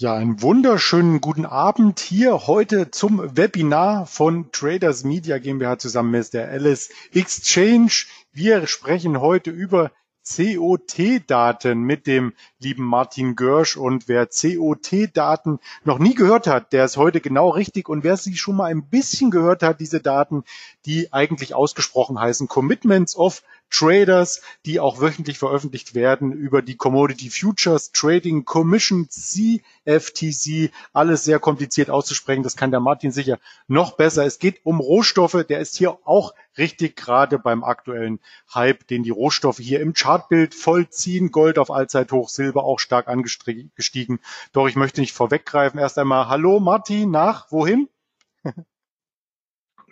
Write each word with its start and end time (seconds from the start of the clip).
Ja, 0.00 0.14
einen 0.14 0.40
wunderschönen 0.42 1.20
guten 1.20 1.44
Abend 1.44 1.98
hier 1.98 2.46
heute 2.46 2.92
zum 2.92 3.36
Webinar 3.36 4.06
von 4.06 4.52
Traders 4.52 5.02
Media 5.02 5.38
GmbH 5.38 5.80
zusammen 5.80 6.12
mit 6.12 6.32
der 6.32 6.48
Alice 6.48 6.90
Exchange. 7.12 8.04
Wir 8.30 8.68
sprechen 8.68 9.20
heute 9.20 9.50
über 9.50 9.90
COT-Daten 10.24 11.80
mit 11.80 12.06
dem 12.06 12.34
lieben 12.60 12.84
Martin 12.84 13.34
Görsch. 13.34 13.76
Und 13.76 14.06
wer 14.06 14.28
COT-Daten 14.28 15.58
noch 15.82 15.98
nie 15.98 16.14
gehört 16.14 16.46
hat, 16.46 16.72
der 16.72 16.84
ist 16.84 16.96
heute 16.96 17.20
genau 17.20 17.48
richtig. 17.48 17.88
Und 17.88 18.04
wer 18.04 18.16
sie 18.16 18.36
schon 18.36 18.54
mal 18.54 18.66
ein 18.66 18.88
bisschen 18.88 19.32
gehört 19.32 19.64
hat, 19.64 19.80
diese 19.80 20.00
Daten, 20.00 20.44
die 20.86 21.12
eigentlich 21.12 21.56
ausgesprochen 21.56 22.20
heißen 22.20 22.46
Commitments 22.46 23.16
of 23.16 23.42
Traders, 23.70 24.42
die 24.66 24.80
auch 24.80 25.00
wöchentlich 25.00 25.38
veröffentlicht 25.38 25.94
werden 25.94 26.32
über 26.32 26.62
die 26.62 26.76
Commodity 26.76 27.30
Futures 27.30 27.92
Trading 27.92 28.44
Commission 28.44 29.08
CFTC. 29.08 30.70
Alles 30.92 31.24
sehr 31.24 31.38
kompliziert 31.38 31.90
auszusprechen. 31.90 32.42
Das 32.42 32.56
kann 32.56 32.70
der 32.70 32.80
Martin 32.80 33.12
sicher 33.12 33.38
noch 33.66 33.96
besser. 33.96 34.24
Es 34.24 34.38
geht 34.38 34.60
um 34.64 34.80
Rohstoffe. 34.80 35.44
Der 35.48 35.60
ist 35.60 35.76
hier 35.76 35.98
auch 36.04 36.34
richtig 36.56 36.96
gerade 36.96 37.38
beim 37.38 37.64
aktuellen 37.64 38.20
Hype, 38.54 38.86
den 38.86 39.02
die 39.02 39.10
Rohstoffe 39.10 39.58
hier 39.58 39.80
im 39.80 39.92
Chartbild 39.92 40.54
vollziehen. 40.54 41.30
Gold 41.30 41.58
auf 41.58 41.70
Allzeithoch, 41.70 42.28
Silber 42.28 42.64
auch 42.64 42.78
stark 42.78 43.08
angestiegen. 43.08 44.20
Doch 44.52 44.68
ich 44.68 44.76
möchte 44.76 45.00
nicht 45.00 45.12
vorweggreifen. 45.12 45.78
Erst 45.78 45.98
einmal 45.98 46.28
Hallo 46.28 46.60
Martin, 46.60 47.10
nach 47.10 47.50
wohin? 47.52 47.88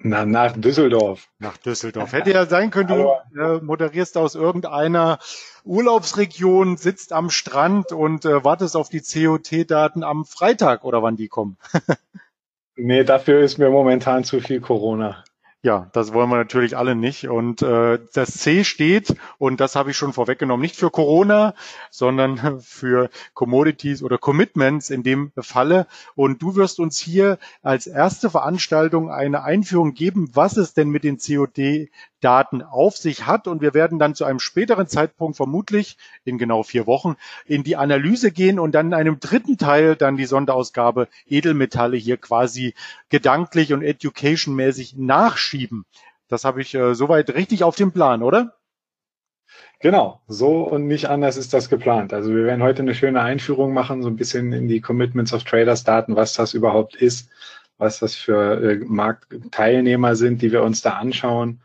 Na, 0.03 0.25
nach 0.25 0.53
Düsseldorf. 0.57 1.29
Nach 1.39 1.57
Düsseldorf. 1.57 2.13
Hätte 2.13 2.33
ja 2.33 2.47
sein 2.47 2.71
können, 2.71 2.89
du 2.89 3.41
äh, 3.41 3.61
moderierst 3.61 4.17
aus 4.17 4.35
irgendeiner 4.35 5.19
Urlaubsregion, 5.65 6.77
sitzt 6.77 7.13
am 7.13 7.31
Strand 7.31 7.93
und 7.93 8.25
äh, 8.25 8.45
wartest 8.45 8.77
auf 8.77 8.89
die 8.89 9.01
COT-Daten 9.01 10.05
am 10.05 10.25
Freitag 10.25 10.85
oder 10.85 11.03
wann 11.03 11.17
die 11.17 11.29
kommen. 11.29 11.59
nee, 12.77 13.05
dafür 13.05 13.41
ist 13.41 13.59
mir 13.59 13.71
momentan 13.71 14.25
zu 14.25 14.41
viel 14.41 14.61
Corona. 14.61 15.25
Ja, 15.67 15.91
das 15.93 16.13
wollen 16.13 16.31
wir 16.31 16.37
natürlich 16.37 16.77
alle 16.77 16.95
nicht. 16.95 17.27
Und 17.29 17.61
äh, 17.61 17.99
das 18.13 18.35
C 18.35 18.63
steht, 18.63 19.17
und 19.39 19.59
das 19.59 19.75
habe 19.75 19.91
ich 19.91 19.97
schon 19.97 20.13
vorweggenommen, 20.13 20.63
nicht 20.63 20.77
für 20.77 20.93
Corona, 20.93 21.55
sondern 21.91 22.61
für 22.61 23.11
Commodities 23.35 24.05
oder 24.05 24.17
Commitments 24.17 24.91
in 24.91 25.03
dem 25.03 25.33
Falle. 25.37 25.89
Und 26.15 26.41
du 26.41 26.55
wirst 26.55 26.79
uns 26.79 27.01
hier 27.01 27.39
als 27.65 27.89
erste 27.89 28.31
Veranstaltung 28.31 29.11
eine 29.11 29.43
Einführung 29.43 29.95
geben, 29.95 30.31
was 30.35 30.57
es 30.57 30.73
denn 30.73 30.89
mit 30.91 31.03
den 31.03 31.19
COD 31.19 31.89
Daten 32.21 32.63
auf 32.63 32.97
sich 32.97 33.27
hat. 33.27 33.47
Und 33.47 33.61
wir 33.61 33.75
werden 33.75 33.99
dann 33.99 34.15
zu 34.15 34.25
einem 34.25 34.39
späteren 34.39 34.87
Zeitpunkt, 34.87 35.37
vermutlich 35.37 35.97
in 36.25 36.39
genau 36.39 36.63
vier 36.63 36.87
Wochen, 36.87 37.17
in 37.45 37.63
die 37.63 37.77
Analyse 37.77 38.31
gehen 38.31 38.59
und 38.59 38.73
dann 38.73 38.87
in 38.87 38.95
einem 38.95 39.21
dritten 39.21 39.59
Teil 39.59 39.97
dann 39.97 40.17
die 40.17 40.27
Sonderausgabe 40.27 41.09
Edelmetalle 41.27 41.97
hier 41.97 42.17
quasi 42.17 42.75
gedanklich 43.11 43.73
und 43.73 43.83
educationmäßig 43.83 44.97
nachschieben. 44.97 45.56
Das 46.29 46.45
habe 46.45 46.61
ich 46.61 46.75
äh, 46.75 46.95
soweit 46.95 47.31
richtig 47.31 47.65
auf 47.65 47.77
dem 47.77 47.93
Plan, 47.93 48.23
oder? 48.23 48.57
Genau, 49.81 50.21
so 50.27 50.63
und 50.63 50.87
nicht 50.87 51.09
anders 51.09 51.37
ist 51.37 51.55
das 51.55 51.69
geplant. 51.69 52.13
Also 52.13 52.35
wir 52.35 52.45
werden 52.45 52.63
heute 52.63 52.83
eine 52.83 52.95
schöne 52.95 53.21
Einführung 53.21 53.73
machen, 53.73 54.03
so 54.03 54.09
ein 54.09 54.17
bisschen 54.17 54.53
in 54.53 54.69
die 54.69 54.81
Commitments 54.81 55.33
of 55.33 55.45
Traders 55.45 55.85
Daten, 55.85 56.17
was 56.17 56.35
das 56.35 56.55
überhaupt 56.55 56.97
ist, 56.97 57.31
was 57.79 57.99
das 57.99 58.15
für 58.15 58.61
äh, 58.63 58.77
Marktteilnehmer 58.85 60.17
sind, 60.17 60.43
die 60.43 60.51
wir 60.51 60.63
uns 60.63 60.83
da 60.83 60.95
anschauen 60.95 61.61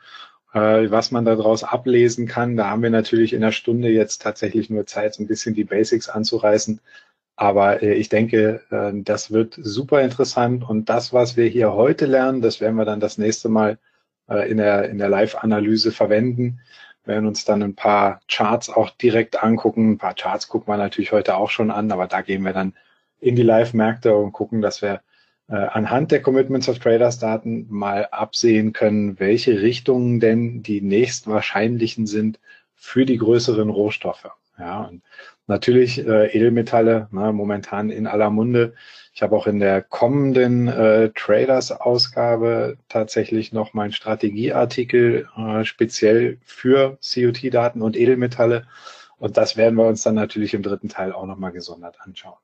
äh, 0.54 0.92
was 0.92 1.12
man 1.12 1.26
daraus 1.26 1.64
ablesen 1.64 2.28
kann. 2.28 2.58
Da 2.58 2.70
haben 2.70 2.84
wir 2.84 2.90
natürlich 2.90 3.34
in 3.34 3.42
der 3.42 3.52
Stunde 3.52 3.90
jetzt 3.90 4.22
tatsächlich 4.22 4.70
nur 4.70 4.86
Zeit, 4.86 5.16
so 5.16 5.24
ein 5.24 5.28
bisschen 5.28 5.56
die 5.56 5.64
Basics 5.64 6.10
anzureißen. 6.10 6.82
Aber 7.42 7.82
äh, 7.82 7.96
ich 7.96 8.08
denke, 8.08 8.62
äh, 8.70 8.92
das 8.94 9.32
wird 9.32 9.58
super 9.60 10.04
interessant. 10.04 10.64
Und 10.70 10.90
das, 10.90 11.12
was 11.12 11.38
wir 11.38 11.48
hier 11.48 11.74
heute 11.74 12.06
lernen, 12.06 12.44
das 12.44 12.62
werden 12.62 12.76
wir 12.76 12.86
dann 12.86 13.00
das 13.00 13.18
nächste 13.18 13.50
Mal 13.50 13.80
äh, 14.30 14.48
in 14.48 14.58
der, 14.58 14.90
in 14.90 15.00
der 15.00 15.10
Live-Analyse 15.10 15.92
verwenden. 15.92 16.60
Wir 17.04 17.16
werden 17.16 17.26
uns 17.26 17.44
dann 17.44 17.64
ein 17.64 17.74
paar 17.74 18.22
Charts 18.28 18.70
auch 18.70 18.92
direkt 18.92 19.42
angucken. 19.42 19.94
Ein 19.94 19.98
paar 19.98 20.14
Charts 20.14 20.50
gucken 20.50 20.72
wir 20.72 20.78
natürlich 20.78 21.14
heute 21.14 21.36
auch 21.36 21.50
schon 21.50 21.72
an, 21.72 21.92
aber 21.92 22.06
da 22.06 22.22
gehen 22.22 22.44
wir 22.44 22.54
dann 22.54 22.76
in 23.20 23.36
die 23.36 23.42
Live-Märkte 23.42 24.16
und 24.16 24.34
gucken, 24.34 24.62
dass 24.62 24.84
wir 24.84 25.02
äh, 25.48 25.56
anhand 25.56 26.12
der 26.12 26.22
Commitments 26.22 26.70
of 26.70 26.78
Traders 26.78 27.18
Daten 27.18 27.66
mal 27.70 28.08
absehen 28.12 28.72
können, 28.72 29.20
welche 29.20 29.64
Richtungen 29.64 30.20
denn 30.20 30.62
die 30.62 30.82
nächstwahrscheinlichen 30.82 32.06
sind 32.06 32.40
für 32.76 33.08
die 33.08 33.18
größeren 33.18 33.72
Rohstoffe. 33.72 34.30
Ja, 34.60 34.82
und 34.84 35.02
natürlich 35.52 36.00
äh, 36.00 36.36
Edelmetalle, 36.36 37.08
ne, 37.12 37.32
momentan 37.32 37.92
in 37.92 38.08
aller 38.08 38.32
Munde. 38.32 38.74
Ich 39.14 39.22
habe 39.22 39.36
auch 39.36 39.46
in 39.46 39.60
der 39.60 39.82
kommenden 39.82 40.68
äh, 40.68 41.12
Traders-Ausgabe 41.14 42.78
tatsächlich 42.90 43.52
noch 43.52 43.74
meinen 43.74 43.92
Strategieartikel 43.92 45.28
äh, 45.38 45.66
speziell 45.66 46.40
für 46.44 46.98
COT-Daten 47.02 47.82
und 47.82 47.98
Edelmetalle. 47.98 48.66
Und 49.18 49.38
das 49.38 49.58
werden 49.58 49.76
wir 49.76 49.86
uns 49.86 50.02
dann 50.02 50.16
natürlich 50.16 50.54
im 50.54 50.64
dritten 50.64 50.90
Teil 50.90 51.12
auch 51.12 51.26
nochmal 51.26 51.52
gesondert 51.52 51.98
anschauen. 52.02 52.40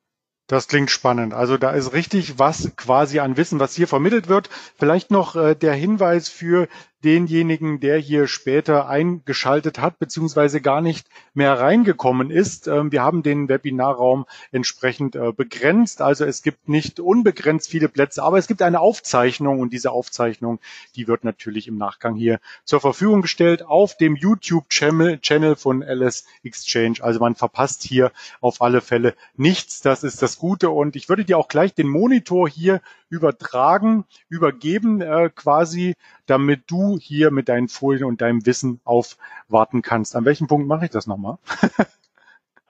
Das 0.47 0.67
klingt 0.67 0.91
spannend. 0.91 1.33
Also 1.33 1.57
da 1.57 1.71
ist 1.71 1.91
richtig 1.91 2.39
was 2.39 2.71
quasi 2.77 3.19
an 3.19 3.35
Wissen, 3.35 3.59
was 3.59 3.75
hier 3.75 3.87
vermittelt 3.87 4.29
wird. 4.29 4.49
Vielleicht 4.77 5.11
noch 5.11 5.35
äh, 5.35 5.55
der 5.55 5.73
Hinweis 5.73 6.29
für 6.29 6.67
denjenigen, 7.03 7.79
der 7.79 7.97
hier 7.99 8.27
später 8.27 8.87
eingeschaltet 8.89 9.79
hat, 9.79 9.99
beziehungsweise 9.99 10.61
gar 10.61 10.81
nicht 10.81 11.07
mehr 11.33 11.59
reingekommen 11.59 12.31
ist. 12.31 12.67
Ähm, 12.67 12.91
wir 12.91 13.03
haben 13.03 13.23
den 13.23 13.49
Webinarraum 13.49 14.25
entsprechend 14.51 15.15
äh, 15.15 15.31
begrenzt. 15.31 16.01
Also 16.01 16.25
es 16.25 16.41
gibt 16.41 16.69
nicht 16.69 16.99
unbegrenzt 16.99 17.69
viele 17.69 17.87
Plätze, 17.87 18.23
aber 18.23 18.37
es 18.37 18.47
gibt 18.47 18.61
eine 18.61 18.79
Aufzeichnung 18.79 19.59
und 19.59 19.73
diese 19.73 19.91
Aufzeichnung, 19.91 20.59
die 20.95 21.07
wird 21.07 21.23
natürlich 21.23 21.67
im 21.67 21.77
Nachgang 21.77 22.15
hier 22.15 22.39
zur 22.63 22.81
Verfügung 22.81 23.21
gestellt 23.21 23.63
auf 23.63 23.95
dem 23.95 24.15
YouTube-Channel 24.15 25.55
von 25.55 25.83
LS 25.83 26.25
Exchange. 26.43 26.95
Also 27.01 27.19
man 27.19 27.35
verpasst 27.35 27.83
hier 27.83 28.11
auf 28.41 28.61
alle 28.61 28.81
Fälle 28.81 29.13
nichts. 29.35 29.81
Das 29.81 30.03
ist 30.03 30.21
das 30.21 30.39
Gute 30.39 30.71
und 30.71 30.95
ich 30.95 31.09
würde 31.09 31.25
dir 31.25 31.37
auch 31.37 31.47
gleich 31.47 31.73
den 31.73 31.87
Monitor 31.87 32.49
hier 32.49 32.81
übertragen, 33.09 34.05
übergeben 34.29 35.01
äh, 35.01 35.29
quasi, 35.33 35.95
damit 36.25 36.63
du 36.67 36.86
hier 36.95 37.31
mit 37.31 37.49
deinen 37.49 37.67
Folien 37.67 38.05
und 38.05 38.21
deinem 38.21 38.45
Wissen 38.45 38.79
aufwarten 38.85 39.81
kannst. 39.81 40.15
An 40.15 40.25
welchem 40.25 40.47
Punkt 40.47 40.67
mache 40.67 40.85
ich 40.85 40.91
das 40.91 41.07
nochmal? 41.07 41.37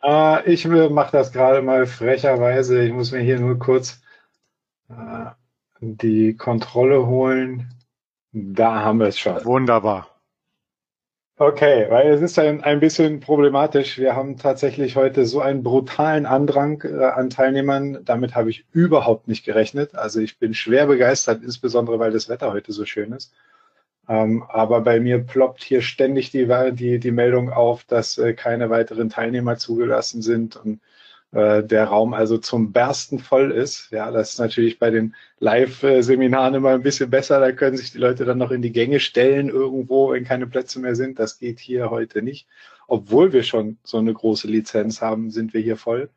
äh, 0.01 0.51
ich 0.51 0.65
mache 0.65 1.11
das 1.11 1.31
gerade 1.31 1.61
mal 1.61 1.85
frecherweise. 1.85 2.83
Ich 2.83 2.93
muss 2.93 3.11
mir 3.11 3.19
hier 3.19 3.39
nur 3.39 3.59
kurz 3.59 4.01
äh, 4.89 5.25
die 5.79 6.35
Kontrolle 6.35 7.05
holen. 7.05 7.69
Da 8.31 8.81
haben 8.81 8.99
wir 8.99 9.07
es 9.07 9.19
schon. 9.19 9.43
Wunderbar. 9.45 10.07
Okay, 11.39 11.85
weil 11.89 12.09
es 12.11 12.21
ist 12.21 12.39
ein, 12.39 12.63
ein 12.63 12.79
bisschen 12.79 13.19
problematisch. 13.19 13.99
Wir 13.99 14.15
haben 14.15 14.37
tatsächlich 14.37 14.95
heute 14.95 15.27
so 15.27 15.39
einen 15.39 15.61
brutalen 15.61 16.25
Andrang 16.25 16.81
äh, 16.81 17.05
an 17.05 17.29
Teilnehmern. 17.29 18.03
Damit 18.03 18.33
habe 18.33 18.49
ich 18.49 18.65
überhaupt 18.71 19.27
nicht 19.27 19.45
gerechnet. 19.45 19.93
Also 19.93 20.19
ich 20.19 20.39
bin 20.39 20.55
schwer 20.55 20.87
begeistert, 20.87 21.43
insbesondere 21.43 21.99
weil 21.99 22.11
das 22.11 22.27
Wetter 22.27 22.51
heute 22.51 22.71
so 22.71 22.85
schön 22.85 23.11
ist. 23.13 23.33
Ähm, 24.09 24.43
aber 24.47 24.81
bei 24.81 24.99
mir 24.99 25.19
ploppt 25.19 25.63
hier 25.63 25.81
ständig 25.81 26.31
die, 26.31 26.47
die, 26.73 26.99
die 26.99 27.11
Meldung 27.11 27.49
auf, 27.51 27.83
dass 27.83 28.17
äh, 28.17 28.33
keine 28.33 28.69
weiteren 28.69 29.09
Teilnehmer 29.09 29.57
zugelassen 29.57 30.21
sind 30.21 30.55
und 30.55 30.79
äh, 31.33 31.63
der 31.63 31.85
Raum 31.85 32.13
also 32.13 32.37
zum 32.37 32.71
Bersten 32.71 33.19
voll 33.19 33.51
ist. 33.51 33.91
Ja, 33.91 34.11
das 34.11 34.31
ist 34.31 34.39
natürlich 34.39 34.79
bei 34.79 34.91
den 34.91 35.13
Live-Seminaren 35.39 36.55
immer 36.55 36.71
ein 36.71 36.83
bisschen 36.83 37.09
besser. 37.09 37.39
Da 37.39 37.51
können 37.51 37.77
sich 37.77 37.91
die 37.91 37.97
Leute 37.97 38.23
dann 38.23 38.37
noch 38.37 38.51
in 38.51 38.61
die 38.61 38.71
Gänge 38.71 38.99
stellen 39.01 39.49
irgendwo, 39.49 40.11
wenn 40.11 40.23
keine 40.23 40.47
Plätze 40.47 40.79
mehr 40.79 40.95
sind. 40.95 41.19
Das 41.19 41.37
geht 41.37 41.59
hier 41.59 41.89
heute 41.89 42.21
nicht. 42.21 42.47
Obwohl 42.87 43.33
wir 43.33 43.43
schon 43.43 43.77
so 43.83 43.97
eine 43.97 44.13
große 44.13 44.47
Lizenz 44.47 45.01
haben, 45.01 45.29
sind 45.29 45.53
wir 45.53 45.61
hier 45.61 45.75
voll. 45.77 46.09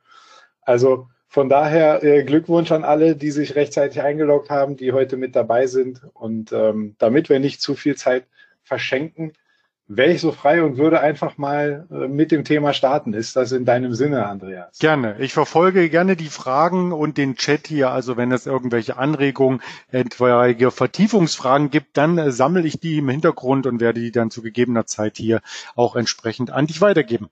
Also 0.62 1.08
von 1.32 1.48
daher 1.48 2.02
äh, 2.02 2.24
Glückwunsch 2.24 2.72
an 2.72 2.82
alle, 2.82 3.14
die 3.14 3.30
sich 3.30 3.54
rechtzeitig 3.54 4.02
eingeloggt 4.02 4.50
haben, 4.50 4.76
die 4.76 4.92
heute 4.92 5.16
mit 5.16 5.36
dabei 5.36 5.68
sind. 5.68 6.02
Und 6.12 6.50
ähm, 6.50 6.96
damit 6.98 7.28
wir 7.28 7.38
nicht 7.38 7.62
zu 7.62 7.76
viel 7.76 7.94
Zeit 7.94 8.26
verschenken, 8.64 9.32
wäre 9.86 10.10
ich 10.10 10.20
so 10.20 10.32
frei 10.32 10.60
und 10.64 10.76
würde 10.76 11.00
einfach 11.00 11.38
mal 11.38 11.86
äh, 11.88 12.08
mit 12.08 12.32
dem 12.32 12.42
Thema 12.42 12.72
starten. 12.72 13.14
Ist 13.14 13.36
das 13.36 13.52
in 13.52 13.64
deinem 13.64 13.94
Sinne, 13.94 14.26
Andreas? 14.26 14.76
Gerne. 14.80 15.20
Ich 15.20 15.32
verfolge 15.32 15.88
gerne 15.88 16.16
die 16.16 16.26
Fragen 16.26 16.90
und 16.90 17.16
den 17.16 17.36
Chat 17.36 17.68
hier. 17.68 17.92
Also 17.92 18.16
wenn 18.16 18.32
es 18.32 18.46
irgendwelche 18.46 18.96
Anregungen, 18.96 19.62
etwaige 19.92 20.72
Vertiefungsfragen 20.72 21.70
gibt, 21.70 21.96
dann 21.96 22.18
äh, 22.18 22.32
sammle 22.32 22.66
ich 22.66 22.80
die 22.80 22.98
im 22.98 23.08
Hintergrund 23.08 23.68
und 23.68 23.78
werde 23.78 24.00
die 24.00 24.10
dann 24.10 24.32
zu 24.32 24.42
gegebener 24.42 24.84
Zeit 24.86 25.16
hier 25.16 25.42
auch 25.76 25.94
entsprechend 25.94 26.50
an 26.50 26.66
dich 26.66 26.80
weitergeben. 26.80 27.30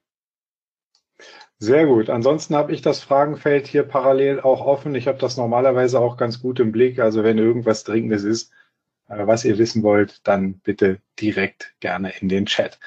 Sehr 1.61 1.87
gut. 1.87 2.09
Ansonsten 2.09 2.55
habe 2.55 2.73
ich 2.73 2.83
das 2.83 3.01
Fragenfeld 3.01 3.67
hier 3.67 3.83
parallel 3.83 4.41
auch 4.41 4.65
offen. 4.65 4.95
Ich 4.95 5.09
habe 5.09 5.19
das 5.19 5.37
normalerweise 5.37 5.99
auch 5.99 6.17
ganz 6.17 6.41
gut 6.41 6.61
im 6.61 6.71
Blick. 6.71 7.01
Also 7.01 7.25
wenn 7.25 7.37
irgendwas 7.37 7.83
Dringendes 7.83 8.23
ist, 8.23 8.53
äh, 9.09 9.27
was 9.27 9.45
ihr 9.45 9.59
wissen 9.59 9.83
wollt, 9.83 10.27
dann 10.27 10.55
bitte 10.61 11.01
direkt 11.21 11.75
gerne 11.81 12.13
in 12.21 12.29
den 12.29 12.47
Chat. 12.47 12.79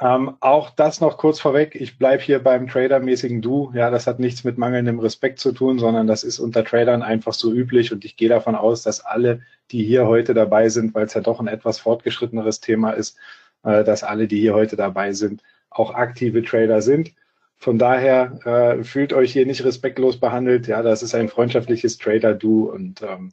Ähm, 0.00 0.36
auch 0.40 0.70
das 0.70 1.00
noch 1.00 1.18
kurz 1.18 1.40
vorweg. 1.40 1.74
Ich 1.74 1.98
bleibe 1.98 2.22
hier 2.22 2.40
beim 2.40 2.68
Trader-mäßigen 2.68 3.42
Du. 3.42 3.72
Ja, 3.74 3.90
das 3.90 4.06
hat 4.06 4.20
nichts 4.20 4.44
mit 4.44 4.56
mangelndem 4.56 5.00
Respekt 5.00 5.40
zu 5.40 5.52
tun, 5.52 5.80
sondern 5.80 6.06
das 6.06 6.22
ist 6.24 6.38
unter 6.38 6.64
Tradern 6.64 7.02
einfach 7.02 7.32
so 7.32 7.52
üblich. 7.52 7.92
Und 7.92 8.04
ich 8.04 8.16
gehe 8.16 8.28
davon 8.28 8.54
aus, 8.54 8.82
dass 8.82 9.04
alle, 9.04 9.42
die 9.72 9.84
hier 9.84 10.06
heute 10.06 10.32
dabei 10.32 10.68
sind, 10.68 10.94
weil 10.94 11.06
es 11.06 11.14
ja 11.14 11.20
doch 11.20 11.40
ein 11.40 11.48
etwas 11.48 11.80
fortgeschritteneres 11.80 12.60
Thema 12.60 12.92
ist, 12.92 13.16
äh, 13.64 13.82
dass 13.82 14.04
alle, 14.04 14.28
die 14.28 14.40
hier 14.40 14.54
heute 14.54 14.76
dabei 14.76 15.12
sind, 15.12 15.42
auch 15.70 15.94
aktive 15.94 16.42
Trader 16.44 16.82
sind. 16.82 17.12
Von 17.62 17.78
daher 17.78 18.40
äh, 18.44 18.82
fühlt 18.82 19.12
euch 19.12 19.32
hier 19.32 19.46
nicht 19.46 19.64
respektlos 19.64 20.18
behandelt. 20.18 20.66
Ja, 20.66 20.82
das 20.82 21.04
ist 21.04 21.14
ein 21.14 21.28
freundschaftliches 21.28 21.96
Trader-Du 21.96 22.68
und 22.68 23.02
ähm, 23.02 23.30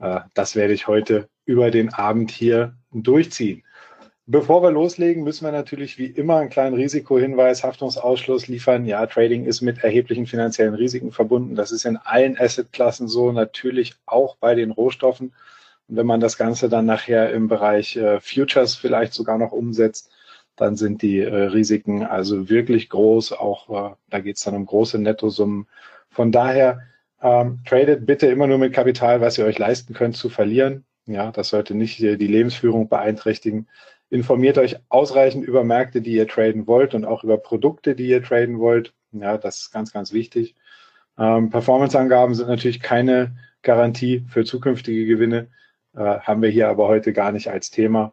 äh, 0.00 0.18
das 0.34 0.56
werde 0.56 0.72
ich 0.72 0.88
heute 0.88 1.28
über 1.44 1.70
den 1.70 1.94
Abend 1.94 2.32
hier 2.32 2.74
durchziehen. 2.90 3.62
Bevor 4.26 4.64
wir 4.64 4.72
loslegen, 4.72 5.22
müssen 5.22 5.44
wir 5.44 5.52
natürlich 5.52 5.96
wie 5.96 6.06
immer 6.06 6.38
einen 6.38 6.50
kleinen 6.50 6.74
Risikohinweis, 6.74 7.62
Haftungsausschluss 7.62 8.48
liefern. 8.48 8.84
Ja, 8.84 9.06
Trading 9.06 9.44
ist 9.44 9.60
mit 9.60 9.84
erheblichen 9.84 10.26
finanziellen 10.26 10.74
Risiken 10.74 11.12
verbunden. 11.12 11.54
Das 11.54 11.70
ist 11.70 11.84
in 11.84 11.98
allen 11.98 12.36
Assetklassen 12.36 13.06
so, 13.06 13.30
natürlich 13.30 13.94
auch 14.06 14.34
bei 14.38 14.56
den 14.56 14.72
Rohstoffen. 14.72 15.34
Und 15.86 15.96
wenn 15.96 16.06
man 16.06 16.18
das 16.18 16.36
Ganze 16.36 16.68
dann 16.68 16.86
nachher 16.86 17.30
im 17.30 17.46
Bereich 17.46 17.96
äh, 17.96 18.18
Futures 18.18 18.74
vielleicht 18.74 19.12
sogar 19.12 19.38
noch 19.38 19.52
umsetzt, 19.52 20.10
dann 20.56 20.76
sind 20.76 21.02
die 21.02 21.20
äh, 21.20 21.34
Risiken 21.34 22.04
also 22.04 22.48
wirklich 22.48 22.88
groß. 22.88 23.32
Auch 23.32 23.92
äh, 23.92 23.94
da 24.10 24.20
geht 24.20 24.36
es 24.36 24.44
dann 24.44 24.54
um 24.54 24.66
große 24.66 24.98
Nettosummen. 24.98 25.66
Von 26.10 26.32
daher 26.32 26.80
ähm, 27.20 27.60
tradet 27.66 28.06
bitte 28.06 28.26
immer 28.26 28.46
nur 28.46 28.58
mit 28.58 28.72
Kapital, 28.72 29.20
was 29.20 29.38
ihr 29.38 29.44
euch 29.44 29.58
leisten 29.58 29.94
könnt 29.94 30.16
zu 30.16 30.28
verlieren. 30.28 30.84
Ja, 31.06 31.32
das 31.32 31.48
sollte 31.48 31.74
nicht 31.74 31.98
die 31.98 32.14
Lebensführung 32.14 32.88
beeinträchtigen. 32.88 33.68
Informiert 34.08 34.58
euch 34.58 34.76
ausreichend 34.88 35.44
über 35.44 35.64
Märkte, 35.64 36.00
die 36.00 36.12
ihr 36.12 36.28
traden 36.28 36.66
wollt 36.66 36.94
und 36.94 37.04
auch 37.04 37.24
über 37.24 37.38
Produkte, 37.38 37.94
die 37.94 38.08
ihr 38.08 38.22
traden 38.22 38.58
wollt. 38.60 38.92
Ja, 39.12 39.38
das 39.38 39.58
ist 39.58 39.72
ganz, 39.72 39.92
ganz 39.92 40.12
wichtig. 40.12 40.54
Ähm, 41.18 41.50
Performance-Angaben 41.50 42.34
sind 42.34 42.48
natürlich 42.48 42.80
keine 42.80 43.36
Garantie 43.62 44.24
für 44.28 44.44
zukünftige 44.44 45.06
Gewinne, 45.06 45.48
äh, 45.94 46.18
haben 46.20 46.42
wir 46.42 46.50
hier 46.50 46.68
aber 46.68 46.88
heute 46.88 47.12
gar 47.12 47.32
nicht 47.32 47.48
als 47.48 47.70
Thema. 47.70 48.12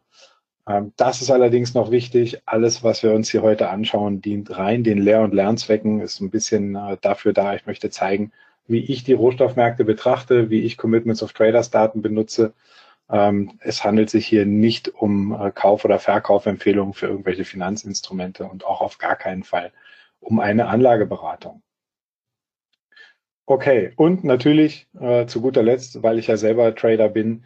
Ähm, 0.70 0.92
das 0.96 1.22
ist 1.22 1.30
allerdings 1.30 1.74
noch 1.74 1.90
wichtig. 1.90 2.42
Alles, 2.46 2.84
was 2.84 3.02
wir 3.02 3.12
uns 3.12 3.30
hier 3.30 3.42
heute 3.42 3.70
anschauen, 3.70 4.20
dient 4.20 4.56
rein 4.56 4.84
den 4.84 4.98
Lehr- 4.98 5.22
und 5.22 5.34
Lernzwecken, 5.34 6.00
ist 6.00 6.20
ein 6.20 6.30
bisschen 6.30 6.76
äh, 6.76 6.96
dafür 7.00 7.32
da. 7.32 7.54
Ich 7.54 7.66
möchte 7.66 7.90
zeigen, 7.90 8.32
wie 8.66 8.80
ich 8.84 9.04
die 9.04 9.14
Rohstoffmärkte 9.14 9.84
betrachte, 9.84 10.50
wie 10.50 10.60
ich 10.60 10.76
Commitments 10.76 11.22
of 11.22 11.32
Traders 11.32 11.70
Daten 11.70 12.02
benutze 12.02 12.52
ähm, 13.10 13.58
es 13.60 13.84
handelt 13.84 14.08
sich 14.08 14.26
hier 14.26 14.46
nicht 14.46 14.88
um 14.88 15.32
äh, 15.32 15.50
Kauf- 15.50 15.84
oder 15.84 15.98
Verkaufempfehlungen 15.98 16.94
für 16.94 17.06
irgendwelche 17.06 17.44
Finanzinstrumente 17.44 18.44
und 18.44 18.64
auch 18.64 18.80
auf 18.80 18.98
gar 18.98 19.16
keinen 19.16 19.42
Fall 19.42 19.72
um 20.20 20.38
eine 20.38 20.66
Anlageberatung. 20.68 21.62
Okay, 23.46 23.92
und 23.96 24.22
natürlich 24.22 24.86
äh, 25.00 25.26
zu 25.26 25.40
guter 25.40 25.62
Letzt, 25.62 26.02
weil 26.02 26.18
ich 26.18 26.28
ja 26.28 26.36
selber 26.36 26.74
Trader 26.74 27.08
bin, 27.08 27.44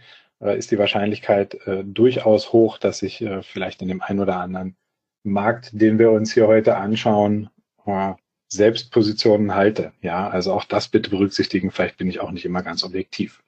ist 0.53 0.71
die 0.71 0.79
Wahrscheinlichkeit 0.79 1.55
äh, 1.67 1.85
durchaus 1.85 2.53
hoch, 2.53 2.79
dass 2.79 3.03
ich 3.03 3.23
äh, 3.23 3.43
vielleicht 3.43 3.83
in 3.83 3.89
dem 3.89 4.03
einen 4.03 4.21
oder 4.21 4.37
anderen 4.37 4.77
Markt, 5.23 5.71
den 5.73 5.99
wir 5.99 6.11
uns 6.11 6.33
hier 6.33 6.47
heute 6.47 6.77
anschauen, 6.77 7.51
äh, 7.87 8.13
selbst 8.49 8.93
Positionen 8.93 9.55
halte. 9.55 9.93
Ja, 10.01 10.29
also 10.29 10.53
auch 10.53 10.65
das 10.65 10.89
bitte 10.89 11.11
berücksichtigen. 11.11 11.71
Vielleicht 11.71 11.97
bin 11.97 12.09
ich 12.09 12.21
auch 12.21 12.31
nicht 12.31 12.45
immer 12.45 12.63
ganz 12.63 12.85
objektiv. 12.85 13.43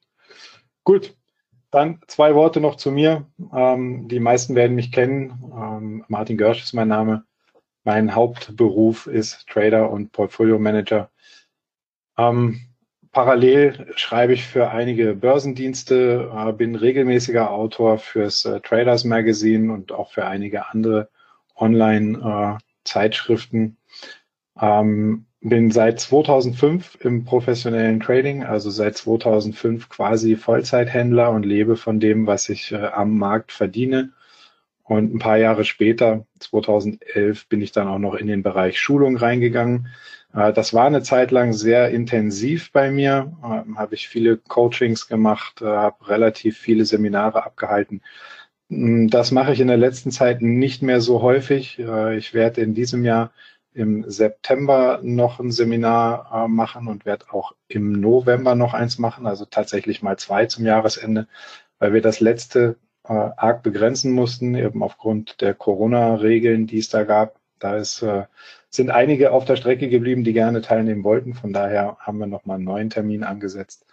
Gut, 0.84 1.14
dann 1.70 2.00
zwei 2.06 2.34
Worte 2.34 2.60
noch 2.60 2.76
zu 2.76 2.90
mir. 2.90 3.26
Ähm, 3.52 4.08
die 4.08 4.20
meisten 4.20 4.54
werden 4.54 4.76
mich 4.76 4.92
kennen. 4.92 5.52
Ähm, 5.54 6.04
Martin 6.08 6.38
Görsch 6.38 6.62
ist 6.62 6.72
mein 6.72 6.88
Name. 6.88 7.24
Mein 7.84 8.14
Hauptberuf 8.14 9.06
ist 9.06 9.46
Trader 9.46 9.90
und 9.90 10.12
Portfolio 10.12 10.58
Manager. 10.58 11.10
Ähm, 12.18 12.65
parallel 13.16 13.92
schreibe 13.96 14.34
ich 14.34 14.44
für 14.44 14.68
einige 14.68 15.14
Börsendienste, 15.14 16.30
äh, 16.36 16.52
bin 16.52 16.74
regelmäßiger 16.74 17.50
Autor 17.50 17.96
fürs 17.96 18.44
äh, 18.44 18.60
Traders 18.60 19.04
Magazine 19.04 19.72
und 19.72 19.90
auch 19.90 20.12
für 20.12 20.26
einige 20.26 20.68
andere 20.68 21.08
Online-Zeitschriften. 21.54 23.78
Äh, 24.60 24.66
ähm, 24.66 25.24
bin 25.40 25.70
seit 25.70 25.98
2005 25.98 26.98
im 27.00 27.24
professionellen 27.24 28.00
Trading, 28.00 28.44
also 28.44 28.68
seit 28.68 28.98
2005 28.98 29.88
quasi 29.88 30.36
Vollzeithändler 30.36 31.30
und 31.30 31.46
lebe 31.46 31.76
von 31.76 31.98
dem, 31.98 32.26
was 32.26 32.50
ich 32.50 32.76
am 32.76 33.16
Markt 33.16 33.50
verdiene. 33.50 34.12
Und 34.84 35.14
ein 35.14 35.20
paar 35.20 35.38
Jahre 35.38 35.64
später, 35.64 36.26
2011, 36.40 37.48
bin 37.48 37.62
ich 37.62 37.72
dann 37.72 37.88
auch 37.88 37.98
noch 37.98 38.14
in 38.14 38.26
den 38.26 38.42
Bereich 38.42 38.78
Schulung 38.78 39.16
reingegangen. 39.16 39.88
Äh, 40.36 40.52
das 40.52 40.74
war 40.74 40.86
eine 40.86 41.02
Zeit 41.02 41.30
lang 41.32 41.52
sehr 41.52 41.90
intensiv 41.90 42.72
bei 42.72 42.90
mir. 42.90 43.32
Äh, 43.42 43.76
habe 43.76 43.94
ich 43.94 44.08
viele 44.08 44.36
Coachings 44.36 45.08
gemacht, 45.08 45.62
äh, 45.62 45.66
habe 45.66 46.08
relativ 46.08 46.58
viele 46.58 46.84
Seminare 46.84 47.44
abgehalten. 47.44 48.02
Mm, 48.68 49.08
das 49.08 49.32
mache 49.32 49.52
ich 49.52 49.60
in 49.60 49.68
der 49.68 49.76
letzten 49.78 50.10
Zeit 50.12 50.42
nicht 50.42 50.82
mehr 50.82 51.00
so 51.00 51.22
häufig. 51.22 51.78
Äh, 51.78 52.16
ich 52.18 52.34
werde 52.34 52.60
in 52.62 52.74
diesem 52.74 53.04
Jahr 53.04 53.32
im 53.74 54.08
September 54.10 55.00
noch 55.02 55.38
ein 55.40 55.50
Seminar 55.52 56.48
machen 56.48 56.88
und 56.88 57.04
werde 57.04 57.26
auch 57.30 57.54
im 57.68 57.92
November 58.00 58.54
noch 58.54 58.72
eins 58.72 58.98
machen, 58.98 59.26
also 59.26 59.44
tatsächlich 59.44 60.02
mal 60.02 60.16
zwei 60.18 60.46
zum 60.46 60.64
Jahresende, 60.64 61.28
weil 61.78 61.92
wir 61.92 62.00
das 62.00 62.20
letzte 62.20 62.78
arg 63.02 63.62
begrenzen 63.62 64.12
mussten, 64.12 64.54
eben 64.54 64.82
aufgrund 64.82 65.42
der 65.42 65.52
Corona-Regeln, 65.52 66.66
die 66.66 66.78
es 66.78 66.88
da 66.88 67.04
gab. 67.04 67.38
Da 67.58 67.76
ist, 67.76 68.02
sind 68.70 68.90
einige 68.90 69.32
auf 69.32 69.44
der 69.44 69.56
Strecke 69.56 69.88
geblieben, 69.88 70.24
die 70.24 70.32
gerne 70.32 70.60
teilnehmen 70.60 71.04
wollten. 71.04 71.34
Von 71.34 71.52
daher 71.52 71.96
haben 72.00 72.18
wir 72.18 72.26
nochmal 72.26 72.56
einen 72.56 72.64
neuen 72.64 72.90
Termin 72.90 73.24
angesetzt. 73.24 73.86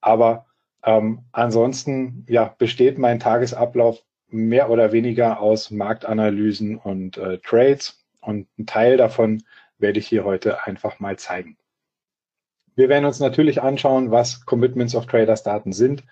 Aber 0.00 0.46
ähm, 0.82 1.24
ansonsten 1.32 2.26
ja, 2.28 2.54
besteht 2.58 2.98
mein 2.98 3.20
Tagesablauf 3.20 4.02
mehr 4.28 4.70
oder 4.70 4.92
weniger 4.92 5.40
aus 5.40 5.70
Marktanalysen 5.70 6.76
und 6.76 7.16
äh, 7.18 7.38
Trades 7.38 8.04
und 8.20 8.48
einen 8.58 8.66
Teil 8.66 8.96
davon 8.96 9.42
werde 9.78 9.98
ich 9.98 10.08
hier 10.08 10.24
heute 10.24 10.66
einfach 10.66 10.98
mal 11.00 11.18
zeigen. 11.18 11.56
Wir 12.74 12.88
werden 12.88 13.04
uns 13.04 13.20
natürlich 13.20 13.62
anschauen, 13.62 14.10
was 14.10 14.44
Commitments 14.46 14.94
of 14.94 15.06
Traders 15.06 15.42
Daten 15.42 15.72
sind 15.72 16.04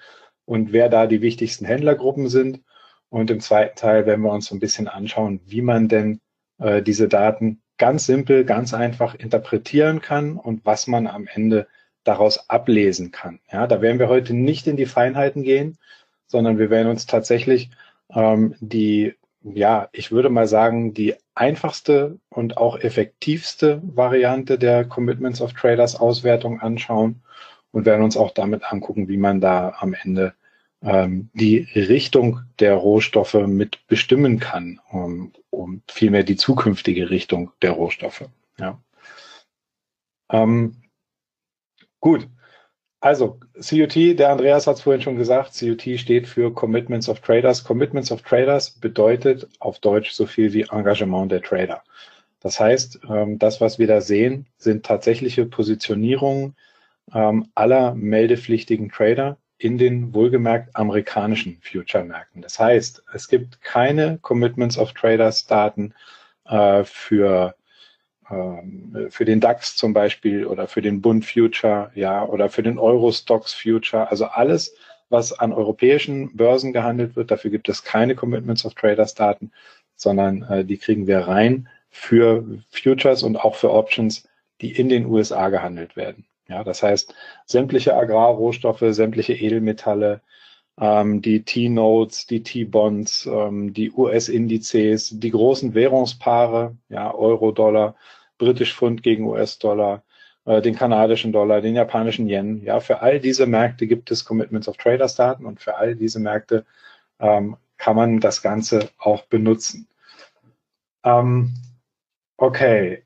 und 0.45 0.73
wer 0.73 0.89
da 0.89 1.07
die 1.07 1.23
wichtigsten 1.23 1.65
Händlergruppen 1.65 2.29
sind. 2.29 2.63
Und 3.09 3.31
im 3.31 3.41
zweiten 3.41 3.77
Teil 3.77 4.07
werden 4.07 4.23
wir 4.23 4.33
uns 4.33 4.47
so 4.47 4.55
ein 4.55 4.61
bisschen 4.61 4.89
anschauen, 4.89 5.41
wie 5.45 5.63
man 5.63 5.89
denn 5.89 6.21
äh, 6.59 6.83
diese 6.83 7.09
Daten 7.09 7.62
ganz 7.79 8.07
simpel, 8.07 8.45
ganz 8.45 8.75
einfach 8.75 9.15
interpretieren 9.15 10.01
kann 10.01 10.37
und 10.37 10.65
was 10.65 10.87
man 10.87 11.07
am 11.07 11.27
Ende 11.27 11.67
daraus 12.05 12.51
ablesen 12.51 13.11
kann. 13.13 13.41
Ja, 13.51 13.67
da 13.67 13.81
werden 13.81 13.99
wir 13.99 14.09
heute 14.09 14.35
nicht 14.35 14.67
in 14.67 14.77
die 14.77 14.87
Feinheiten 14.87 15.43
gehen, 15.43 15.79
sondern 16.27 16.59
wir 16.59 16.71
werden 16.71 16.89
uns 16.89 17.07
tatsächlich 17.07 17.71
ähm, 18.15 18.55
die 18.61 19.15
ja, 19.45 19.89
ich 19.93 20.13
würde 20.13 20.31
mal 20.31 20.47
sagen, 20.47 20.95
die 20.95 21.15
einfachste 21.35 22.19
und 22.29 22.57
auch 22.57 22.79
effektivste 22.79 23.81
Variante 23.83 24.59
der 24.59 24.85
Commitments 24.85 25.41
of 25.41 25.53
Traders 25.53 25.97
Auswertung 25.97 26.61
anschauen 26.61 27.23
und 27.73 27.87
werden 27.87 28.05
uns 28.05 28.17
auch 28.17 28.31
damit 28.31 28.71
angucken, 28.71 29.09
wie 29.09 29.17
man 29.17 29.41
da 29.41 29.75
am 29.79 29.95
Ende 29.95 30.35
ähm, 30.83 31.31
die 31.35 31.69
Richtung 31.75 32.41
der 32.59 32.75
Rohstoffe 32.75 33.35
mit 33.35 33.87
bestimmen 33.87 34.41
kann, 34.41 34.81
um, 34.91 35.33
um 35.51 35.83
vielmehr 35.89 36.25
die 36.25 36.37
zukünftige 36.37 37.11
Richtung 37.11 37.53
der 37.63 37.73
Rohstoffe. 37.73 38.29
Ja. 38.59 38.81
Ähm, 40.31 40.77
gut, 42.01 42.29
also, 43.03 43.41
CUT, 43.55 43.97
der 43.97 44.31
Andreas 44.31 44.69
hat 44.69 44.77
es 44.77 44.83
vorhin 44.83 45.03
schon 45.03 45.17
gesagt, 45.17 45.59
CUT 45.59 45.83
steht 45.99 46.29
für 46.29 46.55
Commitments 46.55 47.09
of 47.09 47.19
Traders. 47.19 47.65
Commitments 47.65 48.13
of 48.13 48.23
Traders 48.23 48.71
bedeutet 48.71 49.49
auf 49.59 49.81
Deutsch 49.81 50.13
so 50.13 50.25
viel 50.25 50.53
wie 50.53 50.67
Engagement 50.71 51.33
der 51.33 51.43
Trader. 51.43 51.83
Das 52.39 52.61
heißt, 52.61 53.01
ähm, 53.11 53.41
das, 53.41 53.61
was 53.61 53.81
wir 53.81 53.89
da 53.89 54.01
sehen, 54.01 54.47
sind 54.57 54.87
tatsächliche 54.87 55.47
Positionierungen 55.47 56.55
ähm, 57.13 57.49
aller 57.57 57.95
meldepflichtigen 57.97 58.89
Trader 58.89 59.37
in 59.63 59.79
den 59.79 60.13
wohlgemerkt 60.13 60.75
amerikanischen 60.75 61.59
Future-Märkten. 61.63 62.43
Das 62.43 62.59
heißt, 62.59 63.05
es 63.15 63.29
gibt 63.29 63.63
keine 63.63 64.19
Commitments 64.21 64.77
of 64.77 64.93
Traders 64.93 65.47
Daten 65.47 65.95
äh, 66.47 66.83
für 66.83 67.55
ähm, 68.29 69.07
für 69.11 69.25
den 69.25 69.39
DAX 69.39 69.77
zum 69.77 69.93
Beispiel 69.93 70.47
oder 70.47 70.67
für 70.67 70.83
den 70.83 71.01
Bund 71.01 71.25
Future, 71.25 71.93
ja, 71.95 72.25
oder 72.25 72.49
für 72.49 72.65
den 72.65 72.77
Eurostox 72.77 73.55
Future. 73.55 74.11
Also 74.11 74.25
alles, 74.25 74.75
was 75.11 75.33
an 75.33 75.53
europäischen 75.53 76.37
Börsen 76.37 76.73
gehandelt 76.73 77.15
wird, 77.15 77.31
dafür 77.31 77.53
gibt 77.53 77.69
es 77.69 77.85
keine 77.85 78.17
Commitments 78.17 78.65
of 78.65 78.75
Traders 78.75 79.15
Daten, 79.15 79.53
sondern 79.95 80.43
äh, 80.43 80.65
die 80.65 80.77
kriegen 80.77 81.07
wir 81.07 81.21
rein 81.21 81.69
für 81.89 82.45
Futures 82.69 83.23
und 83.23 83.37
auch 83.37 83.55
für 83.55 83.71
Options, 83.71 84.29
die 84.61 84.73
in 84.73 84.89
den 84.89 85.07
USA 85.07 85.51
gehandelt 85.51 85.95
werden. 85.95 86.27
Ja, 86.53 86.65
das 86.65 86.83
heißt, 86.83 87.15
sämtliche 87.47 87.97
Agrarrohstoffe, 87.97 88.85
sämtliche 88.91 89.33
Edelmetalle, 89.33 90.21
ähm, 90.79 91.23
die 91.23 91.45
T-Notes, 91.45 92.27
die 92.27 92.43
T-Bonds, 92.43 93.25
ähm, 93.27 93.73
die 93.73 93.91
US-Indizes, 93.91 95.19
die 95.19 95.31
großen 95.31 95.73
Währungspaare, 95.75 96.77
ja, 96.91 97.15
Euro-Dollar, 97.15 97.97
British 98.37 98.75
Pfund 98.75 99.03
gegen 99.03 99.25
US-Dollar, 99.25 100.03
äh, 100.45 100.61
den 100.61 100.75
kanadischen 100.75 101.33
Dollar, 101.33 101.63
den 101.63 101.75
japanischen 101.75 102.29
Yen. 102.29 102.63
Ja, 102.65 102.81
für 102.81 103.01
all 103.01 103.19
diese 103.19 103.47
Märkte 103.47 103.87
gibt 103.87 104.11
es 104.11 104.27
Commitments 104.27 104.69
of 104.69 104.77
Traders 104.77 105.15
Daten 105.15 105.47
und 105.47 105.59
für 105.61 105.77
all 105.77 105.95
diese 105.97 106.21
Märkte 106.21 106.67
ähm, 107.19 107.57
kann 107.79 107.97
man 107.97 108.21
das 108.21 108.43
Ganze 108.43 108.91
auch 108.99 109.23
benutzen. 109.25 109.89
Ähm, 111.03 111.55
okay, 112.37 113.05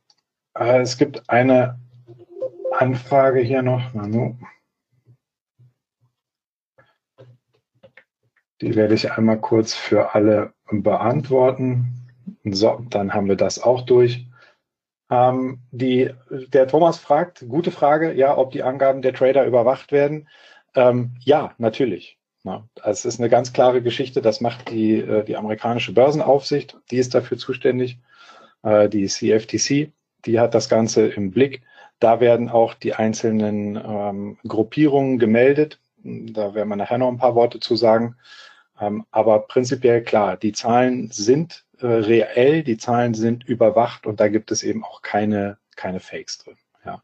äh, 0.59 0.81
es 0.81 0.99
gibt 0.99 1.31
eine 1.31 1.79
Anfrage 2.81 3.41
hier 3.41 3.63
noch. 3.63 3.95
Manu. 3.95 4.37
Die 8.61 8.75
werde 8.75 8.95
ich 8.95 9.13
einmal 9.13 9.41
kurz 9.41 9.75
für 9.75 10.15
alle 10.15 10.55
beantworten. 10.71 12.11
So, 12.45 12.85
dann 12.89 13.13
haben 13.13 13.29
wir 13.29 13.37
das 13.37 13.63
auch 13.63 13.83
durch. 13.83 14.27
Ähm, 15.11 15.61
die, 15.71 16.11
der 16.31 16.67
Thomas 16.67 16.99
fragt, 16.99 17.45
gute 17.49 17.71
Frage, 17.71 18.13
ja, 18.15 18.37
ob 18.37 18.51
die 18.51 18.63
Angaben 18.63 19.03
der 19.03 19.15
Trader 19.15 19.47
überwacht 19.47 19.93
werden. 19.93 20.29
Ähm, 20.75 21.15
ja, 21.21 21.55
natürlich. 21.59 22.19
Ja, 22.45 22.69
es 22.85 23.05
ist 23.05 23.19
eine 23.19 23.29
ganz 23.29 23.53
klare 23.53 23.83
Geschichte. 23.83 24.23
Das 24.23 24.41
macht 24.41 24.71
die, 24.71 25.01
äh, 25.01 25.25
die 25.25 25.37
amerikanische 25.37 25.93
Börsenaufsicht. 25.93 26.79
Die 26.91 26.99
ist 26.99 27.15
dafür 27.15 27.39
zuständig. 27.39 27.99
Äh, 28.63 28.89
die 28.89 29.07
CFTC, 29.07 29.93
die 30.27 30.41
hat 30.41 30.55
das 30.55 30.69
Ganze 30.69 31.07
im 31.09 31.31
Blick. 31.31 31.63
Da 31.99 32.21
werden 32.21 32.51
auch 32.51 32.75
die 32.75 32.95
einzelnen 32.95 33.77
ähm, 33.77 34.39
Gruppierungen 34.47 35.19
gemeldet. 35.19 35.81
Da 36.03 36.55
werden 36.55 36.69
wir 36.69 36.77
nachher 36.77 36.99
noch 36.99 37.09
ein 37.09 37.19
paar 37.19 37.35
Worte 37.35 37.61
zu 37.61 37.77
sagen. 37.77 38.17
Ähm, 38.79 39.07
aber 39.11 39.41
prinzipiell 39.41 40.03
klar, 40.03 40.37
die 40.37 40.53
Zahlen 40.53 41.11
sind 41.11 41.65
äh, 41.79 41.87
reell, 41.87 42.63
die 42.63 42.77
Zahlen 42.77 43.15
sind 43.15 43.45
überwacht 43.45 44.07
und 44.07 44.21
da 44.21 44.29
gibt 44.29 44.51
es 44.51 44.63
eben 44.63 44.85
auch 44.85 45.03
keine, 45.03 45.59
keine 45.77 46.01
Fakes 46.01 46.39
drin. 46.39 46.57
Ja. 46.85 47.03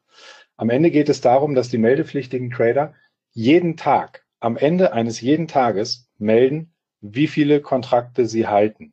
Am 0.56 0.70
Ende 0.70 0.90
geht 0.90 1.08
es 1.08 1.20
darum, 1.20 1.54
dass 1.54 1.70
die 1.70 1.78
meldepflichtigen 1.78 2.50
Trader 2.50 2.94
jeden 3.32 3.76
Tag, 3.76 4.24
am 4.40 4.56
Ende 4.56 4.92
eines 4.92 5.20
jeden 5.20 5.48
Tages 5.48 6.10
melden, 6.18 6.74
wie 7.00 7.26
viele 7.26 7.60
Kontrakte 7.60 8.26
sie 8.26 8.46
halten. 8.46 8.92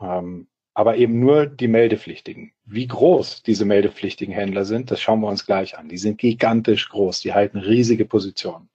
Ähm, 0.00 0.47
aber 0.78 0.96
eben 0.96 1.18
nur 1.18 1.46
die 1.46 1.66
meldepflichtigen. 1.66 2.52
Wie 2.64 2.86
groß 2.86 3.42
diese 3.42 3.64
meldepflichtigen 3.64 4.32
Händler 4.32 4.64
sind, 4.64 4.92
das 4.92 5.00
schauen 5.00 5.18
wir 5.18 5.26
uns 5.26 5.44
gleich 5.44 5.76
an. 5.76 5.88
Die 5.88 5.98
sind 5.98 6.18
gigantisch 6.18 6.88
groß, 6.90 7.18
die 7.18 7.34
halten 7.34 7.58
riesige 7.58 8.04
Positionen. 8.04 8.68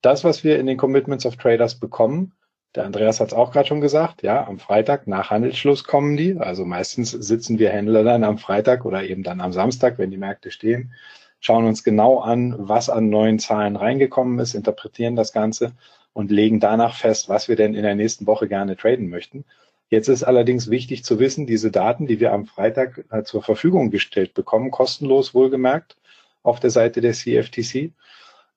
Das, 0.00 0.22
was 0.22 0.44
wir 0.44 0.60
in 0.60 0.66
den 0.66 0.76
Commitments 0.76 1.26
of 1.26 1.34
Traders 1.38 1.74
bekommen, 1.74 2.34
der 2.76 2.84
Andreas 2.84 3.18
hat 3.18 3.26
es 3.26 3.34
auch 3.34 3.50
gerade 3.50 3.66
schon 3.66 3.80
gesagt, 3.80 4.22
ja, 4.22 4.46
am 4.46 4.60
Freitag 4.60 5.08
nach 5.08 5.30
Handelsschluss 5.30 5.82
kommen 5.82 6.16
die. 6.16 6.38
Also 6.38 6.64
meistens 6.64 7.10
sitzen 7.10 7.58
wir 7.58 7.70
Händler 7.70 8.04
dann 8.04 8.22
am 8.22 8.38
Freitag 8.38 8.84
oder 8.84 9.02
eben 9.02 9.24
dann 9.24 9.40
am 9.40 9.52
Samstag, 9.52 9.98
wenn 9.98 10.12
die 10.12 10.18
Märkte 10.18 10.52
stehen, 10.52 10.92
schauen 11.40 11.66
uns 11.66 11.82
genau 11.82 12.20
an, 12.20 12.54
was 12.56 12.88
an 12.88 13.10
neuen 13.10 13.40
Zahlen 13.40 13.74
reingekommen 13.74 14.38
ist, 14.38 14.54
interpretieren 14.54 15.16
das 15.16 15.32
Ganze 15.32 15.72
und 16.12 16.30
legen 16.30 16.60
danach 16.60 16.94
fest, 16.94 17.28
was 17.28 17.48
wir 17.48 17.56
denn 17.56 17.74
in 17.74 17.82
der 17.82 17.96
nächsten 17.96 18.28
Woche 18.28 18.46
gerne 18.46 18.76
traden 18.76 19.10
möchten. 19.10 19.44
Jetzt 19.92 20.08
ist 20.08 20.22
allerdings 20.22 20.70
wichtig 20.70 21.04
zu 21.04 21.18
wissen, 21.18 21.46
diese 21.46 21.70
Daten, 21.70 22.06
die 22.06 22.18
wir 22.18 22.32
am 22.32 22.46
Freitag 22.46 23.04
äh, 23.10 23.24
zur 23.24 23.42
Verfügung 23.42 23.90
gestellt 23.90 24.32
bekommen, 24.32 24.70
kostenlos 24.70 25.34
wohlgemerkt 25.34 25.98
auf 26.42 26.60
der 26.60 26.70
Seite 26.70 27.02
der 27.02 27.12
CFTC, 27.12 27.92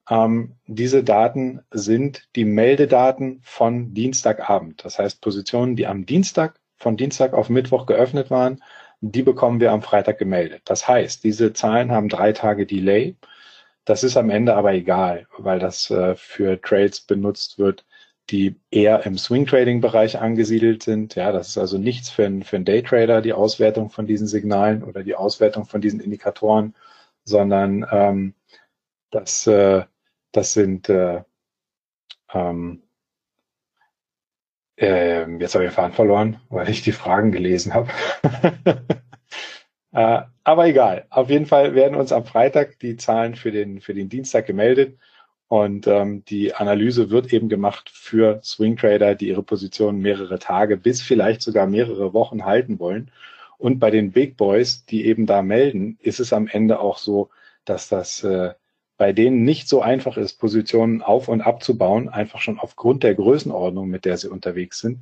ähm, 0.10 0.56
diese 0.66 1.04
Daten 1.04 1.60
sind 1.72 2.26
die 2.38 2.46
Meldedaten 2.46 3.42
von 3.44 3.94
Dienstagabend. 3.94 4.86
Das 4.86 4.98
heißt, 4.98 5.20
Positionen, 5.20 5.76
die 5.76 5.88
am 5.88 6.06
Dienstag, 6.06 6.58
von 6.78 6.96
Dienstag 6.96 7.34
auf 7.34 7.50
Mittwoch 7.50 7.86
geöffnet 7.86 8.32
waren, 8.32 8.64
die 9.02 9.22
bekommen 9.22 9.60
wir 9.60 9.74
am 9.74 9.82
Freitag 9.82 10.18
gemeldet. 10.18 10.62
Das 10.64 10.88
heißt, 10.88 11.26
diese 11.26 11.52
Zahlen 11.52 11.92
haben 11.92 12.08
drei 12.08 12.32
Tage 12.32 12.66
Delay. 12.66 13.18
Das 13.84 14.06
ist 14.06 14.16
am 14.16 14.30
Ende 14.30 14.56
aber 14.56 14.72
egal, 14.72 15.28
weil 15.38 15.60
das 15.60 15.92
äh, 15.92 16.16
für 16.16 16.62
Trades 16.62 17.02
benutzt 17.02 17.60
wird, 17.60 17.84
die 18.30 18.60
eher 18.72 19.06
im 19.06 19.18
Swing 19.18 19.46
Trading 19.46 19.82
Bereich 19.82 20.20
angesiedelt 20.20 20.84
sind. 20.84 21.16
Ja, 21.16 21.32
das 21.32 21.50
ist 21.50 21.58
also 21.58 21.78
nichts 21.78 22.10
für 22.10 22.26
einen, 22.26 22.44
für 22.44 22.56
einen 22.56 22.66
Daytrader, 22.66 23.22
die 23.22 23.34
Auswertung 23.34 23.90
von 23.90 24.08
diesen 24.08 24.28
Signalen 24.28 24.84
oder 24.84 25.04
die 25.04 25.16
Auswertung 25.16 25.66
von 25.66 25.82
diesen 25.82 26.00
Indikatoren, 26.00 26.76
sondern 27.24 27.86
ähm, 27.92 28.34
das, 29.12 29.48
äh, 29.48 29.84
das 30.32 30.54
sind, 30.54 30.90
äh, 30.90 31.24
ähm, 32.34 32.84
äh, 34.78 35.30
jetzt 35.40 35.56
habe 35.56 35.66
ich 35.66 35.72
den 35.72 35.76
Faden 35.76 35.94
verloren, 35.94 36.42
weil 36.50 36.70
ich 36.70 36.82
die 36.82 36.92
Fragen 36.92 37.32
gelesen 37.32 37.74
habe. 37.74 37.90
äh, 39.94 40.22
aber 40.44 40.68
egal. 40.68 41.06
Auf 41.10 41.30
jeden 41.30 41.46
Fall 41.46 41.76
werden 41.76 41.96
uns 41.96 42.12
am 42.12 42.26
Freitag 42.26 42.80
die 42.80 42.98
Zahlen 42.98 43.36
für 43.36 43.52
den, 43.52 43.82
für 43.82 43.94
den 43.94 44.10
Dienstag 44.10 44.48
gemeldet. 44.48 44.98
Und 45.48 45.86
ähm, 45.88 46.26
die 46.26 46.56
Analyse 46.56 47.12
wird 47.12 47.32
eben 47.32 47.50
gemacht 47.50 47.90
für 47.92 48.40
Swing 48.44 48.78
Trader, 48.78 49.16
die 49.16 49.28
ihre 49.30 49.44
Positionen 49.44 50.00
mehrere 50.00 50.40
Tage 50.40 50.76
bis 50.78 51.02
vielleicht 51.02 51.42
sogar 51.42 51.68
mehrere 51.68 52.14
Wochen 52.14 52.46
halten 52.46 52.80
wollen. 52.80 53.12
Und 53.58 53.80
bei 53.80 53.92
den 53.92 54.12
Big 54.12 54.38
Boys, 54.38 54.86
die 54.86 55.06
eben 55.06 55.26
da 55.26 55.42
melden, 55.42 55.98
ist 56.02 56.20
es 56.20 56.34
am 56.34 56.48
Ende 56.48 56.80
auch 56.80 56.98
so, 56.98 57.30
dass 57.64 57.90
das 57.90 58.24
äh, 58.24 58.54
bei 58.98 59.14
denen 59.14 59.44
nicht 59.44 59.68
so 59.68 59.82
einfach 59.82 60.18
ist, 60.18 60.40
Positionen 60.40 61.02
auf 61.02 61.28
und 61.28 61.42
abzubauen, 61.42 62.10
einfach 62.10 62.42
schon 62.42 62.60
aufgrund 62.60 63.04
der 63.04 63.16
Größenordnung, 63.16 63.88
mit 63.90 64.06
der 64.06 64.18
sie 64.18 64.30
unterwegs 64.30 64.80
sind. 64.80 65.00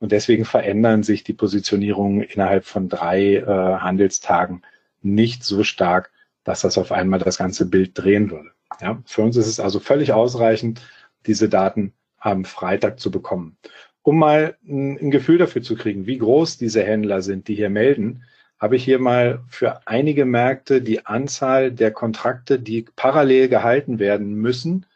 Und 0.00 0.12
deswegen 0.12 0.44
verändern 0.44 1.02
sich 1.02 1.24
die 1.24 1.34
Positionierungen 1.34 2.22
innerhalb 2.22 2.64
von 2.64 2.88
drei 2.88 3.36
äh, 3.36 3.46
Handelstagen 3.46 4.62
nicht 5.02 5.44
so 5.44 5.62
stark, 5.62 6.10
dass 6.42 6.62
das 6.62 6.78
auf 6.78 6.92
einmal 6.92 7.20
das 7.20 7.38
ganze 7.38 7.66
Bild 7.66 7.92
drehen 7.94 8.30
würde. 8.30 8.53
Ja, 8.80 9.02
für 9.06 9.22
uns 9.22 9.36
ist 9.36 9.46
es 9.46 9.60
also 9.60 9.80
völlig 9.80 10.12
ausreichend, 10.12 10.80
diese 11.26 11.48
Daten 11.48 11.92
am 12.18 12.44
Freitag 12.44 12.98
zu 13.00 13.10
bekommen. 13.10 13.56
Um 14.02 14.18
mal 14.18 14.56
ein, 14.66 15.10
Gefühl 15.10 15.38
dafür 15.38 15.62
zu 15.62 15.76
kriegen, 15.76 16.06
wie 16.06 16.18
groß 16.18 16.58
diese 16.58 16.82
Händler 16.82 17.22
sind, 17.22 17.48
die 17.48 17.54
hier 17.54 17.70
melden, 17.70 18.24
habe 18.58 18.76
ich 18.76 18.84
hier 18.84 18.98
mal 18.98 19.42
für 19.48 19.86
einige 19.86 20.24
Märkte 20.24 20.80
die 20.80 21.06
Anzahl 21.06 21.70
der 21.72 21.90
Kontrakte, 21.90 22.58
die 22.58 22.86
parallel 22.96 23.48
gehalten 23.48 23.98
werden 23.98 24.34
müssen, 24.34 24.86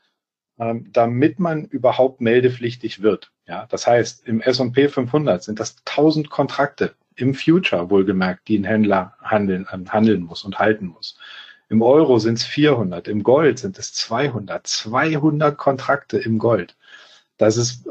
ähm, 0.59 0.89
damit 0.93 1.39
man 1.39 1.65
überhaupt 1.65 2.21
meldepflichtig 2.21 3.03
wird. 3.03 3.33
Ja, 3.47 3.67
das 3.71 3.87
heißt, 3.87 4.27
im 4.27 4.41
S&P 4.41 4.89
500 4.89 5.43
sind 5.43 5.61
das 5.61 5.77
1000 5.85 6.31
Kontrakte 6.31 6.95
im 7.15 7.35
Future 7.35 7.91
wohlgemerkt, 7.91 8.49
die 8.49 8.59
ein 8.59 8.65
Händler 8.65 9.17
handeln, 9.23 9.67
äh, 9.71 9.89
handeln 9.89 10.23
muss 10.23 10.45
und 10.45 10.59
halten 10.59 10.87
muss. 10.87 11.19
Im 11.69 11.83
Euro 11.83 12.19
sind 12.19 12.39
es 12.39 12.45
400, 12.45 13.09
im 13.09 13.23
Gold 13.23 13.59
sind 13.59 13.79
es 13.79 13.93
200, 13.93 14.67
200 14.67 15.57
Kontrakte 15.57 16.19
im 16.19 16.39
Gold. 16.39 16.77
Das 17.37 17.57
ist 17.57 17.89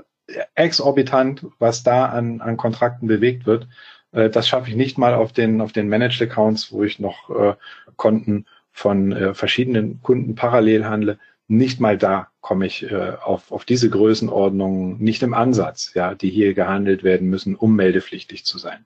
exorbitant, 0.56 1.46
was 1.60 1.84
da 1.84 2.08
an, 2.08 2.42
an 2.42 2.58
Kontrakten 2.58 3.08
bewegt 3.08 3.46
wird. 3.46 3.68
Äh, 4.12 4.30
das 4.30 4.48
schaffe 4.48 4.70
ich 4.70 4.76
nicht 4.76 4.98
mal 4.98 5.14
auf 5.14 5.32
den, 5.32 5.62
auf 5.62 5.72
den 5.72 5.88
Managed 5.88 6.22
Accounts, 6.22 6.72
wo 6.72 6.84
ich 6.84 7.00
noch 7.00 7.30
äh, 7.30 7.56
Konten 7.96 8.46
von 8.72 9.12
äh, 9.12 9.34
verschiedenen 9.34 10.02
Kunden 10.02 10.36
parallel 10.36 10.86
handle. 10.86 11.20
Nicht 11.48 11.80
mal 11.80 11.98
da 11.98 12.28
komme 12.42 12.66
ich 12.66 12.84
äh, 12.92 13.14
auf, 13.24 13.52
auf 13.52 13.64
diese 13.64 13.90
Größenordnung 13.90 14.98
nicht 15.00 15.24
im 15.24 15.34
Ansatz, 15.34 15.94
ja, 15.94 16.14
die 16.14 16.30
hier 16.30 16.54
gehandelt 16.54 17.04
werden 17.04 17.30
müssen, 17.30 17.56
um 17.56 17.76
meldepflichtig 17.76 18.46
zu 18.46 18.58
sein. 18.58 18.86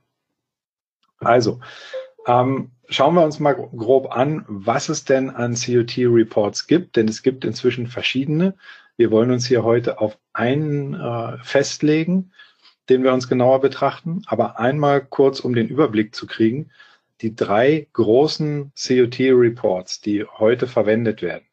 Also, 1.20 1.60
ähm, 2.28 2.72
schauen 2.90 3.16
wir 3.16 3.24
uns 3.24 3.40
mal 3.40 3.54
grob 3.54 4.16
an, 4.16 4.46
was 4.48 4.90
es 4.90 5.06
denn 5.06 5.30
an 5.30 5.56
COT-Reports 5.56 6.68
gibt, 6.68 6.96
denn 6.96 7.08
es 7.08 7.24
gibt 7.24 7.46
inzwischen 7.46 7.88
verschiedene. 7.88 8.56
Wir 8.98 9.12
wollen 9.12 9.32
uns 9.32 9.46
hier 9.46 9.64
heute 9.64 10.00
auf 10.00 10.18
einen 10.34 10.94
äh, 10.94 11.38
festlegen 11.44 12.32
den 12.92 13.04
wir 13.04 13.14
uns 13.14 13.30
genauer 13.30 13.62
betrachten. 13.62 14.22
Aber 14.26 14.60
einmal 14.60 15.02
kurz, 15.06 15.40
um 15.40 15.56
den 15.56 15.70
Überblick 15.70 16.14
zu 16.14 16.28
kriegen, 16.28 16.72
die 17.22 17.36
drei 17.36 17.88
großen 17.94 18.74
COT-Reports, 18.76 20.02
die 20.02 20.26
heute 20.26 20.68
verwendet 20.68 21.22
werden. 21.22 21.46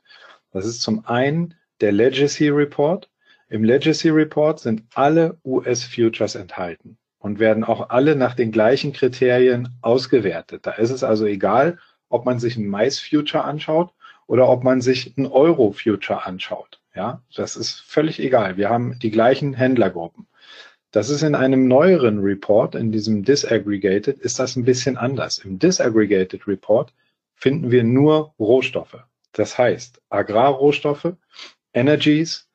Das 0.50 0.66
ist 0.66 0.82
zum 0.82 1.06
einen 1.06 1.54
der 1.80 1.92
Legacy 1.92 2.48
Report. 2.48 3.08
Im 3.48 3.62
Legacy 3.62 4.08
Report 4.08 4.58
sind 4.58 4.82
alle 4.94 5.38
US-Futures 5.44 6.34
enthalten 6.34 6.97
und 7.18 7.38
werden 7.38 7.64
auch 7.64 7.90
alle 7.90 8.16
nach 8.16 8.34
den 8.34 8.52
gleichen 8.52 8.92
Kriterien 8.92 9.70
ausgewertet. 9.82 10.66
Da 10.66 10.72
ist 10.72 10.90
es 10.90 11.02
also 11.02 11.26
egal, 11.26 11.78
ob 12.08 12.24
man 12.24 12.38
sich 12.38 12.56
ein 12.56 12.68
Mais-Future 12.68 13.44
anschaut 13.44 13.92
oder 14.26 14.48
ob 14.48 14.64
man 14.64 14.80
sich 14.80 15.16
ein 15.16 15.26
Euro-Future 15.26 16.24
anschaut. 16.24 16.80
Ja, 16.94 17.22
das 17.34 17.56
ist 17.56 17.80
völlig 17.80 18.18
egal. 18.20 18.56
Wir 18.56 18.70
haben 18.70 18.98
die 18.98 19.10
gleichen 19.10 19.54
Händlergruppen. 19.54 20.26
Das 20.90 21.10
ist 21.10 21.22
in 21.22 21.34
einem 21.34 21.68
neueren 21.68 22.20
Report, 22.20 22.74
in 22.74 22.90
diesem 22.90 23.22
Disaggregated, 23.22 24.18
ist 24.18 24.38
das 24.38 24.56
ein 24.56 24.64
bisschen 24.64 24.96
anders. 24.96 25.38
Im 25.38 25.58
Disaggregated 25.58 26.46
Report 26.48 26.92
finden 27.34 27.70
wir 27.70 27.84
nur 27.84 28.34
Rohstoffe. 28.38 28.96
Das 29.32 29.58
heißt 29.58 30.00
Agrarrohstoffe, 30.08 31.12
Energies, 31.74 32.48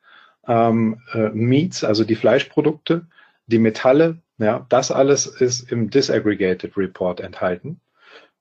ähm, 0.46 1.00
äh, 1.12 1.30
Meats, 1.30 1.84
also 1.84 2.04
die 2.04 2.16
Fleischprodukte, 2.16 3.06
die 3.46 3.58
Metalle, 3.58 4.18
ja, 4.38 4.66
das 4.68 4.90
alles 4.90 5.26
ist 5.26 5.70
im 5.70 5.90
Disaggregated 5.90 6.76
Report 6.76 7.20
enthalten. 7.20 7.80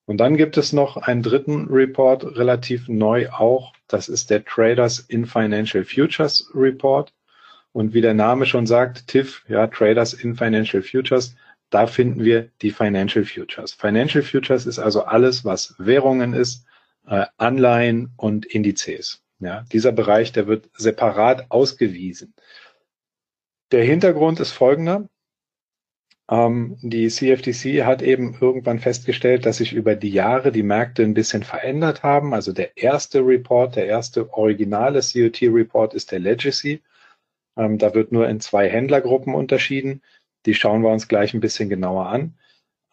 Und 0.05 0.17
dann 0.17 0.35
gibt 0.35 0.57
es 0.57 0.73
noch 0.73 0.97
einen 0.97 1.23
dritten 1.23 1.67
Report, 1.69 2.37
relativ 2.37 2.89
neu 2.89 3.29
auch. 3.29 3.73
Das 3.87 4.09
ist 4.09 4.29
der 4.29 4.43
Traders 4.43 4.99
in 4.99 5.25
Financial 5.25 5.85
Futures 5.85 6.51
Report. 6.53 7.13
Und 7.71 7.93
wie 7.93 8.01
der 8.01 8.13
Name 8.13 8.45
schon 8.45 8.67
sagt, 8.67 9.07
TIF, 9.07 9.43
ja, 9.47 9.67
Traders 9.67 10.13
in 10.13 10.35
Financial 10.35 10.83
Futures, 10.83 11.35
da 11.69 11.87
finden 11.87 12.23
wir 12.23 12.49
die 12.61 12.71
Financial 12.71 13.25
Futures. 13.25 13.73
Financial 13.73 14.23
Futures 14.23 14.65
ist 14.65 14.77
also 14.77 15.03
alles, 15.05 15.43
was 15.45 15.73
Währungen 15.79 16.33
ist, 16.33 16.65
äh, 17.07 17.25
Anleihen 17.37 18.11
und 18.17 18.45
Indizes. 18.45 19.23
Ja, 19.39 19.65
dieser 19.71 19.91
Bereich, 19.91 20.31
der 20.31 20.47
wird 20.47 20.69
separat 20.73 21.49
ausgewiesen. 21.49 22.33
Der 23.71 23.83
Hintergrund 23.83 24.39
ist 24.39 24.51
folgender. 24.51 25.09
Ähm, 26.29 26.77
die 26.81 27.07
CFTC 27.09 27.83
hat 27.85 28.01
eben 28.01 28.37
irgendwann 28.39 28.79
festgestellt, 28.79 29.45
dass 29.45 29.57
sich 29.57 29.73
über 29.73 29.95
die 29.95 30.09
Jahre 30.09 30.51
die 30.51 30.63
Märkte 30.63 31.03
ein 31.03 31.13
bisschen 31.13 31.43
verändert 31.43 32.03
haben. 32.03 32.33
Also 32.33 32.53
der 32.53 32.77
erste 32.77 33.19
Report, 33.25 33.75
der 33.75 33.87
erste 33.87 34.33
originale 34.33 35.01
COT-Report 35.01 35.93
ist 35.93 36.11
der 36.11 36.19
Legacy. 36.19 36.81
Ähm, 37.57 37.77
da 37.77 37.93
wird 37.93 38.11
nur 38.11 38.27
in 38.29 38.39
zwei 38.39 38.69
Händlergruppen 38.69 39.35
unterschieden. 39.35 40.01
Die 40.45 40.55
schauen 40.55 40.81
wir 40.81 40.91
uns 40.91 41.07
gleich 41.07 41.33
ein 41.33 41.41
bisschen 41.41 41.69
genauer 41.69 42.07
an. 42.07 42.37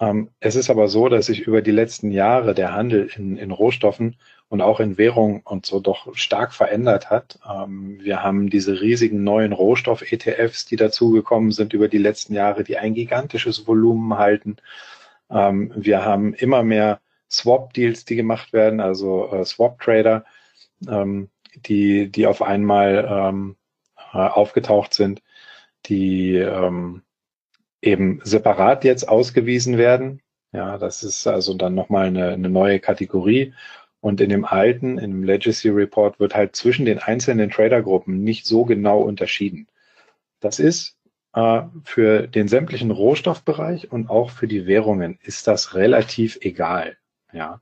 Ähm, 0.01 0.31
es 0.41 0.57
ist 0.57 0.71
aber 0.71 0.89
so, 0.89 1.09
dass 1.09 1.27
sich 1.27 1.41
über 1.41 1.63
die 1.63 1.71
letzten 1.71 2.11
Jahre 2.11 2.55
der 2.55 2.75
Handel 2.75 3.11
in, 3.17 3.37
in 3.37 3.51
Rohstoffen 3.53 4.17
und 4.51 4.61
auch 4.63 4.81
in 4.81 4.99
Währung 4.99 5.43
und 5.45 5.65
so 5.65 5.79
doch 5.79 6.15
stark 6.17 6.53
verändert 6.53 7.09
hat. 7.09 7.39
Ähm, 7.49 8.01
wir 8.03 8.23
haben 8.23 8.51
diese 8.51 8.81
riesigen 8.81 9.23
neuen 9.23 9.53
Rohstoff-ETFs, 9.53 10.67
die 10.67 10.75
dazugekommen 10.75 11.53
sind 11.53 11.73
über 11.73 11.87
die 11.87 11.99
letzten 11.99 12.35
Jahre, 12.35 12.65
die 12.65 12.77
ein 12.77 12.95
gigantisches 12.95 13.69
Volumen 13.69 14.19
halten. 14.19 14.57
Ähm, 15.31 15.73
wir 15.77 16.05
haben 16.05 16.35
immer 16.35 16.65
mehr 16.65 17.01
Swap-Deals, 17.31 18.05
die 18.05 18.17
gemacht 18.17 18.53
werden, 18.53 18.81
also 18.81 19.33
äh, 19.33 19.45
Swap-Trader, 19.45 20.25
die, 21.67 22.11
die 22.11 22.27
auf 22.27 22.41
einmal 22.41 23.55
äh, 24.15 24.17
aufgetaucht 24.17 24.95
sind, 24.95 25.23
die 25.85 26.43
eben 27.83 28.21
separat 28.25 28.85
jetzt 28.85 29.07
ausgewiesen 29.07 29.77
werden. 29.77 30.23
Ja, 30.53 30.79
das 30.79 31.03
ist 31.03 31.27
also 31.27 31.55
dann 31.55 31.75
nochmal 31.75 32.07
eine, 32.07 32.31
eine 32.31 32.49
neue 32.49 32.81
Kategorie. 32.81 33.53
Und 34.01 34.21
in 34.21 34.31
dem 34.31 34.45
alten, 34.45 34.99
in 34.99 35.11
dem 35.11 35.25
Legacy 35.25 35.69
Report 35.69 36.19
wird 36.21 36.35
halt 36.35 36.57
zwischen 36.57 36.87
den 36.87 36.99
einzelnen 36.99 37.51
Tradergruppen 37.51 38.23
nicht 38.23 38.47
so 38.47 38.65
genau 38.65 39.01
unterschieden. 39.01 39.67
Das 40.41 40.59
ist 40.59 40.97
äh, 41.35 41.63
für 41.85 42.27
den 42.27 42.49
sämtlichen 42.49 42.91
Rohstoffbereich 42.91 43.93
und 43.93 44.09
auch 44.09 44.31
für 44.31 44.49
die 44.49 44.67
Währungen 44.67 45.19
ist 45.23 45.47
das 45.47 45.75
relativ 45.75 46.39
egal. 46.41 46.97
Ja. 47.33 47.61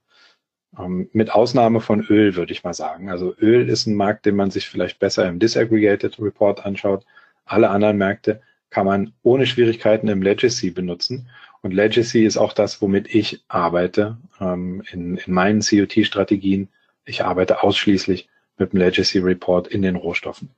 Ähm, 0.78 1.09
mit 1.12 1.33
Ausnahme 1.33 1.80
von 1.80 2.02
Öl, 2.04 2.37
würde 2.37 2.52
ich 2.52 2.62
mal 2.64 2.75
sagen. 2.75 3.11
Also 3.11 3.35
Öl 3.40 3.68
ist 3.68 3.87
ein 3.87 3.95
Markt, 3.95 4.26
den 4.26 4.37
man 4.37 4.50
sich 4.50 4.68
vielleicht 4.68 4.99
besser 4.99 5.28
im 5.28 5.38
Disaggregated 5.38 6.21
Report 6.21 6.64
anschaut. 6.64 7.04
Alle 7.45 7.71
anderen 7.71 7.97
Märkte 7.99 8.42
kann 8.71 8.87
man 8.87 9.12
ohne 9.23 9.47
Schwierigkeiten 9.47 10.09
im 10.09 10.23
Legacy 10.23 10.71
benutzen. 10.71 11.28
Und 11.62 11.72
Legacy 11.72 12.24
ist 12.24 12.36
auch 12.36 12.52
das, 12.52 12.80
womit 12.80 13.14
ich 13.14 13.44
arbeite 13.48 14.18
ähm, 14.40 14.82
in, 14.90 15.16
in 15.16 15.32
meinen 15.32 15.60
COT-Strategien. 15.60 16.68
Ich 17.04 17.24
arbeite 17.24 17.62
ausschließlich 17.62 18.28
mit 18.58 18.72
dem 18.72 18.78
Legacy 18.78 19.18
Report 19.18 19.66
in 19.66 19.82
den 19.82 19.96
Rohstoffen. 19.96 20.50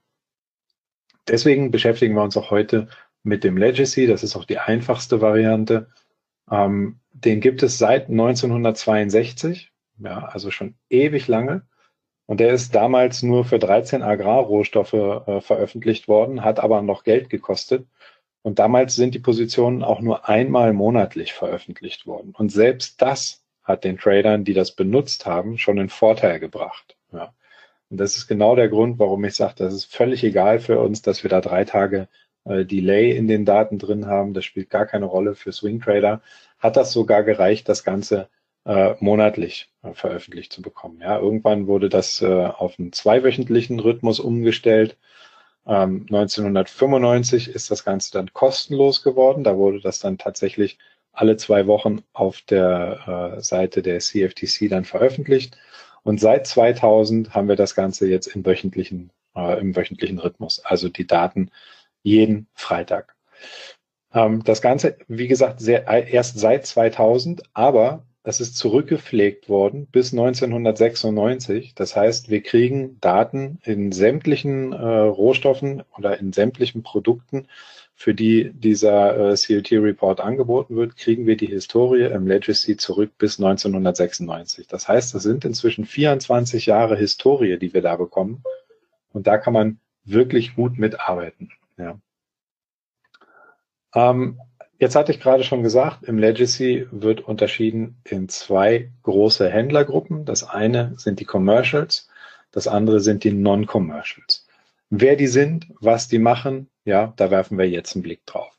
Deswegen 1.28 1.70
beschäftigen 1.70 2.14
wir 2.14 2.22
uns 2.22 2.36
auch 2.36 2.50
heute 2.50 2.88
mit 3.22 3.44
dem 3.44 3.56
Legacy. 3.56 4.06
Das 4.06 4.22
ist 4.22 4.36
auch 4.36 4.44
die 4.44 4.58
einfachste 4.58 5.20
Variante. 5.20 5.88
Ähm, 6.50 7.00
den 7.12 7.40
gibt 7.40 7.62
es 7.62 7.78
seit 7.78 8.08
1962, 8.08 9.72
ja, 9.98 10.26
also 10.26 10.50
schon 10.50 10.74
ewig 10.88 11.28
lange. 11.28 11.66
Und 12.26 12.40
der 12.40 12.52
ist 12.52 12.74
damals 12.74 13.22
nur 13.22 13.44
für 13.44 13.58
13 13.58 14.02
Agrarrohstoffe 14.02 14.92
äh, 14.92 15.40
veröffentlicht 15.40 16.08
worden, 16.08 16.44
hat 16.44 16.60
aber 16.60 16.80
noch 16.82 17.04
Geld 17.04 17.28
gekostet. 17.28 17.86
Und 18.42 18.58
damals 18.58 18.96
sind 18.96 19.14
die 19.14 19.18
Positionen 19.18 19.82
auch 19.82 20.00
nur 20.00 20.28
einmal 20.28 20.72
monatlich 20.72 21.32
veröffentlicht 21.32 22.06
worden. 22.06 22.34
Und 22.36 22.50
selbst 22.50 23.00
das 23.02 23.42
hat 23.62 23.84
den 23.84 23.98
Tradern, 23.98 24.44
die 24.44 24.54
das 24.54 24.72
benutzt 24.72 25.26
haben, 25.26 25.58
schon 25.58 25.78
einen 25.78 25.90
Vorteil 25.90 26.40
gebracht. 26.40 26.96
Ja. 27.12 27.34
Und 27.90 27.98
das 27.98 28.16
ist 28.16 28.28
genau 28.28 28.56
der 28.56 28.68
Grund, 28.68 28.98
warum 28.98 29.24
ich 29.24 29.34
sage, 29.34 29.54
das 29.56 29.74
ist 29.74 29.92
völlig 29.92 30.24
egal 30.24 30.60
für 30.60 30.80
uns, 30.80 31.02
dass 31.02 31.22
wir 31.22 31.30
da 31.30 31.40
drei 31.40 31.64
Tage 31.64 32.08
äh, 32.44 32.64
Delay 32.64 33.16
in 33.16 33.28
den 33.28 33.44
Daten 33.44 33.78
drin 33.78 34.06
haben. 34.06 34.32
Das 34.32 34.44
spielt 34.44 34.70
gar 34.70 34.86
keine 34.86 35.06
Rolle 35.06 35.34
für 35.34 35.52
Swing 35.52 35.80
Trader. 35.80 36.22
Hat 36.58 36.76
das 36.76 36.92
sogar 36.92 37.22
gereicht, 37.24 37.68
das 37.68 37.84
Ganze 37.84 38.28
äh, 38.64 38.94
monatlich 39.00 39.70
äh, 39.82 39.92
veröffentlicht 39.92 40.52
zu 40.52 40.62
bekommen. 40.62 41.00
Ja, 41.02 41.18
irgendwann 41.18 41.66
wurde 41.66 41.88
das 41.88 42.22
äh, 42.22 42.26
auf 42.26 42.78
einen 42.78 42.92
zweiwöchentlichen 42.92 43.80
Rhythmus 43.80 44.20
umgestellt. 44.20 44.96
1995 45.64 47.48
ähm, 47.48 47.54
ist 47.54 47.70
das 47.70 47.84
Ganze 47.84 48.12
dann 48.12 48.32
kostenlos 48.32 49.02
geworden. 49.02 49.44
Da 49.44 49.56
wurde 49.56 49.80
das 49.80 50.00
dann 50.00 50.18
tatsächlich 50.18 50.78
alle 51.12 51.36
zwei 51.36 51.66
Wochen 51.66 52.02
auf 52.12 52.40
der 52.42 53.36
äh, 53.36 53.42
Seite 53.42 53.82
der 53.82 53.98
CFTC 53.98 54.68
dann 54.68 54.84
veröffentlicht. 54.84 55.56
Und 56.02 56.20
seit 56.20 56.46
2000 56.46 57.34
haben 57.34 57.48
wir 57.48 57.56
das 57.56 57.74
Ganze 57.74 58.08
jetzt 58.08 58.28
im 58.28 58.44
wöchentlichen, 58.46 59.12
äh, 59.34 59.60
im 59.60 59.76
wöchentlichen 59.76 60.18
Rhythmus. 60.18 60.64
Also 60.64 60.88
die 60.88 61.06
Daten 61.06 61.50
jeden 62.02 62.48
Freitag. 62.54 63.14
Ähm, 64.12 64.42
das 64.44 64.62
Ganze, 64.62 64.96
wie 65.08 65.28
gesagt, 65.28 65.60
sehr, 65.60 65.86
erst 65.86 66.38
seit 66.38 66.66
2000, 66.66 67.42
aber 67.52 68.06
das 68.22 68.40
ist 68.40 68.56
zurückgepflegt 68.56 69.48
worden 69.48 69.86
bis 69.86 70.12
1996. 70.12 71.74
Das 71.74 71.96
heißt, 71.96 72.28
wir 72.28 72.42
kriegen 72.42 73.00
Daten 73.00 73.58
in 73.64 73.92
sämtlichen 73.92 74.72
äh, 74.72 74.76
Rohstoffen 74.76 75.82
oder 75.96 76.18
in 76.18 76.32
sämtlichen 76.32 76.82
Produkten, 76.82 77.46
für 78.00 78.14
die 78.14 78.50
dieser 78.54 79.32
äh, 79.32 79.34
CLT-Report 79.34 80.20
angeboten 80.20 80.74
wird, 80.74 80.96
kriegen 80.96 81.26
wir 81.26 81.36
die 81.36 81.48
Historie 81.48 82.04
im 82.04 82.26
Legacy 82.26 82.78
zurück 82.78 83.12
bis 83.18 83.38
1996. 83.38 84.66
Das 84.66 84.88
heißt, 84.88 85.14
das 85.14 85.22
sind 85.22 85.44
inzwischen 85.44 85.84
24 85.84 86.64
Jahre 86.64 86.96
Historie, 86.96 87.58
die 87.58 87.74
wir 87.74 87.82
da 87.82 87.96
bekommen. 87.96 88.42
Und 89.12 89.26
da 89.26 89.36
kann 89.36 89.52
man 89.52 89.80
wirklich 90.04 90.54
gut 90.54 90.78
mitarbeiten. 90.78 91.50
Ja. 91.76 92.00
Ähm, 93.94 94.40
Jetzt 94.80 94.96
hatte 94.96 95.12
ich 95.12 95.20
gerade 95.20 95.44
schon 95.44 95.62
gesagt, 95.62 96.04
im 96.04 96.16
Legacy 96.16 96.86
wird 96.90 97.20
unterschieden 97.20 98.00
in 98.02 98.30
zwei 98.30 98.90
große 99.02 99.46
Händlergruppen. 99.46 100.24
Das 100.24 100.42
eine 100.42 100.94
sind 100.96 101.20
die 101.20 101.26
Commercials, 101.26 102.08
das 102.50 102.66
andere 102.66 103.00
sind 103.00 103.22
die 103.22 103.30
Non-Commercials. 103.30 104.46
Wer 104.88 105.16
die 105.16 105.26
sind, 105.26 105.66
was 105.80 106.08
die 106.08 106.18
machen, 106.18 106.70
ja, 106.86 107.12
da 107.16 107.30
werfen 107.30 107.58
wir 107.58 107.68
jetzt 107.68 107.94
einen 107.94 108.04
Blick 108.04 108.24
drauf. 108.24 108.58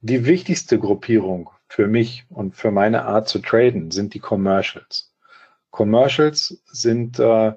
Die 0.00 0.26
wichtigste 0.26 0.78
Gruppierung 0.78 1.48
für 1.66 1.86
mich 1.86 2.26
und 2.28 2.54
für 2.54 2.70
meine 2.70 3.06
Art 3.06 3.26
zu 3.26 3.38
traden 3.38 3.90
sind 3.90 4.12
die 4.12 4.20
Commercials. 4.20 5.14
Commercials 5.70 6.62
sind 6.66 7.18
äh, 7.18 7.54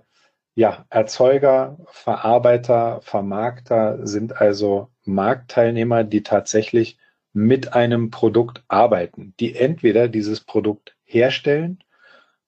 ja 0.55 0.85
Erzeuger, 0.89 1.77
Verarbeiter, 1.88 3.01
Vermarkter, 3.01 4.07
sind 4.07 4.39
also 4.39 4.88
Marktteilnehmer, 5.03 6.05
die 6.05 6.23
tatsächlich 6.23 6.97
mit 7.36 7.74
einem 7.74 8.12
Produkt 8.12 8.63
arbeiten, 8.69 9.34
die 9.41 9.56
entweder 9.56 10.08
dieses 10.08 10.39
Produkt 10.39 10.95
herstellen, 11.04 11.84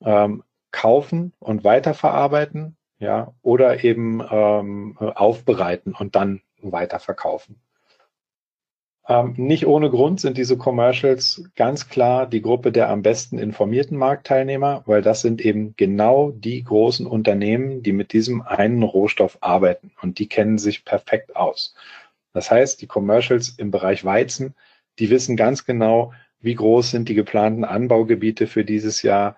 ähm, 0.00 0.42
kaufen 0.70 1.32
und 1.38 1.62
weiterverarbeiten, 1.62 2.76
ja, 2.98 3.34
oder 3.42 3.84
eben 3.84 4.22
ähm, 4.30 4.96
aufbereiten 4.98 5.94
und 5.94 6.16
dann 6.16 6.40
weiterverkaufen. 6.62 7.60
Ähm, 9.06 9.34
nicht 9.36 9.66
ohne 9.66 9.90
Grund 9.90 10.20
sind 10.20 10.38
diese 10.38 10.56
Commercials 10.56 11.44
ganz 11.54 11.88
klar 11.88 12.26
die 12.26 12.42
Gruppe 12.42 12.72
der 12.72 12.88
am 12.88 13.02
besten 13.02 13.38
informierten 13.38 13.96
Marktteilnehmer, 13.96 14.82
weil 14.86 15.02
das 15.02 15.20
sind 15.20 15.42
eben 15.42 15.74
genau 15.76 16.30
die 16.30 16.64
großen 16.64 17.06
Unternehmen, 17.06 17.82
die 17.82 17.92
mit 17.92 18.12
diesem 18.14 18.40
einen 18.40 18.82
Rohstoff 18.82 19.38
arbeiten 19.42 19.92
und 20.00 20.18
die 20.18 20.28
kennen 20.28 20.58
sich 20.58 20.84
perfekt 20.84 21.36
aus. 21.36 21.74
Das 22.32 22.50
heißt, 22.50 22.80
die 22.82 22.86
Commercials 22.86 23.50
im 23.50 23.70
Bereich 23.70 24.04
Weizen 24.04 24.54
die 24.98 25.10
wissen 25.10 25.36
ganz 25.36 25.64
genau, 25.64 26.12
wie 26.40 26.54
groß 26.54 26.90
sind 26.90 27.08
die 27.08 27.14
geplanten 27.14 27.64
Anbaugebiete 27.64 28.46
für 28.46 28.64
dieses 28.64 29.02
Jahr, 29.02 29.36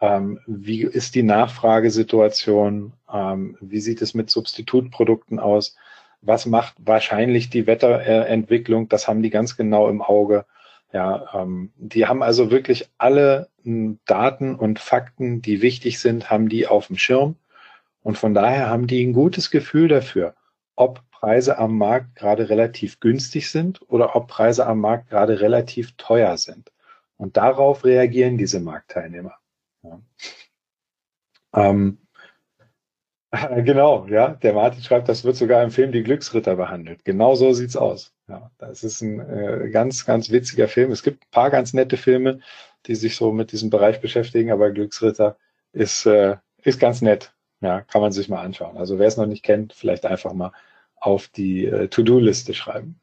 ähm, 0.00 0.40
wie 0.46 0.82
ist 0.82 1.14
die 1.14 1.22
Nachfragesituation, 1.22 2.92
ähm, 3.12 3.56
wie 3.60 3.80
sieht 3.80 4.02
es 4.02 4.14
mit 4.14 4.30
Substitutprodukten 4.30 5.38
aus, 5.38 5.76
was 6.20 6.46
macht 6.46 6.74
wahrscheinlich 6.78 7.50
die 7.50 7.66
Wetterentwicklung, 7.66 8.88
das 8.88 9.08
haben 9.08 9.22
die 9.22 9.30
ganz 9.30 9.56
genau 9.56 9.88
im 9.88 10.02
Auge. 10.02 10.44
Ja, 10.92 11.42
ähm, 11.42 11.72
die 11.76 12.06
haben 12.06 12.22
also 12.22 12.50
wirklich 12.50 12.90
alle 12.98 13.48
hm, 13.64 13.98
Daten 14.06 14.54
und 14.54 14.78
Fakten, 14.78 15.40
die 15.40 15.62
wichtig 15.62 15.98
sind, 15.98 16.30
haben 16.30 16.48
die 16.48 16.66
auf 16.66 16.88
dem 16.88 16.98
Schirm. 16.98 17.36
Und 18.02 18.18
von 18.18 18.34
daher 18.34 18.68
haben 18.68 18.86
die 18.86 19.04
ein 19.04 19.12
gutes 19.12 19.50
Gefühl 19.50 19.88
dafür, 19.88 20.34
ob 20.76 21.02
Preise 21.22 21.56
am 21.56 21.78
Markt 21.78 22.16
gerade 22.16 22.48
relativ 22.48 22.98
günstig 22.98 23.48
sind 23.48 23.80
oder 23.88 24.16
ob 24.16 24.26
Preise 24.26 24.66
am 24.66 24.80
Markt 24.80 25.08
gerade 25.08 25.40
relativ 25.40 25.92
teuer 25.96 26.36
sind. 26.36 26.72
Und 27.16 27.36
darauf 27.36 27.84
reagieren 27.84 28.38
diese 28.38 28.58
Marktteilnehmer. 28.58 29.36
Ja. 29.84 30.00
Ähm, 31.54 31.98
genau, 33.64 34.06
ja. 34.08 34.30
Der 34.30 34.52
Martin 34.52 34.82
schreibt, 34.82 35.08
das 35.08 35.22
wird 35.22 35.36
sogar 35.36 35.62
im 35.62 35.70
Film 35.70 35.92
Die 35.92 36.02
Glücksritter 36.02 36.56
behandelt. 36.56 37.04
Genau 37.04 37.36
so 37.36 37.52
sieht's 37.52 37.76
aus. 37.76 38.12
Ja, 38.26 38.50
das 38.58 38.82
ist 38.82 39.00
ein 39.00 39.20
äh, 39.20 39.70
ganz, 39.70 40.04
ganz 40.04 40.30
witziger 40.30 40.66
Film. 40.66 40.90
Es 40.90 41.04
gibt 41.04 41.22
ein 41.22 41.30
paar 41.30 41.50
ganz 41.50 41.72
nette 41.72 41.96
Filme, 41.96 42.40
die 42.86 42.96
sich 42.96 43.14
so 43.14 43.30
mit 43.30 43.52
diesem 43.52 43.70
Bereich 43.70 44.00
beschäftigen, 44.00 44.50
aber 44.50 44.72
Glücksritter 44.72 45.36
ist, 45.72 46.04
äh, 46.04 46.38
ist 46.64 46.80
ganz 46.80 47.00
nett. 47.00 47.32
Ja, 47.60 47.82
kann 47.82 48.00
man 48.00 48.10
sich 48.10 48.28
mal 48.28 48.42
anschauen. 48.42 48.76
Also 48.76 48.98
wer 48.98 49.06
es 49.06 49.16
noch 49.16 49.26
nicht 49.26 49.44
kennt, 49.44 49.72
vielleicht 49.72 50.04
einfach 50.04 50.32
mal 50.32 50.50
auf 51.02 51.28
die 51.28 51.66
äh, 51.66 51.88
To-Do-Liste 51.88 52.54
schreiben. 52.54 53.00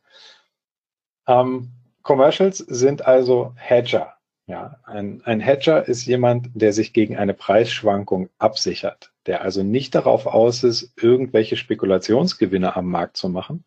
Ähm, 1.28 1.70
Commercials 2.02 2.58
sind 2.58 3.06
also 3.06 3.54
Hedger. 3.56 4.14
Ja, 4.48 4.80
ein, 4.86 5.22
ein 5.26 5.40
Hedger 5.42 5.88
ist 5.88 6.06
jemand, 6.08 6.50
der 6.56 6.74
sich 6.74 6.92
gegen 6.92 7.18
eine 7.18 7.36
Preisschwankung 7.36 8.30
absichert, 8.40 9.12
der 9.28 9.42
also 9.42 9.62
nicht 9.62 9.94
darauf 9.94 10.26
aus 10.26 10.64
ist, 10.64 10.92
irgendwelche 11.00 11.56
Spekulationsgewinne 11.56 12.76
am 12.76 12.90
Markt 12.90 13.18
zu 13.18 13.30
machen, 13.30 13.64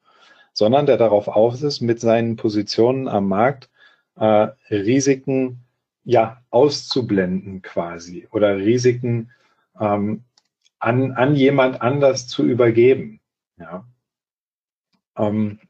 sondern 0.52 0.86
der 0.86 0.96
darauf 0.96 1.28
aus 1.28 1.62
ist, 1.62 1.82
mit 1.82 2.00
seinen 2.00 2.34
Positionen 2.34 3.06
am 3.06 3.28
Markt 3.28 3.70
äh, 4.16 4.48
Risiken 4.70 5.60
ja 6.04 6.42
auszublenden 6.50 7.62
quasi 7.62 8.26
oder 8.32 8.56
Risiken 8.56 9.30
ähm, 9.78 10.24
an, 10.80 11.12
an 11.12 11.36
jemand 11.36 11.80
anders 11.80 12.26
zu 12.26 12.44
übergeben. 12.44 13.20
Ja. 13.56 13.84
Ähm, 15.16 15.60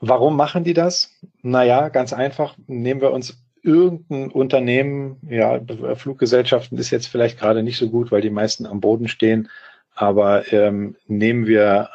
warum 0.00 0.36
machen 0.36 0.64
die 0.64 0.74
das? 0.74 1.18
Naja, 1.42 1.88
ganz 1.88 2.12
einfach, 2.12 2.56
nehmen 2.66 3.00
wir 3.00 3.12
uns 3.12 3.44
irgendein 3.62 4.30
Unternehmen, 4.30 5.18
ja, 5.28 5.60
Fluggesellschaften 5.96 6.78
ist 6.78 6.90
jetzt 6.90 7.08
vielleicht 7.08 7.38
gerade 7.38 7.62
nicht 7.62 7.78
so 7.78 7.90
gut, 7.90 8.10
weil 8.10 8.22
die 8.22 8.30
meisten 8.30 8.66
am 8.66 8.80
Boden 8.80 9.08
stehen, 9.08 9.50
aber 9.94 10.52
ähm, 10.52 10.96
nehmen 11.06 11.46
wir 11.46 11.90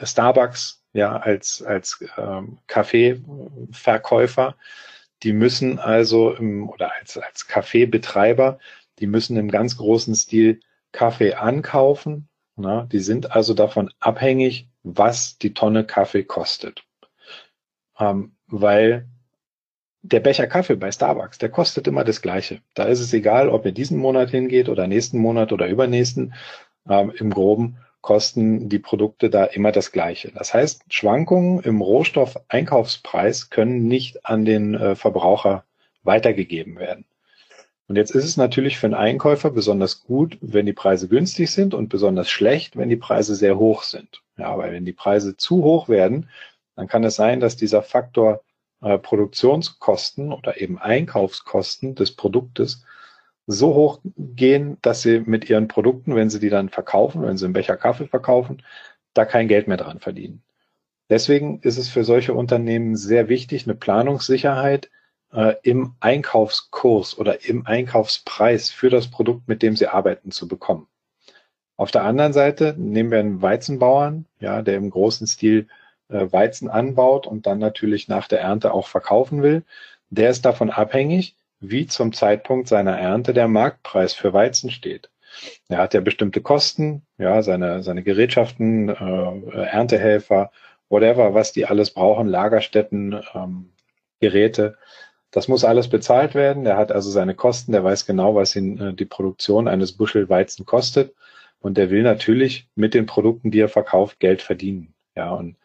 äh, 0.00 0.06
Starbucks 0.06 0.84
ja 0.92 1.16
als 1.16 1.62
als 1.62 2.04
ähm, 2.16 2.58
Kaffeeverkäufer, 2.66 4.56
die 5.22 5.32
müssen 5.32 5.78
also 5.78 6.32
im, 6.32 6.68
oder 6.68 6.92
als 6.98 7.18
als 7.18 7.46
Kaffeebetreiber, 7.46 8.58
die 9.00 9.06
müssen 9.06 9.36
im 9.36 9.50
ganz 9.50 9.76
großen 9.76 10.14
Stil 10.14 10.60
Kaffee 10.92 11.34
ankaufen 11.34 12.29
na, 12.60 12.86
die 12.90 13.00
sind 13.00 13.32
also 13.32 13.54
davon 13.54 13.90
abhängig, 14.00 14.68
was 14.82 15.38
die 15.38 15.54
Tonne 15.54 15.84
Kaffee 15.84 16.24
kostet. 16.24 16.84
Ähm, 17.98 18.32
weil 18.46 19.06
der 20.02 20.20
Becher 20.20 20.46
Kaffee 20.46 20.76
bei 20.76 20.90
Starbucks, 20.90 21.38
der 21.38 21.50
kostet 21.50 21.86
immer 21.86 22.04
das 22.04 22.22
Gleiche. 22.22 22.60
Da 22.74 22.84
ist 22.84 23.00
es 23.00 23.12
egal, 23.12 23.48
ob 23.48 23.66
ihr 23.66 23.72
diesen 23.72 23.98
Monat 23.98 24.30
hingeht 24.30 24.68
oder 24.68 24.86
nächsten 24.86 25.18
Monat 25.18 25.52
oder 25.52 25.66
übernächsten. 25.68 26.34
Ähm, 26.88 27.12
Im 27.18 27.30
Groben 27.30 27.78
kosten 28.00 28.70
die 28.70 28.78
Produkte 28.78 29.28
da 29.28 29.44
immer 29.44 29.72
das 29.72 29.92
Gleiche. 29.92 30.32
Das 30.32 30.54
heißt, 30.54 30.84
Schwankungen 30.88 31.60
im 31.60 31.82
Rohstoffeinkaufspreis 31.82 33.50
können 33.50 33.88
nicht 33.88 34.24
an 34.24 34.46
den 34.46 34.74
äh, 34.74 34.96
Verbraucher 34.96 35.64
weitergegeben 36.02 36.78
werden. 36.78 37.04
Und 37.90 37.96
jetzt 37.96 38.12
ist 38.12 38.24
es 38.24 38.36
natürlich 38.36 38.78
für 38.78 38.86
einen 38.86 38.94
Einkäufer 38.94 39.50
besonders 39.50 40.04
gut, 40.04 40.38
wenn 40.40 40.64
die 40.64 40.72
Preise 40.72 41.08
günstig 41.08 41.50
sind 41.50 41.74
und 41.74 41.88
besonders 41.88 42.30
schlecht, 42.30 42.76
wenn 42.76 42.88
die 42.88 42.94
Preise 42.94 43.34
sehr 43.34 43.58
hoch 43.58 43.82
sind. 43.82 44.22
Ja, 44.36 44.56
weil 44.56 44.70
wenn 44.70 44.84
die 44.84 44.92
Preise 44.92 45.36
zu 45.36 45.64
hoch 45.64 45.88
werden, 45.88 46.28
dann 46.76 46.86
kann 46.86 47.02
es 47.02 47.16
sein, 47.16 47.40
dass 47.40 47.56
dieser 47.56 47.82
Faktor 47.82 48.44
äh, 48.80 48.96
Produktionskosten 48.96 50.32
oder 50.32 50.60
eben 50.60 50.78
Einkaufskosten 50.78 51.96
des 51.96 52.14
Produktes 52.14 52.84
so 53.48 53.74
hoch 53.74 53.98
gehen, 54.04 54.76
dass 54.82 55.02
sie 55.02 55.18
mit 55.18 55.50
ihren 55.50 55.66
Produkten, 55.66 56.14
wenn 56.14 56.30
sie 56.30 56.38
die 56.38 56.48
dann 56.48 56.68
verkaufen, 56.68 57.22
wenn 57.22 57.38
sie 57.38 57.46
einen 57.46 57.54
Becher 57.54 57.76
Kaffee 57.76 58.06
verkaufen, 58.06 58.62
da 59.14 59.24
kein 59.24 59.48
Geld 59.48 59.66
mehr 59.66 59.78
dran 59.78 59.98
verdienen. 59.98 60.44
Deswegen 61.08 61.58
ist 61.62 61.76
es 61.76 61.88
für 61.88 62.04
solche 62.04 62.34
Unternehmen 62.34 62.94
sehr 62.94 63.28
wichtig, 63.28 63.64
eine 63.64 63.74
Planungssicherheit 63.74 64.90
äh, 65.32 65.54
im 65.62 65.94
Einkaufskurs 66.00 67.18
oder 67.18 67.44
im 67.44 67.66
Einkaufspreis 67.66 68.70
für 68.70 68.90
das 68.90 69.08
Produkt, 69.08 69.48
mit 69.48 69.62
dem 69.62 69.76
sie 69.76 69.86
arbeiten, 69.86 70.30
zu 70.30 70.48
bekommen. 70.48 70.86
Auf 71.76 71.90
der 71.90 72.04
anderen 72.04 72.32
Seite 72.32 72.74
nehmen 72.76 73.10
wir 73.10 73.20
einen 73.20 73.40
Weizenbauern, 73.42 74.26
ja, 74.38 74.62
der 74.62 74.76
im 74.76 74.90
großen 74.90 75.26
Stil 75.26 75.68
äh, 76.08 76.30
Weizen 76.30 76.68
anbaut 76.68 77.26
und 77.26 77.46
dann 77.46 77.58
natürlich 77.58 78.08
nach 78.08 78.28
der 78.28 78.40
Ernte 78.40 78.74
auch 78.74 78.86
verkaufen 78.86 79.42
will. 79.42 79.64
Der 80.10 80.30
ist 80.30 80.44
davon 80.44 80.70
abhängig, 80.70 81.36
wie 81.60 81.86
zum 81.86 82.12
Zeitpunkt 82.12 82.68
seiner 82.68 82.98
Ernte 82.98 83.32
der 83.32 83.48
Marktpreis 83.48 84.14
für 84.14 84.32
Weizen 84.32 84.70
steht. 84.70 85.10
Er 85.68 85.78
hat 85.78 85.94
ja 85.94 86.00
bestimmte 86.00 86.40
Kosten, 86.40 87.02
ja, 87.16 87.42
seine, 87.42 87.82
seine 87.82 88.02
Gerätschaften, 88.02 88.88
äh, 88.88 89.62
Erntehelfer, 89.62 90.50
whatever, 90.88 91.34
was 91.34 91.52
die 91.52 91.66
alles 91.66 91.92
brauchen, 91.92 92.26
Lagerstätten, 92.26 93.22
ähm, 93.34 93.72
Geräte. 94.20 94.76
Das 95.30 95.46
muss 95.48 95.64
alles 95.64 95.88
bezahlt 95.88 96.34
werden. 96.34 96.66
Er 96.66 96.76
hat 96.76 96.92
also 96.92 97.10
seine 97.10 97.34
Kosten. 97.34 97.72
Der 97.72 97.84
weiß 97.84 98.06
genau, 98.06 98.34
was 98.34 98.56
ihn 98.56 98.80
äh, 98.80 98.94
die 98.94 99.04
Produktion 99.04 99.68
eines 99.68 99.92
Buschel 99.92 100.28
Weizen 100.28 100.66
kostet. 100.66 101.14
Und 101.60 101.76
der 101.76 101.90
will 101.90 102.02
natürlich 102.02 102.68
mit 102.74 102.94
den 102.94 103.06
Produkten, 103.06 103.50
die 103.50 103.60
er 103.60 103.68
verkauft, 103.68 104.18
Geld 104.18 104.42
verdienen. 104.42 104.94
Ja, 105.14 105.32
und 105.32 105.56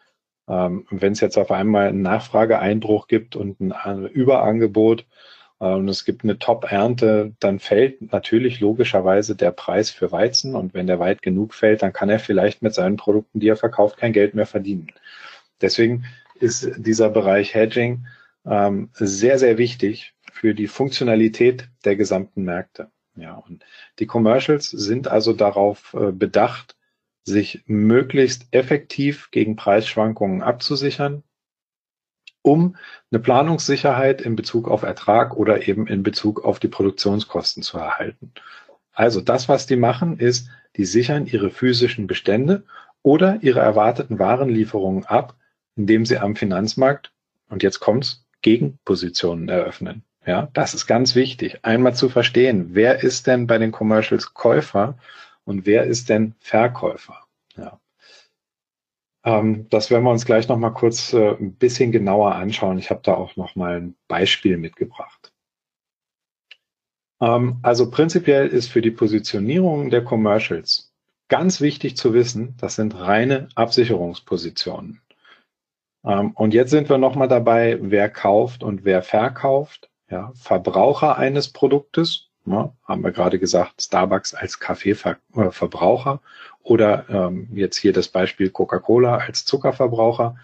ähm, 0.48 0.86
wenn 0.90 1.12
es 1.12 1.20
jetzt 1.20 1.38
auf 1.38 1.50
einmal 1.50 1.88
einen 1.88 2.02
Nachfrageeinbruch 2.02 3.08
gibt 3.08 3.34
und 3.34 3.60
ein 3.60 4.06
Überangebot 4.06 5.06
äh, 5.60 5.66
und 5.66 5.88
es 5.88 6.04
gibt 6.04 6.22
eine 6.22 6.38
Top-Ernte, 6.38 7.34
dann 7.40 7.58
fällt 7.58 8.12
natürlich 8.12 8.60
logischerweise 8.60 9.34
der 9.34 9.50
Preis 9.50 9.90
für 9.90 10.12
Weizen. 10.12 10.54
Und 10.54 10.74
wenn 10.74 10.86
der 10.86 11.00
weit 11.00 11.22
genug 11.22 11.54
fällt, 11.54 11.82
dann 11.82 11.92
kann 11.92 12.10
er 12.10 12.20
vielleicht 12.20 12.62
mit 12.62 12.74
seinen 12.74 12.96
Produkten, 12.96 13.40
die 13.40 13.48
er 13.48 13.56
verkauft, 13.56 13.96
kein 13.96 14.12
Geld 14.12 14.34
mehr 14.34 14.46
verdienen. 14.46 14.88
Deswegen 15.60 16.04
ist 16.38 16.70
dieser 16.76 17.08
Bereich 17.08 17.54
Hedging 17.54 18.06
ähm, 18.46 18.90
sehr, 18.94 19.38
sehr 19.38 19.58
wichtig 19.58 20.14
für 20.32 20.54
die 20.54 20.68
Funktionalität 20.68 21.68
der 21.84 21.96
gesamten 21.96 22.44
Märkte. 22.44 22.90
Ja, 23.16 23.34
und 23.34 23.64
die 23.98 24.06
Commercials 24.06 24.70
sind 24.70 25.08
also 25.08 25.32
darauf 25.32 25.94
äh, 25.94 26.12
bedacht, 26.12 26.76
sich 27.24 27.62
möglichst 27.66 28.46
effektiv 28.52 29.30
gegen 29.30 29.56
Preisschwankungen 29.56 30.42
abzusichern, 30.42 31.22
um 32.42 32.76
eine 33.10 33.20
Planungssicherheit 33.20 34.20
in 34.20 34.36
Bezug 34.36 34.68
auf 34.68 34.82
Ertrag 34.82 35.36
oder 35.36 35.66
eben 35.66 35.86
in 35.86 36.02
Bezug 36.02 36.44
auf 36.44 36.60
die 36.60 36.68
Produktionskosten 36.68 37.62
zu 37.62 37.78
erhalten. 37.78 38.32
Also 38.92 39.20
das, 39.20 39.48
was 39.48 39.66
die 39.66 39.76
machen, 39.76 40.18
ist, 40.18 40.48
die 40.76 40.84
sichern 40.84 41.26
ihre 41.26 41.50
physischen 41.50 42.06
Bestände 42.06 42.64
oder 43.02 43.38
ihre 43.42 43.60
erwarteten 43.60 44.18
Warenlieferungen 44.18 45.04
ab, 45.06 45.36
indem 45.74 46.06
sie 46.06 46.18
am 46.18 46.36
Finanzmarkt, 46.36 47.12
und 47.48 47.62
jetzt 47.62 47.80
kommt's, 47.80 48.25
Gegenpositionen 48.46 49.48
eröffnen. 49.48 50.04
Ja, 50.24 50.48
das 50.52 50.72
ist 50.72 50.86
ganz 50.86 51.16
wichtig, 51.16 51.64
einmal 51.64 51.96
zu 51.96 52.08
verstehen, 52.08 52.68
wer 52.74 53.02
ist 53.02 53.26
denn 53.26 53.48
bei 53.48 53.58
den 53.58 53.72
Commercials 53.72 54.34
Käufer 54.34 54.96
und 55.44 55.66
wer 55.66 55.82
ist 55.82 56.08
denn 56.08 56.36
Verkäufer. 56.38 57.26
Ja. 57.56 57.80
Ähm, 59.24 59.66
das 59.70 59.90
werden 59.90 60.04
wir 60.04 60.12
uns 60.12 60.26
gleich 60.26 60.46
noch 60.46 60.58
mal 60.58 60.70
kurz 60.70 61.12
äh, 61.12 61.30
ein 61.30 61.54
bisschen 61.54 61.90
genauer 61.90 62.36
anschauen. 62.36 62.78
Ich 62.78 62.90
habe 62.90 63.00
da 63.02 63.14
auch 63.14 63.34
noch 63.34 63.56
mal 63.56 63.80
ein 63.80 63.96
Beispiel 64.06 64.58
mitgebracht. 64.58 65.32
Ähm, 67.20 67.58
also 67.62 67.90
prinzipiell 67.90 68.46
ist 68.46 68.70
für 68.70 68.80
die 68.80 68.92
Positionierung 68.92 69.90
der 69.90 70.04
Commercials 70.04 70.92
ganz 71.26 71.60
wichtig 71.60 71.96
zu 71.96 72.14
wissen, 72.14 72.54
das 72.58 72.76
sind 72.76 72.94
reine 72.94 73.48
Absicherungspositionen. 73.56 75.00
Ähm, 76.06 76.30
und 76.32 76.54
jetzt 76.54 76.70
sind 76.70 76.88
wir 76.88 76.98
nochmal 76.98 77.28
dabei, 77.28 77.78
wer 77.80 78.08
kauft 78.08 78.62
und 78.62 78.84
wer 78.84 79.02
verkauft. 79.02 79.90
Ja, 80.08 80.32
Verbraucher 80.36 81.18
eines 81.18 81.52
Produktes, 81.52 82.28
ja, 82.46 82.72
haben 82.84 83.02
wir 83.02 83.10
gerade 83.10 83.40
gesagt, 83.40 83.82
Starbucks 83.82 84.34
als 84.34 84.60
Kaffeeverbraucher 84.60 86.20
oder 86.62 87.06
ähm, 87.08 87.48
jetzt 87.52 87.76
hier 87.76 87.92
das 87.92 88.06
Beispiel 88.06 88.50
Coca-Cola 88.50 89.16
als 89.16 89.44
Zuckerverbraucher. 89.44 90.36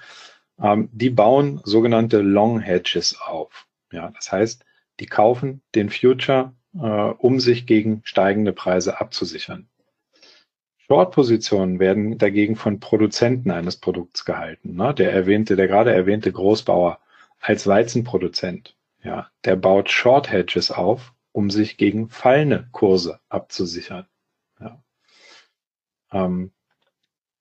Ähm, 0.61 0.89
die 0.93 1.11
bauen 1.11 1.61
sogenannte 1.63 2.21
Long 2.23 2.59
Hedges 2.59 3.21
auf. 3.21 3.67
Ja, 3.93 4.11
das 4.11 4.33
heißt, 4.33 4.65
die 4.99 5.07
kaufen 5.07 5.63
den 5.77 5.91
Future, 5.91 6.55
äh, 6.75 6.79
um 6.79 7.39
sich 7.39 7.67
gegen 7.67 8.01
steigende 8.05 8.53
Preise 8.53 9.01
abzusichern. 9.01 9.69
Short-Positionen 10.93 11.79
werden 11.79 12.19
dagegen 12.19 12.55
von 12.55 12.79
Produzenten 12.79 13.51
eines 13.51 13.79
Produkts 13.79 14.27
gehalten. 14.27 14.75
Ne? 14.75 14.93
Der 14.93 15.11
erwähnte, 15.11 15.57
der 15.57 15.67
gerade 15.67 15.91
erwähnte 15.91 16.31
Großbauer 16.31 16.99
als 17.41 17.67
Weizenproduzent, 17.67 18.77
ja, 19.03 19.31
der 19.47 19.57
baut 19.57 19.89
Short 19.89 20.31
Hedges 20.31 20.71
auf, 20.71 21.15
um 21.33 21.49
sich 21.49 21.79
gegen 21.79 22.11
fallende 22.11 22.69
Kurse 22.73 23.21
abzusichern. 23.31 24.05
Ja. 24.61 24.83
Ähm, 26.13 26.53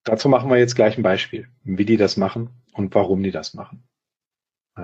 dazu 0.06 0.30
machen 0.30 0.50
wir 0.50 0.58
jetzt 0.58 0.78
gleich 0.78 0.98
ein 0.98 1.04
Beispiel, 1.04 1.50
wie 1.66 1.84
die 1.84 1.98
das 1.98 2.16
machen 2.16 2.52
und 2.72 2.96
warum 2.96 3.22
die 3.22 3.32
das 3.32 3.54
machen. 3.54 3.84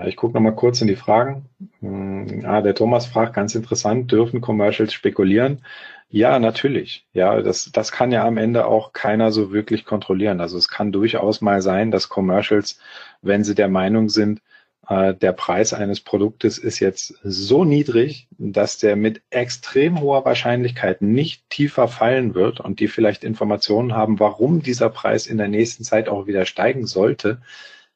Ich 0.06 0.18
gucke 0.18 0.34
nochmal 0.34 0.56
kurz 0.56 0.82
in 0.82 0.88
die 0.88 0.98
Fragen. 0.98 1.46
Hm, 1.80 2.44
ah, 2.46 2.62
der 2.62 2.76
Thomas 2.76 3.06
fragt, 3.06 3.34
ganz 3.34 3.56
interessant, 3.56 4.12
dürfen 4.12 4.42
Commercials 4.42 4.92
spekulieren? 4.92 5.64
Ja, 6.10 6.40
natürlich. 6.40 7.06
Ja, 7.12 7.42
das, 7.42 7.70
das 7.74 7.92
kann 7.92 8.12
ja 8.12 8.26
am 8.26 8.38
Ende 8.38 8.66
auch 8.66 8.94
keiner 8.94 9.32
so 9.32 9.52
wirklich 9.52 9.84
kontrollieren. 9.84 10.40
Also 10.40 10.58
es 10.58 10.70
kann 10.70 10.92
durchaus 10.94 11.42
mal 11.42 11.62
sein, 11.62 11.92
dass 11.92 12.08
Commercials, 12.08 12.80
wenn 13.22 13.44
sie 13.44 13.56
der 13.56 13.68
Meinung 13.68 14.08
sind, 14.08 14.42
äh, 14.88 15.14
der 15.14 15.34
Preis 15.34 15.74
eines 15.74 16.00
Produktes 16.00 16.58
ist 16.60 16.80
jetzt 16.80 17.20
so 17.24 17.66
niedrig, 17.66 18.28
dass 18.38 18.78
der 18.78 18.96
mit 18.96 19.22
extrem 19.32 20.00
hoher 20.00 20.24
Wahrscheinlichkeit 20.24 21.02
nicht 21.02 21.50
tiefer 21.50 21.90
fallen 21.90 22.36
wird 22.36 22.62
und 22.62 22.80
die 22.80 22.88
vielleicht 22.88 23.26
Informationen 23.26 23.94
haben, 23.94 24.20
warum 24.20 24.62
dieser 24.62 24.90
Preis 24.90 25.28
in 25.28 25.38
der 25.38 25.50
nächsten 25.50 25.84
Zeit 25.84 26.08
auch 26.08 26.26
wieder 26.26 26.46
steigen 26.46 26.88
sollte, 26.88 27.42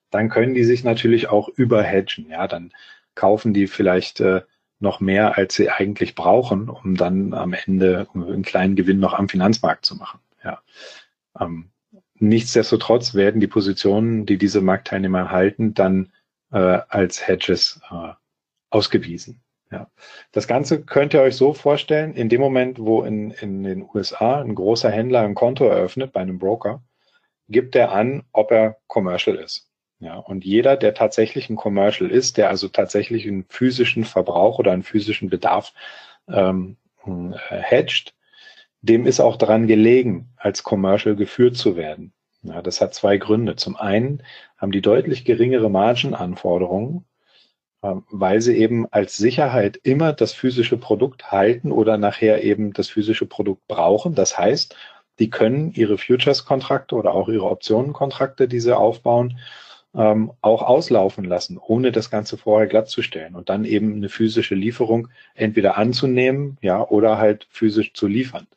dann 0.09 0.29
können 0.29 0.53
die 0.53 0.65
sich 0.65 0.83
natürlich 0.83 1.29
auch 1.29 1.47
überhedgen. 1.47 2.27
Ja, 2.29 2.47
dann 2.47 2.73
kaufen 3.15 3.53
die 3.53 3.67
vielleicht 3.67 4.19
äh, 4.19 4.41
noch 4.81 4.99
mehr, 4.99 5.37
als 5.37 5.55
sie 5.55 5.69
eigentlich 5.69 6.15
brauchen, 6.15 6.69
um 6.69 6.95
dann 6.95 7.33
am 7.33 7.53
Ende 7.53 8.07
einen 8.13 8.43
kleinen 8.43 8.75
Gewinn 8.75 8.99
noch 8.99 9.13
am 9.13 9.29
Finanzmarkt 9.29 9.85
zu 9.85 9.95
machen. 9.95 10.19
Ja. 10.43 10.61
Ähm, 11.39 11.71
nichtsdestotrotz 12.15 13.13
werden 13.13 13.41
die 13.41 13.47
Positionen, 13.47 14.25
die 14.25 14.37
diese 14.37 14.61
Marktteilnehmer 14.61 15.31
halten, 15.31 15.73
dann 15.73 16.11
äh, 16.51 16.57
als 16.57 17.27
Hedges 17.27 17.79
äh, 17.89 18.13
ausgewiesen. 18.69 19.41
Ja. 19.71 19.89
Das 20.31 20.47
Ganze 20.47 20.81
könnt 20.81 21.13
ihr 21.13 21.21
euch 21.21 21.35
so 21.35 21.53
vorstellen, 21.53 22.13
in 22.13 22.27
dem 22.27 22.41
Moment, 22.41 22.77
wo 22.79 23.03
in, 23.03 23.31
in 23.31 23.63
den 23.63 23.87
USA 23.93 24.41
ein 24.41 24.55
großer 24.55 24.91
Händler 24.91 25.21
ein 25.21 25.35
Konto 25.35 25.65
eröffnet 25.65 26.11
bei 26.11 26.19
einem 26.19 26.39
Broker, 26.39 26.83
gibt 27.47 27.75
er 27.75 27.91
an, 27.91 28.23
ob 28.33 28.51
er 28.51 28.77
commercial 28.87 29.37
ist. 29.37 29.70
Ja, 30.01 30.17
und 30.17 30.43
jeder, 30.43 30.77
der 30.77 30.95
tatsächlich 30.95 31.49
ein 31.49 31.55
Commercial 31.55 32.09
ist, 32.09 32.37
der 32.37 32.49
also 32.49 32.67
tatsächlich 32.67 33.27
einen 33.27 33.45
physischen 33.47 34.03
Verbrauch 34.03 34.57
oder 34.57 34.71
einen 34.71 34.81
physischen 34.81 35.29
Bedarf 35.29 35.73
ähm, 36.27 36.77
äh, 37.05 37.31
hedgt, 37.49 38.15
dem 38.81 39.05
ist 39.05 39.19
auch 39.19 39.35
daran 39.35 39.67
gelegen, 39.67 40.33
als 40.37 40.63
Commercial 40.63 41.15
geführt 41.15 41.55
zu 41.55 41.75
werden. 41.75 42.13
Ja, 42.41 42.63
das 42.63 42.81
hat 42.81 42.95
zwei 42.95 43.17
Gründe. 43.17 43.55
Zum 43.57 43.75
einen 43.75 44.23
haben 44.57 44.71
die 44.71 44.81
deutlich 44.81 45.23
geringere 45.23 45.69
Margenanforderungen, 45.69 47.05
äh, 47.83 47.93
weil 48.09 48.41
sie 48.41 48.57
eben 48.57 48.87
als 48.91 49.17
Sicherheit 49.17 49.79
immer 49.83 50.13
das 50.13 50.33
physische 50.33 50.77
Produkt 50.77 51.31
halten 51.31 51.71
oder 51.71 51.99
nachher 51.99 52.43
eben 52.43 52.73
das 52.73 52.89
physische 52.89 53.27
Produkt 53.27 53.67
brauchen. 53.67 54.15
Das 54.15 54.35
heißt, 54.35 54.75
die 55.19 55.29
können 55.29 55.71
ihre 55.73 55.99
Futures-Kontrakte 55.99 56.95
oder 56.95 57.13
auch 57.13 57.29
ihre 57.29 57.45
Optionen-Kontrakte, 57.45 58.47
die 58.47 58.59
sie 58.59 58.75
aufbauen, 58.75 59.37
ähm, 59.95 60.31
auch 60.41 60.61
auslaufen 60.61 61.25
lassen, 61.25 61.57
ohne 61.57 61.91
das 61.91 62.09
Ganze 62.09 62.37
vorher 62.37 62.67
glattzustellen 62.67 63.35
und 63.35 63.49
dann 63.49 63.65
eben 63.65 63.95
eine 63.95 64.09
physische 64.09 64.55
Lieferung 64.55 65.09
entweder 65.35 65.77
anzunehmen, 65.77 66.57
ja, 66.61 66.85
oder 66.87 67.17
halt 67.17 67.47
physisch 67.49 67.93
zu 67.93 68.07
liefern. 68.07 68.47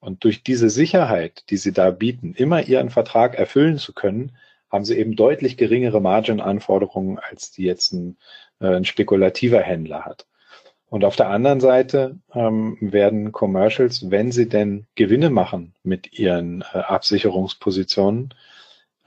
Und 0.00 0.24
durch 0.24 0.42
diese 0.42 0.68
Sicherheit, 0.68 1.44
die 1.48 1.56
sie 1.56 1.72
da 1.72 1.90
bieten, 1.90 2.34
immer 2.34 2.66
ihren 2.66 2.90
Vertrag 2.90 3.36
erfüllen 3.36 3.78
zu 3.78 3.94
können, 3.94 4.32
haben 4.70 4.84
sie 4.84 4.98
eben 4.98 5.16
deutlich 5.16 5.56
geringere 5.56 6.00
Margin-Anforderungen, 6.00 7.18
als 7.18 7.52
die 7.52 7.62
jetzt 7.62 7.92
ein, 7.92 8.18
äh, 8.60 8.76
ein 8.76 8.84
spekulativer 8.84 9.60
Händler 9.60 10.04
hat. 10.04 10.26
Und 10.90 11.04
auf 11.04 11.16
der 11.16 11.28
anderen 11.30 11.60
Seite 11.60 12.18
ähm, 12.34 12.76
werden 12.80 13.32
Commercials, 13.32 14.10
wenn 14.10 14.30
sie 14.30 14.48
denn 14.48 14.86
Gewinne 14.94 15.30
machen 15.30 15.74
mit 15.82 16.18
ihren 16.18 16.62
äh, 16.72 16.78
Absicherungspositionen, 16.78 18.34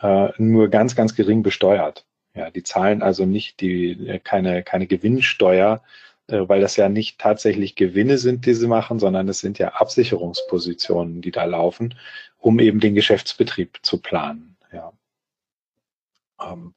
äh, 0.01 0.29
nur 0.37 0.69
ganz, 0.69 0.95
ganz 0.95 1.15
gering 1.15 1.43
besteuert. 1.43 2.05
Ja, 2.33 2.51
die 2.51 2.63
zahlen 2.63 3.01
also 3.01 3.25
nicht 3.25 3.61
die, 3.61 4.07
äh, 4.07 4.19
keine, 4.19 4.63
keine 4.63 4.87
Gewinnsteuer, 4.87 5.81
äh, 6.27 6.47
weil 6.47 6.61
das 6.61 6.75
ja 6.75 6.89
nicht 6.89 7.19
tatsächlich 7.19 7.75
Gewinne 7.75 8.17
sind, 8.17 8.45
die 8.45 8.53
sie 8.53 8.67
machen, 8.67 8.99
sondern 8.99 9.27
es 9.27 9.39
sind 9.39 9.57
ja 9.57 9.69
Absicherungspositionen, 9.69 11.21
die 11.21 11.31
da 11.31 11.45
laufen, 11.45 11.95
um 12.37 12.59
eben 12.59 12.79
den 12.79 12.95
Geschäftsbetrieb 12.95 13.79
zu 13.81 14.01
planen. 14.01 14.57
Ja. 14.71 14.93
Ähm, 16.39 16.73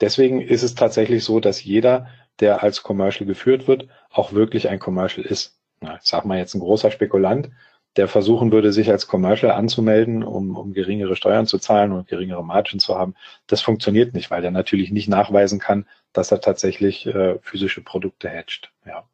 deswegen 0.00 0.40
ist 0.40 0.62
es 0.62 0.74
tatsächlich 0.74 1.22
so, 1.22 1.38
dass 1.38 1.62
jeder, 1.62 2.08
der 2.40 2.62
als 2.62 2.82
Commercial 2.82 3.26
geführt 3.26 3.68
wird, 3.68 3.88
auch 4.10 4.32
wirklich 4.32 4.68
ein 4.68 4.80
Commercial 4.80 5.24
ist. 5.24 5.60
Ich 5.80 6.08
sage 6.08 6.26
mal 6.26 6.38
jetzt 6.38 6.54
ein 6.54 6.60
großer 6.60 6.90
Spekulant, 6.90 7.50
der 7.96 8.08
versuchen 8.08 8.50
würde, 8.50 8.72
sich 8.72 8.90
als 8.90 9.06
Commercial 9.06 9.52
anzumelden, 9.52 10.24
um, 10.24 10.56
um 10.56 10.72
geringere 10.72 11.16
Steuern 11.16 11.46
zu 11.46 11.58
zahlen 11.58 11.92
und 11.92 12.08
geringere 12.08 12.44
Margen 12.44 12.78
zu 12.78 12.96
haben, 12.96 13.14
das 13.46 13.60
funktioniert 13.60 14.14
nicht, 14.14 14.30
weil 14.30 14.42
der 14.42 14.50
natürlich 14.50 14.90
nicht 14.90 15.08
nachweisen 15.08 15.60
kann, 15.60 15.86
dass 16.12 16.32
er 16.32 16.40
tatsächlich 16.40 17.06
äh, 17.06 17.38
physische 17.40 17.82
Produkte 17.82 18.28
hedgt. 18.28 18.72
Ja. 18.86 19.08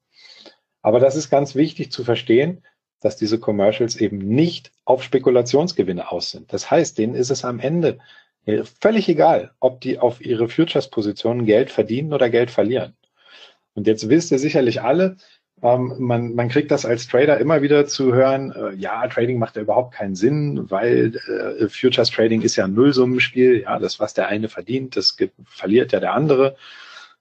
Aber 0.83 1.01
das 1.01 1.16
ist 1.16 1.31
ganz 1.31 1.55
wichtig 1.55 1.93
zu 1.93 2.05
verstehen, 2.05 2.62
dass 3.01 3.16
diese 3.16 3.38
Commercials 3.38 3.97
eben 3.97 4.19
nicht 4.19 4.73
auf 4.85 5.03
Spekulationsgewinne 5.03 6.11
aus 6.11 6.31
sind. 6.31 6.53
Das 6.53 6.71
heißt, 6.71 6.99
denen 6.99 7.14
ist 7.14 7.31
es 7.31 7.45
am 7.45 7.59
Ende 7.61 7.99
äh, 8.47 8.62
völlig 8.81 9.09
egal, 9.09 9.53
ob 9.61 9.81
die 9.81 9.99
auf 9.99 10.21
ihre 10.21 10.49
Futures-Positionen 10.49 11.45
Geld 11.45 11.71
verdienen 11.71 12.12
oder 12.12 12.31
Geld 12.31 12.51
verlieren. 12.51 12.97
Und 13.75 13.87
jetzt 13.87 14.09
wisst 14.09 14.31
ihr 14.33 14.38
sicherlich 14.38 14.83
alle, 14.83 15.16
ähm, 15.62 15.94
man, 15.99 16.35
man 16.35 16.49
kriegt 16.49 16.70
das 16.70 16.87
als 16.87 17.07
Trader 17.07 17.38
immer 17.38 17.62
wieder 17.62 17.87
zu 17.87 18.14
hören, 18.14 18.53
äh, 18.53 18.75
ja, 18.75 19.07
Trading 19.09 19.38
macht 19.38 19.57
ja 19.57 19.62
überhaupt 19.62 19.94
keinen 19.94 20.14
Sinn, 20.14 20.70
weil 20.70 21.16
äh, 21.16 21.68
Futures 21.68 22.11
Trading 22.11 22.42
ist 22.42 22.57
ja 22.57 22.64
ein 22.64 22.75
Nullsummenspiel. 22.75 23.62
Ja, 23.62 23.79
das, 23.79 24.01
was 24.01 24.14
der 24.14 24.29
eine 24.29 24.49
verdient, 24.49 24.96
das 24.96 25.16
verliert 25.44 25.92
ja 25.92 26.01
der 26.01 26.14
andere. 26.14 26.57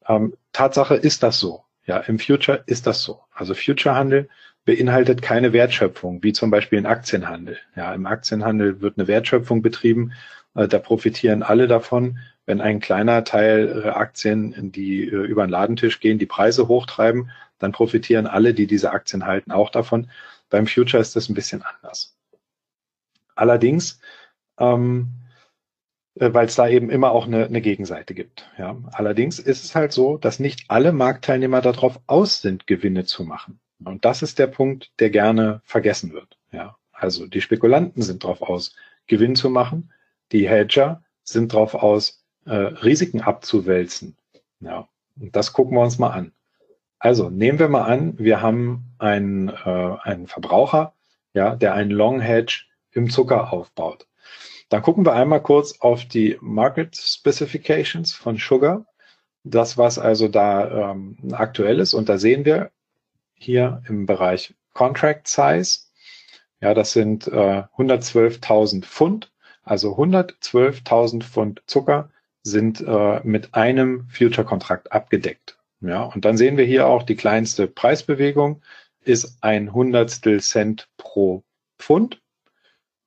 Ähm, 0.08 0.34
Tatsache 0.54 0.96
ist 0.96 1.24
das 1.24 1.40
so. 1.40 1.64
Ja, 1.86 1.98
im 1.98 2.20
Future 2.20 2.64
ist 2.66 2.88
das 2.88 3.04
so. 3.04 3.22
Also 3.34 3.54
Future-Handel 3.56 4.30
beinhaltet 4.64 5.22
keine 5.22 5.54
Wertschöpfung, 5.54 6.22
wie 6.24 6.34
zum 6.34 6.52
Beispiel 6.52 6.80
ein 6.80 6.86
Aktienhandel. 6.86 7.58
Ja, 7.76 7.94
im 7.94 8.06
Aktienhandel 8.06 8.82
wird 8.82 8.98
eine 8.98 9.08
Wertschöpfung 9.08 9.62
betrieben. 9.62 10.14
Äh, 10.56 10.68
da 10.68 10.80
profitieren 10.80 11.44
alle 11.44 11.68
davon, 11.68 12.20
wenn 12.46 12.62
ein 12.62 12.80
kleiner 12.80 13.24
Teil 13.24 13.84
äh, 13.86 13.90
Aktien, 13.90 14.72
die 14.72 15.06
äh, 15.06 15.16
über 15.16 15.46
den 15.46 15.52
Ladentisch 15.52 16.00
gehen, 16.00 16.20
die 16.20 16.26
Preise 16.26 16.68
hochtreiben, 16.68 17.32
dann 17.60 17.72
profitieren 17.72 18.28
alle, 18.28 18.54
die 18.54 18.68
diese 18.68 18.92
Aktien 18.92 19.26
halten, 19.26 19.52
auch 19.52 19.70
davon. 19.70 20.10
Beim 20.50 20.68
Future 20.68 21.02
ist 21.02 21.16
das 21.16 21.30
ein 21.30 21.36
bisschen 21.36 21.62
anders. 21.62 22.16
Allerdings, 23.36 24.00
ähm, 24.58 25.10
äh, 26.16 26.34
weil 26.34 26.48
es 26.48 26.56
da 26.56 26.68
eben 26.68 26.90
immer 26.90 27.12
auch 27.12 27.28
eine, 27.28 27.46
eine 27.46 27.62
Gegenseite 27.62 28.14
gibt. 28.14 28.50
Ja. 28.58 28.78
Allerdings 28.92 29.40
ist 29.40 29.64
es 29.64 29.76
halt 29.76 29.94
so, 29.94 30.18
dass 30.18 30.40
nicht 30.40 30.66
alle 30.70 30.92
Marktteilnehmer 30.92 31.62
darauf 31.62 32.00
aus 32.08 32.42
sind, 32.42 32.68
Gewinne 32.68 33.06
zu 33.06 33.24
machen. 33.24 33.60
Und 33.84 34.04
das 34.04 34.22
ist 34.22 34.40
der 34.40 34.48
Punkt, 34.48 34.92
der 35.00 35.10
gerne 35.10 35.62
vergessen 35.64 36.12
wird. 36.12 36.38
Ja. 36.52 36.76
Also 36.92 37.28
die 37.28 37.42
Spekulanten 37.42 38.02
sind 38.02 38.24
darauf 38.24 38.42
aus, 38.42 38.76
Gewinn 39.08 39.36
zu 39.36 39.50
machen. 39.50 39.94
Die 40.32 40.50
Hedger 40.50 41.04
sind 41.24 41.54
darauf 41.54 41.76
aus, 41.76 42.24
äh, 42.46 42.54
Risiken 42.54 43.22
abzuwälzen. 43.22 44.18
Ja. 44.60 44.90
Und 45.20 45.36
das 45.36 45.54
gucken 45.54 45.78
wir 45.78 45.82
uns 45.82 45.98
mal 45.98 46.12
an. 46.12 46.34
Also 47.00 47.30
nehmen 47.30 47.60
wir 47.60 47.70
mal 47.70 47.86
an, 47.86 48.20
wir 48.20 48.42
haben 48.42 48.94
einen, 49.00 49.50
äh, 49.50 49.98
einen 50.04 50.28
Verbraucher, 50.28 50.94
ja, 51.34 51.56
der 51.56 51.74
einen 51.74 51.92
Long 51.92 52.20
Hedge 52.20 52.66
im 52.92 53.10
Zucker 53.10 53.54
aufbaut. 53.54 54.08
Dann 54.70 54.82
gucken 54.82 55.06
wir 55.06 55.14
einmal 55.14 55.42
kurz 55.42 55.80
auf 55.80 56.06
die 56.06 56.38
Market 56.42 56.96
Specifications 56.96 58.14
von 58.14 58.38
Sugar. 58.38 58.86
Das, 59.44 59.78
was 59.78 59.98
also 59.98 60.28
da 60.28 60.92
ähm, 60.92 61.18
aktuell 61.32 61.80
ist. 61.80 61.94
Und 61.94 62.10
da 62.10 62.18
sehen 62.18 62.46
wir 62.46 62.72
hier 63.34 63.82
im 63.88 64.06
Bereich 64.06 64.54
Contract 64.74 65.28
Size, 65.28 65.90
ja, 66.62 66.74
das 66.74 66.92
sind 66.92 67.28
äh, 67.28 67.64
112.000 67.78 68.84
Pfund. 68.84 69.32
Also 69.64 69.96
112.000 69.98 71.24
Pfund 71.24 71.62
Zucker 71.68 72.10
sind 72.44 72.82
äh, 72.82 73.22
mit 73.24 73.54
einem 73.56 74.08
Future-Kontrakt 74.10 74.92
abgedeckt. 74.92 75.59
Ja, 75.82 76.04
und 76.04 76.26
dann 76.26 76.38
sehen 76.38 76.58
wir 76.58 76.66
hier 76.66 76.88
auch 76.88 77.04
die 77.04 77.16
kleinste 77.16 77.68
Preisbewegung 77.68 78.62
ist 79.02 79.38
ein 79.42 79.74
Hundertstel 79.74 80.42
Cent 80.42 80.90
pro 80.98 81.44
Pfund. 81.78 82.22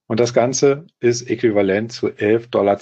Und 0.06 0.20
das 0.20 0.34
Ganze 0.34 0.86
ist 1.00 1.30
äquivalent 1.30 1.92
zu 1.92 2.08
11,20 2.08 2.50
Dollar 2.50 2.78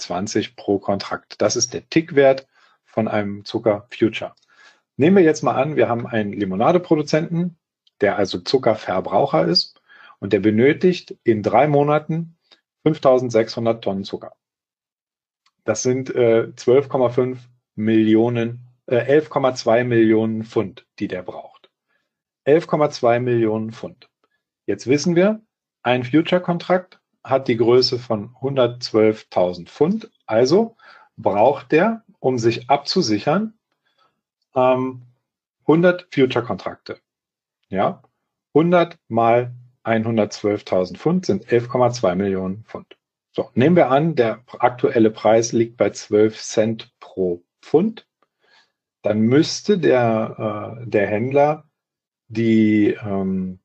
pro 0.55 0.79
Kontrakt. 0.79 1.41
Das 1.41 1.55
ist 1.55 1.73
der 1.73 1.87
Tickwert 1.89 2.47
von 2.83 3.07
einem 3.07 3.45
Zucker 3.45 3.87
Future. 3.91 4.33
Nehmen 4.97 5.17
wir 5.17 5.23
jetzt 5.23 5.43
mal 5.43 5.55
an, 5.55 5.75
wir 5.75 5.87
haben 5.87 6.07
einen 6.07 6.33
Limonadeproduzenten, 6.33 7.57
der 8.01 8.17
also 8.17 8.39
Zuckerverbraucher 8.39 9.45
ist 9.45 9.79
und 10.19 10.33
der 10.33 10.39
benötigt 10.39 11.17
in 11.23 11.43
drei 11.43 11.67
Monaten 11.67 12.37
5600 12.83 13.83
Tonnen 13.83 14.03
Zucker. 14.03 14.33
Das 15.63 15.83
sind 15.83 16.13
äh, 16.13 16.51
12,5 16.55 17.37
Millionen 17.75 18.70
11,2 18.99 19.77
äh, 19.77 19.83
Millionen 19.83 20.43
Pfund, 20.43 20.85
die 20.99 21.07
der 21.07 21.23
braucht. 21.23 21.69
11,2 22.45 23.19
Millionen 23.19 23.71
Pfund. 23.71 24.09
Jetzt 24.65 24.87
wissen 24.87 25.15
wir, 25.15 25.41
ein 25.83 26.03
Future-Kontrakt 26.03 26.99
hat 27.23 27.47
die 27.47 27.57
Größe 27.57 27.99
von 27.99 28.35
112.000 28.41 29.67
Pfund. 29.67 30.11
Also 30.25 30.75
braucht 31.17 31.71
der, 31.71 32.03
um 32.19 32.37
sich 32.37 32.69
abzusichern, 32.69 33.53
ähm, 34.55 35.03
100 35.61 36.07
Future-Kontrakte. 36.13 36.99
Ja, 37.69 38.03
100 38.53 38.97
mal 39.07 39.53
112.000 39.83 40.97
Pfund 40.97 41.25
sind 41.25 41.45
11,2 41.47 42.15
Millionen 42.15 42.63
Pfund. 42.65 42.97
So, 43.31 43.49
nehmen 43.53 43.75
wir 43.75 43.89
an, 43.89 44.15
der 44.15 44.43
aktuelle 44.59 45.09
Preis 45.09 45.53
liegt 45.53 45.77
bei 45.77 45.89
12 45.89 46.41
Cent 46.41 46.93
pro 46.99 47.43
Pfund. 47.61 48.05
Dann 49.01 49.21
müsste 49.21 49.79
der, 49.79 50.77
äh, 50.83 50.87
der 50.87 51.07
Händler 51.07 51.65
die, 52.27 52.97
ähm, 53.03 53.59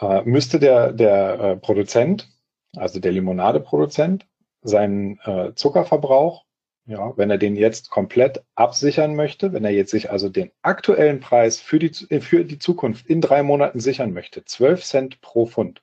äh, 0.00 0.22
müsste 0.22 0.58
der, 0.58 0.92
der 0.92 1.40
äh, 1.40 1.56
Produzent, 1.56 2.28
also 2.76 3.00
der 3.00 3.12
Limonadeproduzent, 3.12 4.26
seinen 4.62 5.18
äh, 5.20 5.54
Zuckerverbrauch, 5.54 6.44
ja, 6.86 7.16
wenn 7.16 7.30
er 7.30 7.38
den 7.38 7.54
jetzt 7.56 7.90
komplett 7.90 8.42
absichern 8.54 9.14
möchte, 9.14 9.52
wenn 9.52 9.64
er 9.64 9.72
jetzt 9.72 9.90
sich 9.90 10.10
also 10.10 10.28
den 10.28 10.50
aktuellen 10.62 11.20
Preis 11.20 11.60
für 11.60 11.78
die, 11.78 11.90
für 12.20 12.44
die 12.44 12.58
Zukunft 12.58 13.06
in 13.06 13.20
drei 13.20 13.42
Monaten 13.42 13.78
sichern 13.78 14.12
möchte, 14.12 14.44
12 14.44 14.84
Cent 14.84 15.20
pro 15.20 15.46
Pfund. 15.46 15.82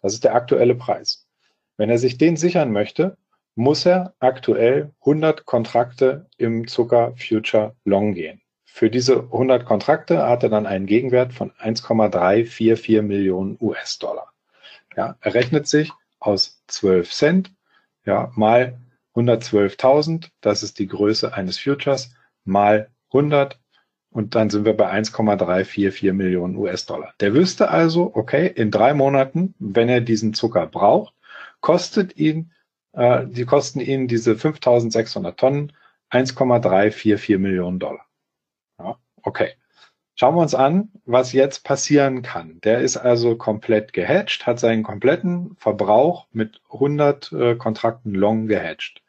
Das 0.00 0.14
ist 0.14 0.24
der 0.24 0.34
aktuelle 0.34 0.74
Preis. 0.74 1.28
Wenn 1.76 1.90
er 1.90 1.98
sich 1.98 2.18
den 2.18 2.36
sichern 2.36 2.72
möchte, 2.72 3.16
muss 3.54 3.84
er 3.86 4.14
aktuell 4.18 4.92
100 5.00 5.44
Kontrakte 5.44 6.26
im 6.38 6.66
Zucker 6.66 7.14
Future 7.16 7.74
Long 7.84 8.14
gehen. 8.14 8.40
Für 8.64 8.88
diese 8.88 9.18
100 9.24 9.66
Kontrakte 9.66 10.26
hat 10.26 10.42
er 10.42 10.48
dann 10.48 10.66
einen 10.66 10.86
Gegenwert 10.86 11.34
von 11.34 11.52
1,344 11.58 13.02
Millionen 13.02 13.58
US-Dollar. 13.60 14.32
Ja, 14.96 15.16
er 15.20 15.34
rechnet 15.34 15.68
sich 15.68 15.92
aus 16.18 16.62
12 16.68 17.10
Cent 17.12 17.52
ja, 18.04 18.32
mal 18.34 18.78
112.000, 19.14 20.30
das 20.40 20.62
ist 20.62 20.78
die 20.78 20.86
Größe 20.86 21.34
eines 21.34 21.58
Futures, 21.58 22.14
mal 22.44 22.88
100 23.08 23.58
und 24.10 24.34
dann 24.34 24.50
sind 24.50 24.64
wir 24.64 24.76
bei 24.76 24.88
1,344 24.88 26.12
Millionen 26.12 26.56
US-Dollar. 26.56 27.14
Der 27.20 27.34
wüsste 27.34 27.70
also, 27.70 28.10
okay, 28.14 28.46
in 28.46 28.70
drei 28.70 28.94
Monaten, 28.94 29.54
wenn 29.58 29.88
er 29.88 30.00
diesen 30.00 30.34
Zucker 30.34 30.66
braucht, 30.66 31.14
kostet 31.60 32.16
ihn, 32.16 32.52
äh, 32.92 33.26
die 33.26 33.44
kosten 33.44 33.80
ihn 33.80 34.08
diese 34.08 34.32
5.600 34.32 35.36
Tonnen 35.36 35.72
1,344 36.10 37.38
Millionen 37.38 37.78
Dollar. 37.78 38.06
Ja, 38.78 38.98
okay. 39.22 39.52
Schauen 40.14 40.34
wir 40.34 40.42
uns 40.42 40.54
an, 40.54 40.90
was 41.06 41.32
jetzt 41.32 41.64
passieren 41.64 42.20
kann. 42.22 42.60
Der 42.60 42.80
ist 42.80 42.98
also 42.98 43.36
komplett 43.36 43.94
gehatcht, 43.94 44.46
hat 44.46 44.60
seinen 44.60 44.82
kompletten 44.82 45.56
Verbrauch 45.56 46.26
mit 46.32 46.60
100 46.70 47.32
äh, 47.32 47.54
Kontrakten 47.56 48.14
long 48.14 48.46
gehatcht. 48.46 49.02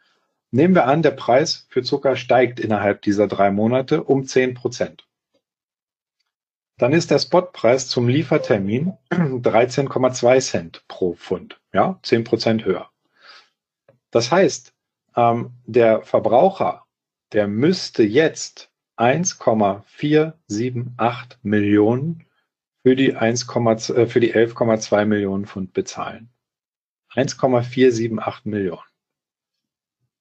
Nehmen 0.51 0.75
wir 0.75 0.85
an, 0.85 1.01
der 1.01 1.11
Preis 1.11 1.65
für 1.69 1.83
Zucker 1.83 2.15
steigt 2.15 2.59
innerhalb 2.59 3.01
dieser 3.01 3.27
drei 3.27 3.51
Monate 3.51 4.03
um 4.03 4.25
10 4.25 4.53
Prozent. 4.53 5.07
Dann 6.77 6.93
ist 6.93 7.11
der 7.11 7.19
Spotpreis 7.19 7.87
zum 7.89 8.07
Liefertermin 8.07 8.93
13,2 9.11 10.39
Cent 10.39 10.87
pro 10.87 11.15
Pfund. 11.15 11.59
Ja, 11.73 11.99
10 12.03 12.23
Prozent 12.23 12.65
höher. 12.65 12.92
Das 14.13 14.31
heißt, 14.31 14.73
ähm, 15.15 15.51
der 15.65 16.03
Verbraucher, 16.03 16.85
der 17.31 17.47
müsste 17.47 18.03
jetzt 18.03 18.69
1,478 18.95 21.39
Millionen 21.41 22.27
für 22.83 22.95
die, 22.95 23.15
1, 23.15 23.47
äh, 23.89 24.05
für 24.05 24.19
die 24.19 24.35
11,2 24.35 25.05
Millionen 25.05 25.47
Pfund 25.47 25.73
bezahlen. 25.73 26.29
1,478 27.15 28.45
Millionen. 28.45 28.83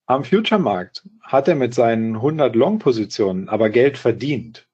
Am 0.07 0.25
Future-Markt 0.25 1.07
hat 1.21 1.49
er 1.49 1.55
mit 1.55 1.75
seinen 1.75 2.17
100 2.17 2.57
Long-Positionen 2.57 3.51
aber 3.51 3.69
Geld 3.69 3.99
verdient. 3.99 4.67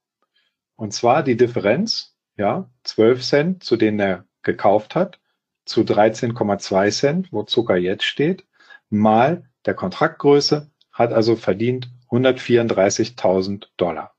Und 0.76 0.94
zwar 0.94 1.24
die 1.24 1.36
Differenz, 1.36 2.14
ja, 2.36 2.70
12 2.84 3.24
Cent, 3.24 3.64
zu 3.64 3.76
denen 3.76 3.98
er 3.98 4.26
gekauft 4.42 4.94
hat, 4.94 5.18
zu 5.64 5.80
13,2 5.80 6.92
Cent, 6.92 7.32
wo 7.32 7.42
Zucker 7.42 7.76
jetzt 7.76 8.04
steht, 8.04 8.44
mal 8.90 9.48
der 9.66 9.74
Kontraktgröße, 9.74 10.70
hat 10.92 11.12
also 11.12 11.36
verdient 11.36 11.90
134.000 12.10 13.68
Dollar. 13.76 14.14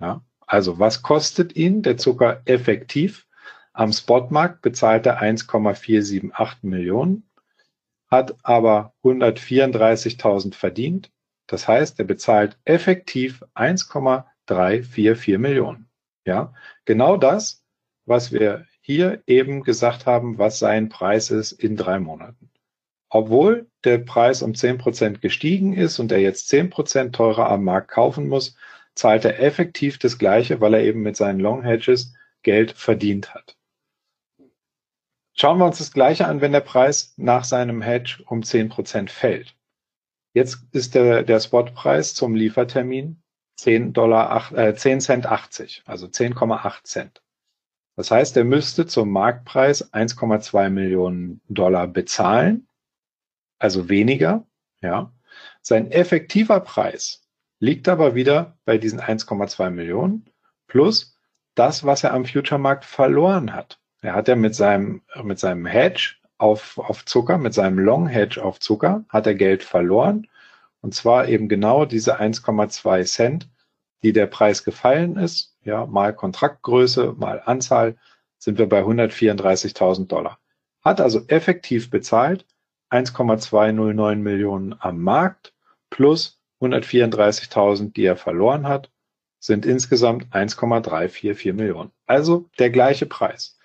Ja, 0.00 0.22
also 0.46 0.78
was 0.78 1.02
kostet 1.02 1.56
ihn 1.56 1.82
der 1.82 1.96
Zucker 1.96 2.42
effektiv? 2.44 3.26
Am 3.72 3.92
Spotmarkt 3.92 4.62
bezahlt 4.62 5.06
er 5.06 5.18
1,478 5.18 6.62
Millionen, 6.62 7.28
hat 8.08 8.36
aber 8.42 8.94
134.000 9.02 10.54
verdient. 10.54 11.10
Das 11.46 11.66
heißt, 11.66 11.98
er 11.98 12.04
bezahlt 12.04 12.56
effektiv 12.64 13.42
1,344 13.54 15.38
Millionen. 15.38 15.88
Ja, 16.24 16.54
genau 16.84 17.16
das, 17.16 17.64
was 18.06 18.32
wir 18.32 18.66
hier 18.80 19.22
eben 19.26 19.62
gesagt 19.62 20.06
haben, 20.06 20.38
was 20.38 20.58
sein 20.58 20.88
Preis 20.88 21.30
ist 21.30 21.52
in 21.52 21.76
drei 21.76 21.98
Monaten 21.98 22.50
obwohl 23.14 23.70
der 23.84 23.98
Preis 23.98 24.42
um 24.42 24.54
10% 24.54 25.20
gestiegen 25.20 25.72
ist 25.72 26.00
und 26.00 26.10
er 26.10 26.18
jetzt 26.18 26.52
10% 26.52 27.12
teurer 27.12 27.48
am 27.48 27.62
Markt 27.62 27.88
kaufen 27.88 28.26
muss, 28.26 28.56
zahlt 28.96 29.24
er 29.24 29.38
effektiv 29.38 30.00
das 30.00 30.18
Gleiche, 30.18 30.60
weil 30.60 30.74
er 30.74 30.82
eben 30.82 31.02
mit 31.02 31.16
seinen 31.16 31.38
Long 31.38 31.62
Hedges 31.62 32.12
Geld 32.42 32.72
verdient 32.72 33.32
hat. 33.32 33.56
Schauen 35.32 35.58
wir 35.58 35.64
uns 35.64 35.78
das 35.78 35.92
Gleiche 35.92 36.26
an, 36.26 36.40
wenn 36.40 36.50
der 36.50 36.60
Preis 36.60 37.14
nach 37.16 37.44
seinem 37.44 37.82
Hedge 37.82 38.20
um 38.26 38.40
10% 38.40 39.08
fällt. 39.08 39.54
Jetzt 40.32 40.64
ist 40.72 40.96
der, 40.96 41.22
der 41.22 41.38
Spotpreis 41.38 42.14
zum 42.14 42.34
Liefertermin 42.34 43.22
10, 43.58 43.92
Dollar, 43.92 44.52
äh, 44.58 44.74
10 44.74 45.00
Cent 45.00 45.26
80, 45.26 45.84
also 45.86 46.08
10,8 46.08 46.82
Cent. 46.82 47.22
Das 47.94 48.10
heißt, 48.10 48.36
er 48.36 48.44
müsste 48.44 48.88
zum 48.88 49.12
Marktpreis 49.12 49.94
1,2 49.94 50.68
Millionen 50.68 51.40
Dollar 51.48 51.86
bezahlen 51.86 52.66
also 53.64 53.88
weniger. 53.88 54.46
Ja. 54.82 55.10
Sein 55.62 55.90
effektiver 55.90 56.60
Preis 56.60 57.22
liegt 57.58 57.88
aber 57.88 58.14
wieder 58.14 58.58
bei 58.66 58.76
diesen 58.76 59.00
1,2 59.00 59.70
Millionen 59.70 60.26
plus 60.66 61.16
das, 61.54 61.84
was 61.84 62.04
er 62.04 62.12
am 62.12 62.26
Future-Markt 62.26 62.84
verloren 62.84 63.54
hat. 63.54 63.80
Er 64.02 64.14
hat 64.14 64.28
ja 64.28 64.36
mit 64.36 64.54
seinem, 64.54 65.00
mit 65.22 65.38
seinem 65.38 65.64
Hedge 65.64 66.16
auf, 66.36 66.76
auf 66.76 67.06
Zucker, 67.06 67.38
mit 67.38 67.54
seinem 67.54 67.78
Long 67.78 68.06
Hedge 68.06 68.44
auf 68.44 68.60
Zucker, 68.60 69.04
hat 69.08 69.26
er 69.26 69.34
Geld 69.34 69.62
verloren. 69.62 70.26
Und 70.82 70.94
zwar 70.94 71.28
eben 71.28 71.48
genau 71.48 71.86
diese 71.86 72.20
1,2 72.20 73.04
Cent, 73.06 73.48
die 74.02 74.12
der 74.12 74.26
Preis 74.26 74.62
gefallen 74.62 75.16
ist. 75.16 75.56
Ja, 75.64 75.86
mal 75.86 76.12
Kontraktgröße, 76.12 77.14
mal 77.16 77.40
Anzahl, 77.42 77.96
sind 78.36 78.58
wir 78.58 78.68
bei 78.68 78.82
134.000 78.82 80.06
Dollar. 80.06 80.38
Hat 80.82 81.00
also 81.00 81.22
effektiv 81.28 81.88
bezahlt 81.88 82.44
1,209 82.90 84.22
Millionen 84.22 84.74
am 84.78 85.00
Markt 85.00 85.54
plus 85.90 86.40
134.000, 86.60 87.92
die 87.92 88.04
er 88.04 88.16
verloren 88.16 88.66
hat, 88.68 88.90
sind 89.38 89.66
insgesamt 89.66 90.26
1,344 90.30 91.52
Millionen. 91.52 91.90
Also 92.06 92.48
der 92.58 92.70
gleiche 92.70 93.06
Preis. 93.06 93.58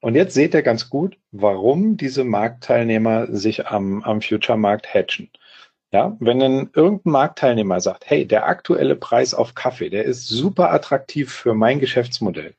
Und 0.00 0.14
jetzt 0.16 0.34
seht 0.34 0.52
ihr 0.52 0.62
ganz 0.62 0.90
gut, 0.90 1.16
warum 1.30 1.96
diese 1.96 2.24
Marktteilnehmer 2.24 3.28
sich 3.28 3.66
am, 3.66 4.02
am 4.02 4.20
Future-Markt 4.20 4.92
hatchen. 4.92 5.30
Ja, 5.92 6.16
wenn 6.20 6.40
dann 6.40 6.70
irgendein 6.74 7.12
Marktteilnehmer 7.12 7.80
sagt, 7.80 8.04
hey, 8.08 8.26
der 8.26 8.46
aktuelle 8.46 8.96
Preis 8.96 9.32
auf 9.34 9.54
Kaffee, 9.54 9.90
der 9.90 10.04
ist 10.04 10.26
super 10.26 10.72
attraktiv 10.72 11.32
für 11.32 11.54
mein 11.54 11.80
Geschäftsmodell, 11.80 12.54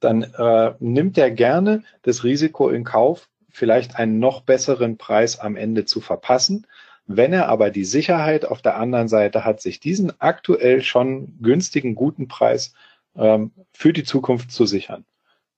dann 0.00 0.22
äh, 0.22 0.74
nimmt 0.78 1.18
er 1.18 1.30
gerne 1.30 1.84
das 2.02 2.24
Risiko 2.24 2.68
in 2.68 2.84
Kauf, 2.84 3.28
vielleicht 3.52 3.96
einen 3.96 4.18
noch 4.18 4.42
besseren 4.42 4.98
Preis 4.98 5.38
am 5.38 5.56
Ende 5.56 5.84
zu 5.84 6.00
verpassen. 6.00 6.66
Wenn 7.06 7.32
er 7.32 7.48
aber 7.48 7.70
die 7.70 7.84
Sicherheit 7.84 8.44
auf 8.44 8.62
der 8.62 8.76
anderen 8.76 9.08
Seite 9.08 9.44
hat, 9.44 9.60
sich 9.60 9.80
diesen 9.80 10.18
aktuell 10.20 10.82
schon 10.82 11.38
günstigen, 11.42 11.94
guten 11.94 12.28
Preis 12.28 12.74
ähm, 13.16 13.52
für 13.72 13.92
die 13.92 14.04
Zukunft 14.04 14.50
zu 14.50 14.66
sichern. 14.66 15.04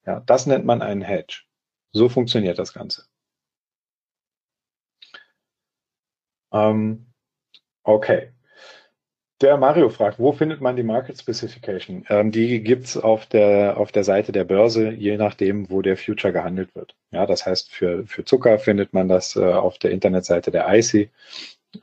Ja, 0.06 0.20
das 0.20 0.46
nennt 0.46 0.64
man 0.64 0.82
einen 0.82 1.02
Hedge. 1.02 1.42
So 1.92 2.08
funktioniert 2.08 2.58
das 2.58 2.72
Ganze. 2.72 3.04
Ähm, 6.52 7.06
okay. 7.82 8.32
Der 9.44 9.58
Mario 9.58 9.90
fragt, 9.90 10.18
wo 10.18 10.32
findet 10.32 10.62
man 10.62 10.74
die 10.74 10.82
Market 10.82 11.18
Specification? 11.18 12.06
Ähm, 12.08 12.32
die 12.32 12.62
gibt's 12.62 12.96
auf 12.96 13.26
der, 13.26 13.76
auf 13.76 13.92
der 13.92 14.02
Seite 14.02 14.32
der 14.32 14.44
Börse, 14.44 14.88
je 14.88 15.18
nachdem, 15.18 15.68
wo 15.68 15.82
der 15.82 15.98
Future 15.98 16.32
gehandelt 16.32 16.74
wird. 16.74 16.94
Ja, 17.10 17.26
das 17.26 17.44
heißt, 17.44 17.70
für, 17.70 18.06
für 18.06 18.24
Zucker 18.24 18.58
findet 18.58 18.94
man 18.94 19.06
das 19.06 19.36
äh, 19.36 19.44
auf 19.44 19.76
der 19.76 19.90
Internetseite 19.90 20.50
der 20.50 20.66
IC 20.74 21.10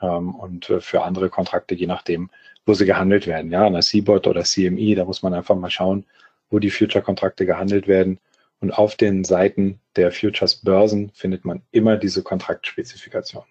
ähm, 0.01 0.33
und 0.33 0.71
äh, 0.71 0.81
für 0.81 1.03
andere 1.03 1.29
Kontrakte, 1.29 1.75
je 1.75 1.85
nachdem, 1.85 2.31
wo 2.65 2.73
sie 2.73 2.87
gehandelt 2.87 3.27
werden. 3.27 3.51
Ja, 3.51 3.67
an 3.67 3.73
der 3.73 3.83
CBOT 3.83 4.25
oder 4.25 4.41
CME, 4.41 4.95
da 4.95 5.05
muss 5.05 5.21
man 5.21 5.35
einfach 5.35 5.55
mal 5.55 5.69
schauen, 5.69 6.07
wo 6.49 6.57
die 6.57 6.71
Future-Kontrakte 6.71 7.45
gehandelt 7.45 7.87
werden. 7.87 8.17
Und 8.59 8.71
auf 8.71 8.95
den 8.95 9.23
Seiten 9.23 9.79
der 9.95 10.11
Futures 10.11 10.55
Börsen 10.55 11.11
findet 11.13 11.45
man 11.45 11.61
immer 11.69 11.97
diese 11.97 12.23
Kontraktspezifikation. 12.23 13.43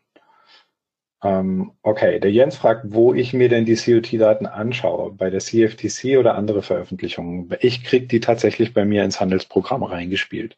Ähm, 1.22 1.72
okay, 1.82 2.18
der 2.18 2.32
Jens 2.32 2.56
fragt, 2.56 2.86
wo 2.88 3.12
ich 3.12 3.32
mir 3.34 3.48
denn 3.48 3.66
die 3.66 3.76
COT-Daten 3.76 4.46
anschaue, 4.46 5.12
bei 5.12 5.28
der 5.28 5.40
CFTC 5.40 6.18
oder 6.18 6.34
andere 6.34 6.62
Veröffentlichungen. 6.62 7.54
Ich 7.60 7.84
kriege 7.84 8.06
die 8.06 8.20
tatsächlich 8.20 8.72
bei 8.72 8.84
mir 8.84 9.04
ins 9.04 9.20
Handelsprogramm 9.20 9.82
reingespielt. 9.82 10.56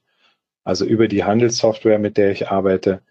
Also 0.65 0.85
über 0.85 1.09
die 1.09 1.25
Handelssoftware, 1.25 1.99
mit 1.99 2.17
der 2.17 2.31
ich 2.31 2.49
arbeite, 2.49 3.03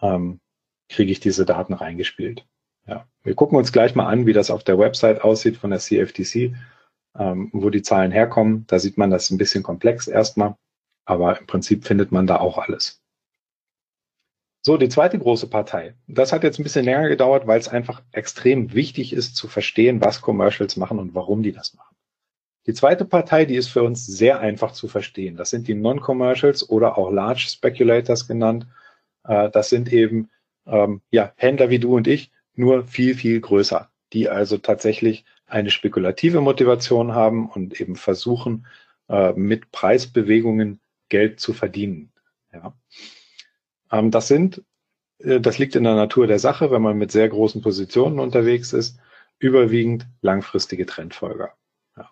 ähm, 0.00 0.40
kriege 0.88 1.12
ich 1.12 1.20
diese 1.20 1.44
Daten 1.44 1.74
reingespielt. 1.74 2.46
Ja. 2.86 3.06
Wir 3.22 3.34
gucken 3.34 3.58
uns 3.58 3.72
gleich 3.72 3.94
mal 3.94 4.06
an, 4.06 4.26
wie 4.26 4.32
das 4.32 4.50
auf 4.50 4.64
der 4.64 4.78
Website 4.78 5.22
aussieht 5.22 5.56
von 5.58 5.70
der 5.70 5.80
CFTC, 5.80 6.54
ähm, 7.18 7.50
wo 7.52 7.68
die 7.68 7.82
Zahlen 7.82 8.12
herkommen. 8.12 8.66
Da 8.66 8.78
sieht 8.78 8.96
man 8.96 9.10
das 9.10 9.30
ein 9.30 9.38
bisschen 9.38 9.62
komplex 9.62 10.06
erstmal, 10.06 10.56
aber 11.04 11.38
im 11.38 11.46
Prinzip 11.46 11.84
findet 11.84 12.12
man 12.12 12.26
da 12.26 12.38
auch 12.38 12.56
alles. 12.56 13.03
So, 14.66 14.78
die 14.78 14.88
zweite 14.88 15.18
große 15.18 15.48
Partei. 15.48 15.94
Das 16.06 16.32
hat 16.32 16.42
jetzt 16.42 16.58
ein 16.58 16.62
bisschen 16.62 16.86
länger 16.86 17.10
gedauert, 17.10 17.46
weil 17.46 17.60
es 17.60 17.68
einfach 17.68 18.00
extrem 18.12 18.72
wichtig 18.72 19.12
ist 19.12 19.36
zu 19.36 19.46
verstehen, 19.46 20.00
was 20.00 20.22
Commercials 20.22 20.78
machen 20.78 20.98
und 20.98 21.14
warum 21.14 21.42
die 21.42 21.52
das 21.52 21.74
machen. 21.74 21.94
Die 22.66 22.72
zweite 22.72 23.04
Partei, 23.04 23.44
die 23.44 23.56
ist 23.56 23.68
für 23.68 23.82
uns 23.82 24.06
sehr 24.06 24.40
einfach 24.40 24.72
zu 24.72 24.88
verstehen. 24.88 25.36
Das 25.36 25.50
sind 25.50 25.68
die 25.68 25.74
Non-Commercials 25.74 26.70
oder 26.70 26.96
auch 26.96 27.12
Large 27.12 27.46
Speculators 27.50 28.26
genannt. 28.26 28.66
Äh, 29.24 29.50
das 29.50 29.68
sind 29.68 29.92
eben 29.92 30.30
ähm, 30.66 31.02
ja, 31.10 31.34
Händler 31.36 31.68
wie 31.68 31.78
du 31.78 31.94
und 31.94 32.08
ich, 32.08 32.30
nur 32.54 32.86
viel, 32.86 33.14
viel 33.14 33.42
größer, 33.42 33.90
die 34.14 34.30
also 34.30 34.56
tatsächlich 34.56 35.26
eine 35.46 35.70
spekulative 35.70 36.40
Motivation 36.40 37.14
haben 37.14 37.50
und 37.50 37.78
eben 37.82 37.96
versuchen, 37.96 38.66
äh, 39.10 39.34
mit 39.34 39.72
Preisbewegungen 39.72 40.80
Geld 41.10 41.38
zu 41.38 41.52
verdienen. 41.52 42.12
Ja. 42.50 42.72
Ähm, 43.94 44.10
das 44.10 44.28
sind, 44.28 44.62
äh, 45.18 45.40
das 45.40 45.58
liegt 45.58 45.76
in 45.76 45.84
der 45.84 45.94
Natur 45.94 46.26
der 46.26 46.38
Sache, 46.38 46.70
wenn 46.70 46.82
man 46.82 46.98
mit 46.98 47.12
sehr 47.12 47.28
großen 47.28 47.62
Positionen 47.62 48.18
unterwegs 48.18 48.72
ist, 48.72 48.98
überwiegend 49.38 50.06
langfristige 50.20 50.86
Trendfolger. 50.86 51.52
Ja. 51.96 52.10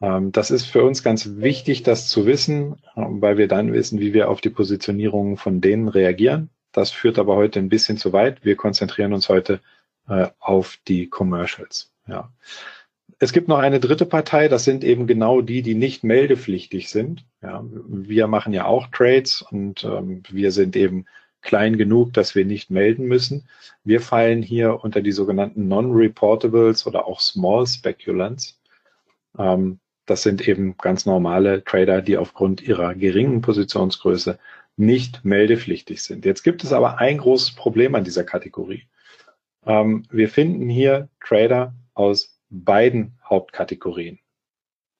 Ähm, 0.00 0.32
das 0.32 0.50
ist 0.50 0.66
für 0.66 0.82
uns 0.84 1.02
ganz 1.02 1.36
wichtig, 1.36 1.82
das 1.82 2.08
zu 2.08 2.26
wissen, 2.26 2.82
ähm, 2.96 3.22
weil 3.22 3.38
wir 3.38 3.48
dann 3.48 3.72
wissen, 3.72 4.00
wie 4.00 4.12
wir 4.12 4.28
auf 4.28 4.40
die 4.40 4.50
Positionierungen 4.50 5.36
von 5.36 5.60
denen 5.60 5.88
reagieren. 5.88 6.50
Das 6.72 6.90
führt 6.90 7.18
aber 7.18 7.36
heute 7.36 7.60
ein 7.60 7.68
bisschen 7.68 7.98
zu 7.98 8.12
weit. 8.12 8.44
Wir 8.44 8.56
konzentrieren 8.56 9.12
uns 9.12 9.28
heute 9.28 9.60
äh, 10.08 10.28
auf 10.40 10.78
die 10.88 11.08
Commercials. 11.08 11.92
Ja. 12.08 12.32
Es 13.18 13.32
gibt 13.32 13.48
noch 13.48 13.58
eine 13.58 13.80
dritte 13.80 14.06
Partei, 14.06 14.48
das 14.48 14.64
sind 14.64 14.84
eben 14.84 15.06
genau 15.06 15.40
die, 15.40 15.62
die 15.62 15.74
nicht 15.74 16.04
meldepflichtig 16.04 16.90
sind. 16.90 17.24
Ja, 17.42 17.64
wir 17.64 18.26
machen 18.26 18.52
ja 18.52 18.66
auch 18.66 18.88
Trades 18.88 19.42
und 19.42 19.84
ähm, 19.84 20.22
wir 20.30 20.52
sind 20.52 20.76
eben 20.76 21.06
klein 21.42 21.76
genug, 21.76 22.12
dass 22.12 22.34
wir 22.34 22.44
nicht 22.44 22.70
melden 22.70 23.06
müssen. 23.06 23.48
Wir 23.84 24.00
fallen 24.00 24.42
hier 24.42 24.82
unter 24.82 25.00
die 25.02 25.12
sogenannten 25.12 25.68
Non-Reportables 25.68 26.86
oder 26.86 27.06
auch 27.06 27.20
Small 27.20 27.66
Speculants. 27.66 28.60
Ähm, 29.38 29.78
das 30.06 30.22
sind 30.22 30.46
eben 30.46 30.76
ganz 30.76 31.06
normale 31.06 31.64
Trader, 31.64 32.02
die 32.02 32.16
aufgrund 32.16 32.62
ihrer 32.62 32.94
geringen 32.94 33.40
Positionsgröße 33.40 34.38
nicht 34.76 35.24
meldepflichtig 35.24 36.02
sind. 36.02 36.24
Jetzt 36.24 36.42
gibt 36.42 36.64
es 36.64 36.72
aber 36.72 36.98
ein 36.98 37.18
großes 37.18 37.52
Problem 37.52 37.94
an 37.94 38.04
dieser 38.04 38.24
Kategorie. 38.24 38.86
Ähm, 39.66 40.04
wir 40.10 40.28
finden 40.28 40.68
hier 40.68 41.08
Trader 41.24 41.74
aus 41.94 42.33
beiden 42.62 43.18
Hauptkategorien. 43.24 44.18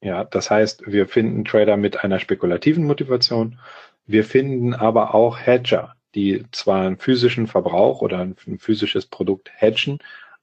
Ja, 0.00 0.24
das 0.24 0.50
heißt, 0.50 0.84
wir 0.86 1.06
finden 1.06 1.44
Trader 1.44 1.76
mit 1.76 2.04
einer 2.04 2.18
spekulativen 2.18 2.84
Motivation. 2.84 3.58
Wir 4.06 4.24
finden 4.24 4.74
aber 4.74 5.14
auch 5.14 5.38
Hedger, 5.38 5.94
die 6.14 6.44
zwar 6.52 6.82
einen 6.82 6.98
physischen 6.98 7.46
Verbrauch 7.46 8.02
oder 8.02 8.18
ein, 8.18 8.36
physisches 8.58 9.06
Produkt 9.06 9.50
hedgen, 9.54 9.98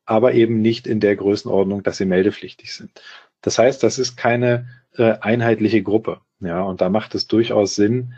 aber 0.05 0.33
eben 0.33 0.61
nicht 0.61 0.87
in 0.87 0.99
der 0.99 1.15
Größenordnung, 1.15 1.83
dass 1.83 1.97
sie 1.97 2.05
meldepflichtig 2.05 2.73
sind. 2.73 3.01
Das 3.41 3.59
heißt, 3.59 3.83
das 3.83 3.99
ist 3.99 4.17
keine 4.17 4.67
äh, 4.95 5.13
einheitliche 5.21 5.83
Gruppe. 5.83 6.21
Ja, 6.39 6.63
und 6.63 6.81
da 6.81 6.89
macht 6.89 7.13
es 7.13 7.27
durchaus 7.27 7.75
Sinn, 7.75 8.15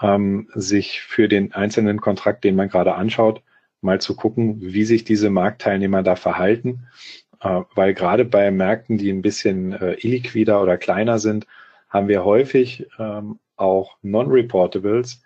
ähm, 0.00 0.48
sich 0.54 1.02
für 1.02 1.28
den 1.28 1.52
einzelnen 1.52 2.00
Kontrakt, 2.00 2.44
den 2.44 2.56
man 2.56 2.68
gerade 2.68 2.94
anschaut, 2.94 3.42
mal 3.82 4.00
zu 4.00 4.16
gucken, 4.16 4.60
wie 4.60 4.84
sich 4.84 5.04
diese 5.04 5.28
Marktteilnehmer 5.28 6.02
da 6.02 6.16
verhalten 6.16 6.86
weil 7.40 7.94
gerade 7.94 8.24
bei 8.24 8.50
Märkten, 8.50 8.98
die 8.98 9.10
ein 9.10 9.22
bisschen 9.22 9.72
äh, 9.72 9.94
illiquider 9.94 10.62
oder 10.62 10.76
kleiner 10.76 11.18
sind, 11.18 11.46
haben 11.88 12.08
wir 12.08 12.24
häufig 12.24 12.88
ähm, 12.98 13.38
auch 13.56 13.96
Non-Reportables, 14.02 15.22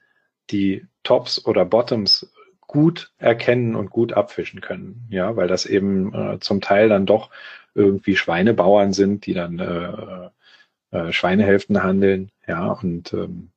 die 0.51 0.87
Tops 1.03 1.45
oder 1.47 1.65
Bottoms 1.65 2.33
gut 2.61 3.13
erkennen 3.19 3.75
und 3.75 3.91
gut 3.91 4.13
abfischen 4.13 4.61
können. 4.61 5.07
Ja, 5.11 5.37
weil 5.37 5.49
das 5.49 5.67
eben 5.67 6.15
äh, 6.15 6.39
zum 6.41 6.61
Teil 6.61 6.89
dann 6.89 7.07
doch 7.07 7.31
irgendwie 7.75 8.17
Schweinebauern 8.17 8.93
sind, 8.93 9.27
die 9.27 9.35
dann 9.35 9.59
äh, 9.59 10.31
äh, 10.97 11.13
Schweinehälften 11.13 11.83
handeln, 11.83 12.31
ja, 12.47 12.73
und 12.73 13.13
ähm, 13.13 13.51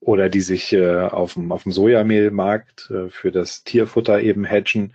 oder 0.00 0.28
die 0.28 0.40
sich 0.40 0.72
äh, 0.72 1.00
auf 1.00 1.34
dem, 1.34 1.52
auf 1.52 1.64
dem 1.64 1.72
Sojamehlmarkt 1.72 2.90
äh, 2.90 3.10
für 3.10 3.32
das 3.32 3.64
Tierfutter 3.64 4.20
eben 4.20 4.44
hedgen, 4.44 4.94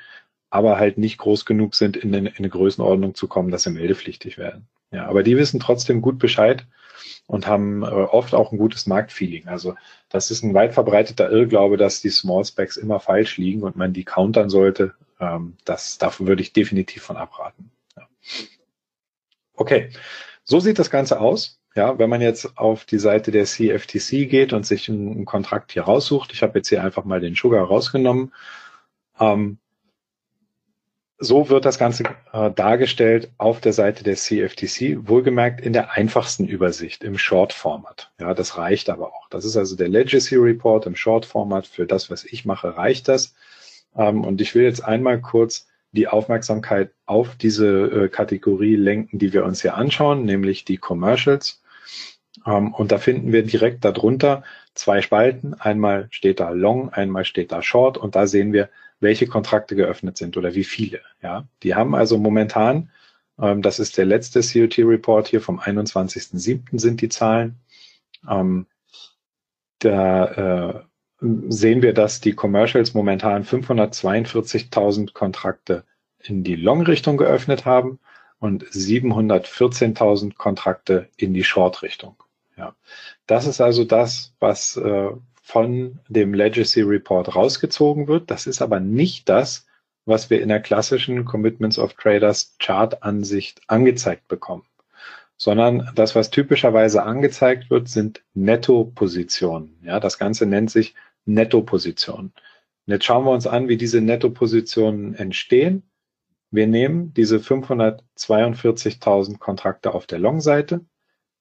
aber 0.54 0.78
halt 0.78 1.00
nicht 1.00 1.18
groß 1.18 1.46
genug 1.46 1.74
sind, 1.74 1.98
in 1.98 2.14
eine, 2.14 2.30
in 2.30 2.38
eine 2.38 2.50
Größenordnung 2.50 3.16
zu 3.16 3.28
kommen, 3.28 3.50
dass 3.50 3.64
sie 3.64 3.72
meldepflichtig 3.72 4.38
werden. 4.38 4.68
Ja, 4.92 5.08
aber 5.08 5.24
die 5.24 5.36
wissen 5.36 5.60
trotzdem 5.60 6.00
gut 6.00 6.20
Bescheid 6.20 6.68
und 7.26 7.48
haben 7.48 7.82
äh, 7.82 7.88
oft 7.88 8.36
auch 8.36 8.52
ein 8.52 8.60
gutes 8.60 8.86
Marktfeeling. 8.86 9.48
Also 9.48 9.74
das 10.10 10.30
ist 10.30 10.44
ein 10.44 10.54
weit 10.54 10.76
verbreiteter 10.76 11.32
Irrglaube, 11.32 11.78
dass 11.78 12.02
die 12.02 12.12
Small 12.12 12.46
Specs 12.46 12.78
immer 12.78 13.00
falsch 13.00 13.38
liegen 13.38 13.64
und 13.64 13.76
man 13.76 13.94
die 13.94 14.04
countern 14.04 14.52
sollte. 14.52 14.94
Ähm, 15.20 15.58
das, 15.66 15.98
davon 15.98 16.28
würde 16.28 16.44
ich 16.44 16.54
definitiv 16.54 17.02
von 17.02 17.18
abraten. 17.18 17.72
Ja. 17.98 18.08
Okay, 19.56 19.90
so 20.44 20.60
sieht 20.60 20.78
das 20.78 20.92
Ganze 20.92 21.20
aus. 21.20 21.60
Ja, 21.76 21.98
wenn 21.98 22.12
man 22.12 22.22
jetzt 22.22 22.60
auf 22.60 22.86
die 22.86 23.00
Seite 23.00 23.32
der 23.32 23.46
CFTC 23.46 24.30
geht 24.30 24.54
und 24.54 24.68
sich 24.68 24.88
einen, 24.88 25.14
einen 25.14 25.26
Kontrakt 25.26 25.72
hier 25.72 25.86
raussucht, 25.86 26.32
ich 26.32 26.44
habe 26.44 26.60
jetzt 26.60 26.70
hier 26.70 26.84
einfach 26.84 27.06
mal 27.06 27.22
den 27.22 27.34
Sugar 27.34 27.66
rausgenommen, 27.66 28.32
ähm, 29.20 29.58
so 31.20 31.50
wird 31.50 31.66
das 31.66 31.78
Ganze 31.78 32.04
äh, 32.34 32.52
dargestellt 32.52 33.32
auf 33.38 33.62
der 33.62 33.74
Seite 33.74 34.04
der 34.04 34.16
CFTC, 34.16 35.08
wohlgemerkt 35.08 35.62
in 35.62 35.74
der 35.74 35.92
einfachsten 35.92 36.48
Übersicht 36.48 37.04
im 37.04 37.18
Short-Format. 37.18 38.12
Ja, 38.20 38.34
das 38.34 38.58
reicht 38.58 38.90
aber 38.90 39.08
auch. 39.14 39.30
Das 39.30 39.46
ist 39.46 39.56
also 39.56 39.76
der 39.76 39.90
Legacy 39.90 40.36
Report 40.36 40.86
im 40.86 40.96
Short-Format. 40.96 41.68
Für 41.68 41.86
das, 41.86 42.10
was 42.10 42.26
ich 42.26 42.46
mache, 42.46 42.76
reicht 42.76 43.08
das. 43.08 43.36
Ähm, 43.96 44.24
und 44.24 44.42
ich 44.42 44.56
will 44.56 44.64
jetzt 44.64 44.84
einmal 44.84 45.22
kurz 45.22 45.68
die 45.92 46.08
Aufmerksamkeit 46.08 46.92
auf 47.06 47.36
diese 47.36 47.68
äh, 47.68 48.10
Kategorie 48.10 48.76
lenken, 48.76 49.20
die 49.20 49.32
wir 49.32 49.46
uns 49.46 49.62
hier 49.62 49.76
anschauen, 49.76 50.26
nämlich 50.26 50.66
die 50.66 50.78
Commercials. 50.78 51.62
Ähm, 52.46 52.74
und 52.74 52.92
da 52.92 52.98
finden 52.98 53.32
wir 53.32 53.44
direkt 53.44 53.86
darunter 53.86 54.44
zwei 54.74 55.02
Spalten. 55.02 55.54
Einmal 55.54 56.08
steht 56.10 56.40
da 56.40 56.50
Long, 56.50 56.90
einmal 56.90 57.26
steht 57.26 57.52
da 57.52 57.62
Short 57.62 57.98
und 57.98 58.16
da 58.16 58.26
sehen 58.28 58.54
wir, 58.54 58.70
welche 59.04 59.28
Kontrakte 59.28 59.76
geöffnet 59.76 60.18
sind 60.18 60.36
oder 60.38 60.56
wie 60.56 60.64
viele. 60.64 61.02
Ja, 61.22 61.48
die 61.62 61.76
haben 61.76 61.94
also 61.94 62.18
momentan, 62.18 62.90
ähm, 63.40 63.62
das 63.62 63.80
ist 63.80 63.98
der 63.98 64.06
letzte 64.06 64.42
COT-Report 64.42 65.28
hier 65.28 65.42
vom 65.42 65.60
21.07. 65.60 66.80
sind 66.80 67.02
die 67.02 67.10
Zahlen. 67.10 67.60
Ähm, 68.28 68.66
da 69.80 70.26
äh, 70.26 70.84
sehen 71.50 71.82
wir, 71.82 71.94
dass 71.94 72.22
die 72.22 72.34
Commercials 72.34 72.94
momentan 72.94 73.44
542.000 73.44 75.14
Kontrakte 75.14 75.86
in 76.20 76.44
die 76.44 76.56
Long-Richtung 76.56 77.18
geöffnet 77.18 77.66
haben 77.66 78.00
und 78.40 78.66
714.000 78.66 80.36
Kontrakte 80.36 81.10
in 81.18 81.34
die 81.34 81.44
Short-Richtung. 81.44 82.16
Ja, 82.58 82.76
das 83.26 83.48
ist 83.48 83.62
also 83.62 83.84
das, 83.84 84.34
was 84.40 84.78
äh, 84.78 85.12
von 85.54 86.00
dem 86.10 86.34
Legacy 86.34 86.82
Report 86.82 87.36
rausgezogen 87.36 88.08
wird. 88.08 88.32
Das 88.32 88.48
ist 88.48 88.64
aber 88.64 88.80
nicht 88.80 89.30
das, 89.30 89.68
was 90.04 90.32
wir 90.32 90.42
in 90.42 90.50
der 90.50 90.60
klassischen 90.60 91.26
Commitments 91.26 91.78
of 91.78 91.94
Traders 91.94 92.56
Chart-Ansicht 92.58 93.62
angezeigt 93.68 94.28
bekommen, 94.28 94.64
sondern 95.38 95.92
das, 95.94 96.16
was 96.16 96.32
typischerweise 96.32 97.04
angezeigt 97.04 97.70
wird, 97.70 97.88
sind 97.88 98.24
Netto-Positionen. 98.34 99.78
Ja, 99.84 100.00
das 100.00 100.18
Ganze 100.18 100.48
nennt 100.48 100.72
sich 100.72 100.96
Netto-Positionen. 101.26 102.34
Jetzt 102.88 103.06
schauen 103.06 103.26
wir 103.26 103.32
uns 103.32 103.46
an, 103.46 103.68
wie 103.68 103.78
diese 103.78 104.02
Netto-Positionen 104.02 105.14
entstehen. 105.14 105.84
Wir 106.50 106.66
nehmen 106.66 107.14
diese 107.14 107.38
542.000 107.38 109.38
Kontrakte 109.38 109.94
auf 109.94 110.08
der 110.08 110.18
Long-Seite, 110.18 110.82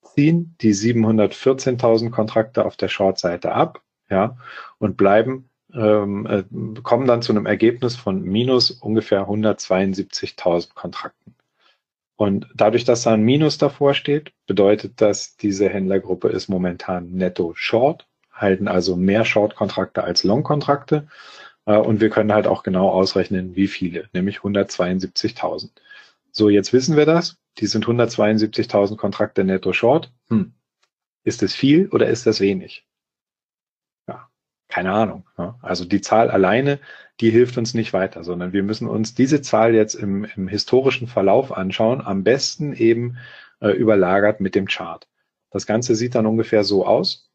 ziehen 0.03 0.55
die 0.61 0.75
714.000 0.75 2.11
Kontrakte 2.11 2.67
auf 2.67 2.77
der 2.77 2.89
Short-Seite 2.89 3.53
ab 3.53 3.83
ja, 4.13 4.37
und 4.79 4.97
bleiben, 4.97 5.49
ähm, 5.75 6.27
äh, 6.27 6.45
kommen 6.83 7.07
dann 7.07 7.23
zu 7.23 7.33
einem 7.33 7.47
Ergebnis 7.47 7.97
von 7.97 8.23
minus 8.23 8.71
ungefähr 8.71 9.27
172.000 9.27 10.75
Kontrakten. 10.75 11.35
Und 12.17 12.47
dadurch, 12.55 12.85
dass 12.85 13.03
da 13.03 13.15
ein 13.15 13.23
Minus 13.23 13.59
davor 13.59 13.95
steht, 13.95 14.33
bedeutet 14.47 15.01
das, 15.01 15.37
diese 15.37 15.69
Händlergruppe 15.69 16.29
ist 16.29 16.49
momentan 16.49 17.11
netto 17.13 17.55
short, 17.57 18.07
halten 18.31 18.69
also 18.69 18.97
mehr 18.97 19.25
Short-Kontrakte 19.25 20.05
als 20.05 20.23
Long-Kontrakte. 20.23 21.09
Äh, 21.65 21.79
und 21.79 22.01
wir 22.01 22.11
können 22.11 22.33
halt 22.33 22.47
auch 22.47 22.63
genau 22.63 22.91
ausrechnen, 22.91 23.57
wie 23.57 23.67
viele, 23.67 24.09
nämlich 24.13 24.39
172.000. 24.41 25.71
So, 26.31 26.51
jetzt 26.51 26.73
wissen 26.73 26.97
wir 26.97 27.07
das. 27.07 27.39
Die 27.59 27.67
sind 27.67 27.87
172.000 27.87 28.97
Kontrakte 28.97 29.43
netto 29.43 29.73
short. 29.73 30.13
Hm. 30.29 30.53
Ist 31.25 31.43
das 31.43 31.55
viel 31.55 31.89
oder 31.89 32.09
ist 32.09 32.27
das 32.27 32.41
wenig? 32.41 32.85
Keine 34.73 34.93
Ahnung. 34.93 35.27
Also 35.61 35.85
die 35.85 36.01
Zahl 36.01 36.31
alleine, 36.31 36.79
die 37.21 37.29
hilft 37.29 37.59
uns 37.59 37.75
nicht 37.75 37.93
weiter, 37.93 38.25
sondern 38.25 38.55
wir 38.55 38.63
müssen 38.63 38.89
uns 38.89 39.15
diese 39.15 39.43
Zahl 39.43 39.75
jetzt 39.75 39.95
im, 39.95 40.25
im 40.25 40.49
historischen 40.49 41.09
Verlauf 41.09 41.53
anschauen, 41.53 42.01
am 42.01 42.25
besten 42.25 42.73
eben 42.73 43.19
äh, 43.61 43.69
überlagert 43.69 44.41
mit 44.41 44.55
dem 44.55 44.65
Chart. 44.65 45.07
Das 45.51 45.67
Ganze 45.67 45.95
sieht 45.95 46.15
dann 46.15 46.25
ungefähr 46.25 46.65
so 46.65 46.87
aus. 46.87 47.31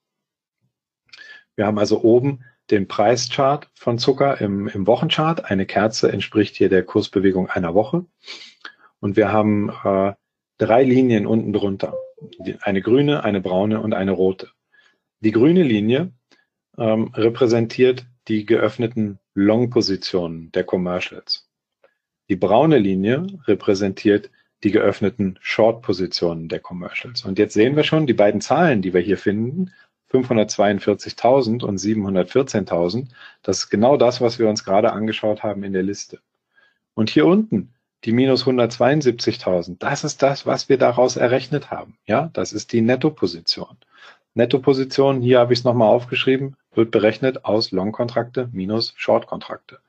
Wir 1.56 1.68
haben 1.68 1.78
also 1.78 2.02
oben 2.02 2.44
den 2.72 2.88
Preischart 2.88 3.70
von 3.76 4.00
Zucker 4.00 4.42
im, 4.42 4.68
im 4.68 4.88
Wochenchart. 4.88 5.46
Eine 5.46 5.68
Kerze 5.68 6.12
entspricht 6.12 6.56
hier 6.56 6.70
der 6.70 6.82
Kursbewegung 6.82 7.52
einer 7.52 7.76
Woche. 7.76 8.08
Und 9.00 9.16
wir 9.16 9.32
haben 9.32 9.70
äh, 9.84 10.14
drei 10.58 10.84
Linien 10.84 11.28
unten 11.28 11.54
drunter. 11.54 11.94
Eine 12.62 12.82
grüne, 12.82 13.24
eine 13.24 13.42
braune 13.42 13.80
und 13.80 13.94
eine 13.94 14.14
rote. 14.14 14.50
Die 15.20 15.32
grüne 15.32 15.62
Linie 15.62 16.14
ähm, 16.78 17.12
repräsentiert 17.14 18.06
die 18.28 18.46
geöffneten 18.46 19.20
Long-Positionen 19.34 20.52
der 20.52 20.64
Commercials. 20.64 21.48
Die 22.30 22.36
braune 22.36 22.78
Linie 22.78 23.26
repräsentiert 23.46 24.30
die 24.64 24.72
geöffneten 24.72 25.38
Short-Positionen 25.42 26.50
der 26.50 26.60
Commercials. 26.60 27.24
Und 27.24 27.40
jetzt 27.40 27.54
sehen 27.54 27.76
wir 27.76 27.84
schon, 27.84 28.08
die 28.08 28.14
beiden 28.14 28.42
Zahlen, 28.42 28.82
die 28.82 28.94
wir 28.94 29.02
hier 29.02 29.18
finden, 29.18 29.72
542.000 30.12 31.64
und 31.64 31.80
714.000. 31.80 33.08
Das 33.44 33.60
ist 33.60 33.70
genau 33.70 33.98
das, 33.98 34.22
was 34.22 34.40
wir 34.40 34.50
uns 34.50 34.64
gerade 34.64 34.94
angeschaut 34.94 35.44
haben 35.44 35.64
in 35.64 35.74
der 35.74 35.84
Liste. 35.84 36.20
Und 36.94 37.10
hier 37.10 37.26
unten 37.26 37.74
die 38.04 38.12
minus 38.12 38.46
172.000. 38.46 39.78
Das 39.80 40.04
ist 40.04 40.22
das, 40.22 40.46
was 40.46 40.70
wir 40.70 40.78
daraus 40.78 41.18
errechnet 41.18 41.72
haben. 41.72 41.98
Ja, 42.06 42.30
das 42.34 42.54
ist 42.54 42.72
die 42.72 42.82
Nettoposition. 42.82 43.78
Nettoposition, 44.38 45.22
hier 45.22 45.40
habe 45.40 45.54
ich 45.54 45.60
es 45.60 45.66
nochmal 45.66 45.90
aufgeschrieben, 45.90 46.56
wird 46.74 46.92
berechnet 46.92 47.44
aus 47.46 47.72
Long-Kontrakte 47.72 48.50
minus 48.54 48.94
Short-Kontrakte. 48.96 49.80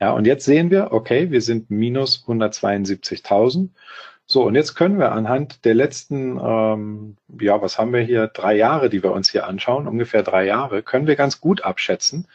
Ja, 0.00 0.12
und 0.12 0.26
jetzt 0.26 0.44
sehen 0.44 0.70
wir, 0.70 0.92
okay, 0.92 1.30
wir 1.30 1.40
sind 1.40 1.70
minus 1.70 2.24
172.000 2.26 3.70
so, 4.26 4.44
und 4.44 4.54
jetzt 4.54 4.74
können 4.74 4.98
wir 4.98 5.12
anhand 5.12 5.64
der 5.66 5.74
letzten, 5.74 6.38
ähm, 6.42 7.16
ja, 7.40 7.60
was 7.60 7.78
haben 7.78 7.92
wir 7.92 8.00
hier, 8.00 8.26
drei 8.28 8.56
Jahre, 8.56 8.88
die 8.88 9.02
wir 9.02 9.12
uns 9.12 9.30
hier 9.30 9.46
anschauen, 9.46 9.86
ungefähr 9.86 10.22
drei 10.22 10.46
Jahre, 10.46 10.82
können 10.82 11.06
wir 11.06 11.16
ganz 11.16 11.40
gut 11.40 11.62
abschätzen, 11.62 12.26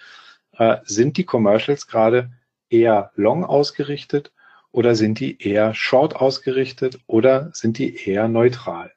äh, 0.58 0.78
sind 0.84 1.18
die 1.18 1.26
Commercials 1.26 1.88
gerade 1.88 2.32
eher 2.70 3.12
long 3.16 3.44
ausgerichtet 3.44 4.32
oder 4.72 4.96
sind 4.96 5.20
die 5.20 5.42
eher 5.42 5.74
short 5.74 6.16
ausgerichtet 6.16 7.00
oder 7.08 7.50
sind 7.54 7.80
die 7.80 7.96
eher 8.06 8.28
neutral? 8.28 8.92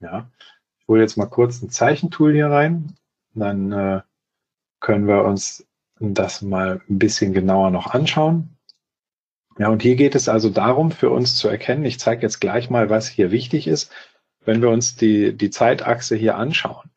Ja, 0.00 0.30
hole 0.88 1.00
jetzt 1.00 1.16
mal 1.16 1.26
kurz 1.26 1.62
ein 1.62 1.70
Zeichentool 1.70 2.32
hier 2.32 2.48
rein, 2.48 2.94
dann 3.34 3.72
äh, 3.72 4.00
können 4.80 5.06
wir 5.06 5.24
uns 5.24 5.66
das 5.98 6.42
mal 6.42 6.80
ein 6.88 6.98
bisschen 6.98 7.32
genauer 7.32 7.70
noch 7.70 7.88
anschauen. 7.88 8.56
Ja, 9.58 9.68
und 9.68 9.82
hier 9.82 9.96
geht 9.96 10.14
es 10.14 10.28
also 10.28 10.50
darum, 10.50 10.90
für 10.90 11.10
uns 11.10 11.36
zu 11.36 11.48
erkennen, 11.48 11.84
ich 11.84 11.98
zeige 11.98 12.22
jetzt 12.22 12.40
gleich 12.40 12.68
mal, 12.68 12.90
was 12.90 13.08
hier 13.08 13.30
wichtig 13.30 13.66
ist, 13.66 13.90
wenn 14.44 14.60
wir 14.60 14.70
uns 14.70 14.96
die, 14.96 15.36
die 15.36 15.50
Zeitachse 15.50 16.14
hier 16.14 16.36
anschauen. 16.36 16.90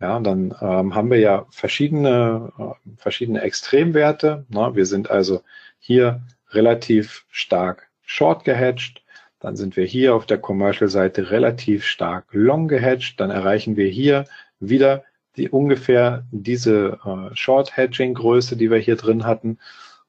Ja, 0.00 0.20
dann 0.20 0.54
ähm, 0.60 0.94
haben 0.94 1.10
wir 1.10 1.18
ja 1.18 1.46
verschiedene, 1.50 2.52
äh, 2.58 2.90
verschiedene 2.96 3.42
Extremwerte. 3.42 4.46
Ne? 4.48 4.70
Wir 4.74 4.86
sind 4.86 5.10
also 5.10 5.42
hier 5.78 6.22
relativ 6.50 7.26
stark 7.30 7.90
short 8.02 8.44
gehatcht. 8.44 9.02
Dann 9.40 9.56
sind 9.56 9.76
wir 9.76 9.84
hier 9.84 10.14
auf 10.14 10.26
der 10.26 10.38
Commercial-Seite 10.38 11.30
relativ 11.30 11.84
stark 11.84 12.26
long 12.32 12.68
gehatcht. 12.68 13.20
Dann 13.20 13.30
erreichen 13.30 13.76
wir 13.76 13.88
hier 13.88 14.24
wieder 14.60 15.04
die 15.36 15.48
ungefähr 15.48 16.24
diese 16.32 16.98
äh, 17.04 17.34
Short-Hedging-Größe, 17.34 18.56
die 18.56 18.70
wir 18.70 18.78
hier 18.78 18.96
drin 18.96 19.24
hatten. 19.24 19.58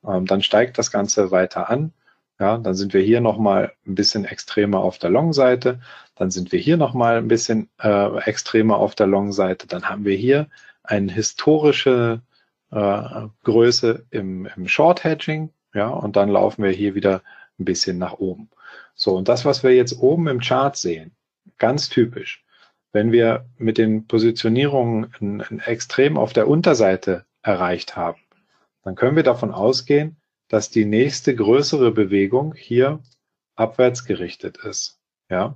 Ähm, 0.05 0.25
dann 0.25 0.41
steigt 0.41 0.77
das 0.77 0.91
Ganze 0.91 1.31
weiter 1.31 1.69
an. 1.69 1.93
Ja, 2.39 2.57
dann 2.57 2.73
sind 2.73 2.93
wir 2.93 3.01
hier 3.01 3.21
nochmal 3.21 3.73
ein 3.85 3.95
bisschen 3.95 4.25
extremer 4.25 4.79
auf 4.79 4.97
der 4.97 5.09
Long-Seite. 5.09 5.81
Dann 6.15 6.31
sind 6.31 6.51
wir 6.51 6.59
hier 6.59 6.77
nochmal 6.77 7.17
ein 7.17 7.27
bisschen 7.27 7.69
äh, 7.81 8.17
extremer 8.23 8.77
auf 8.77 8.95
der 8.95 9.07
Long-Seite. 9.07 9.67
Dann 9.67 9.89
haben 9.89 10.05
wir 10.05 10.15
hier 10.15 10.47
eine 10.83 11.11
historische 11.11 12.21
äh, 12.71 13.27
Größe 13.43 14.05
im, 14.09 14.47
im 14.55 14.67
Short-Hedging. 14.67 15.51
Ja, 15.73 15.89
und 15.89 16.15
dann 16.15 16.29
laufen 16.29 16.63
wir 16.63 16.71
hier 16.71 16.95
wieder 16.95 17.21
ein 17.59 17.65
bisschen 17.65 17.97
nach 17.97 18.13
oben. 18.13 18.49
So, 19.01 19.15
und 19.15 19.29
das, 19.29 19.45
was 19.45 19.63
wir 19.63 19.73
jetzt 19.73 19.97
oben 20.01 20.27
im 20.27 20.41
Chart 20.41 20.75
sehen, 20.75 21.15
ganz 21.57 21.87
typisch, 21.87 22.43
wenn 22.91 23.13
wir 23.13 23.45
mit 23.57 23.77
den 23.77 24.07
Positionierungen 24.07 25.13
ein, 25.21 25.41
ein 25.41 25.59
Extrem 25.61 26.17
auf 26.17 26.33
der 26.33 26.49
Unterseite 26.49 27.25
erreicht 27.41 27.95
haben, 27.95 28.19
dann 28.83 28.95
können 28.95 29.15
wir 29.15 29.23
davon 29.23 29.51
ausgehen, 29.51 30.17
dass 30.49 30.69
die 30.69 30.83
nächste 30.83 31.33
größere 31.33 31.91
Bewegung 31.91 32.53
hier 32.55 32.99
abwärts 33.55 34.03
gerichtet 34.03 34.57
ist. 34.57 34.99
Ja. 35.29 35.55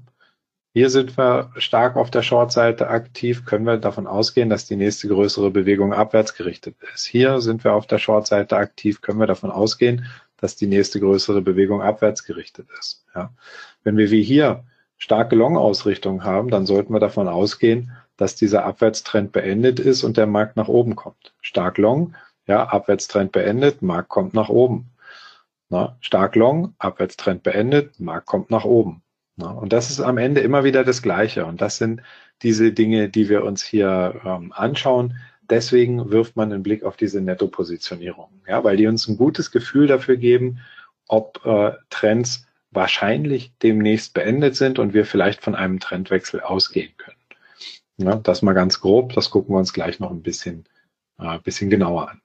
Hier 0.73 0.89
sind 0.89 1.17
wir 1.17 1.51
stark 1.57 1.97
auf 1.97 2.11
der 2.11 2.21
Short-Seite 2.21 2.87
aktiv, 2.87 3.43
können 3.43 3.65
wir 3.65 3.77
davon 3.77 4.07
ausgehen, 4.07 4.49
dass 4.49 4.65
die 4.65 4.77
nächste 4.77 5.09
größere 5.09 5.51
Bewegung 5.51 5.93
abwärts 5.93 6.33
gerichtet 6.33 6.77
ist. 6.93 7.05
Hier 7.05 7.41
sind 7.41 7.65
wir 7.65 7.73
auf 7.73 7.87
der 7.87 7.99
Short-Seite 7.99 8.55
aktiv, 8.55 9.01
können 9.01 9.19
wir 9.19 9.27
davon 9.27 9.51
ausgehen, 9.51 10.05
dass 10.43 10.55
die 10.55 10.67
nächste 10.67 10.99
größere 10.99 11.41
Bewegung 11.41 11.81
abwärts 11.81 12.25
gerichtet 12.25 12.67
ist. 12.79 13.05
Ja. 13.15 13.33
Wenn 13.83 13.97
wir 13.97 14.11
wie 14.11 14.23
hier 14.23 14.65
starke 14.97 15.35
Long-Ausrichtung 15.35 16.23
haben, 16.23 16.49
dann 16.49 16.65
sollten 16.65 16.93
wir 16.93 16.99
davon 16.99 17.27
ausgehen, 17.27 17.91
dass 18.17 18.35
dieser 18.35 18.65
Abwärtstrend 18.65 19.31
beendet 19.31 19.79
ist 19.79 20.03
und 20.03 20.17
der 20.17 20.27
Markt 20.27 20.55
nach 20.57 20.67
oben 20.67 20.95
kommt. 20.95 21.33
Stark 21.41 21.77
Long 21.77 22.13
ja, 22.47 22.65
Abwärtstrend 22.65 23.31
beendet, 23.31 23.81
Markt 23.81 24.09
kommt 24.09 24.33
nach 24.33 24.49
oben. 24.49 24.91
Na, 25.69 25.97
stark 26.01 26.35
long, 26.35 26.75
Abwärtstrend 26.77 27.43
beendet, 27.43 27.99
Markt 27.99 28.27
kommt 28.27 28.51
nach 28.51 28.65
oben. 28.65 29.01
Na, 29.35 29.49
und 29.51 29.73
das 29.73 29.89
ist 29.89 30.01
am 30.01 30.17
Ende 30.17 30.41
immer 30.41 30.63
wieder 30.63 30.83
das 30.83 31.01
Gleiche. 31.01 31.45
Und 31.45 31.61
das 31.61 31.77
sind 31.77 32.01
diese 32.41 32.71
Dinge, 32.73 33.09
die 33.09 33.29
wir 33.29 33.43
uns 33.43 33.63
hier 33.63 34.21
ähm, 34.25 34.51
anschauen. 34.53 35.17
Deswegen 35.49 36.09
wirft 36.09 36.35
man 36.35 36.51
einen 36.51 36.63
Blick 36.63 36.83
auf 36.83 36.97
diese 36.97 37.21
Nettopositionierung, 37.21 38.29
ja, 38.47 38.63
weil 38.63 38.77
die 38.77 38.87
uns 38.87 39.07
ein 39.07 39.17
gutes 39.17 39.51
Gefühl 39.51 39.87
dafür 39.87 40.17
geben, 40.17 40.59
ob 41.07 41.45
äh, 41.45 41.73
Trends 41.89 42.47
wahrscheinlich 42.71 43.53
demnächst 43.61 44.13
beendet 44.13 44.55
sind 44.55 44.79
und 44.79 44.93
wir 44.93 45.05
vielleicht 45.05 45.43
von 45.43 45.55
einem 45.55 45.79
Trendwechsel 45.79 46.41
ausgehen 46.41 46.93
können. 46.97 47.17
Ja, 47.97 48.15
das 48.15 48.41
mal 48.41 48.53
ganz 48.53 48.79
grob, 48.79 49.13
das 49.13 49.29
gucken 49.29 49.53
wir 49.53 49.59
uns 49.59 49.73
gleich 49.73 49.99
noch 49.99 50.11
ein 50.11 50.23
bisschen, 50.23 50.65
äh, 51.19 51.37
bisschen 51.39 51.69
genauer 51.69 52.09
an. 52.09 52.21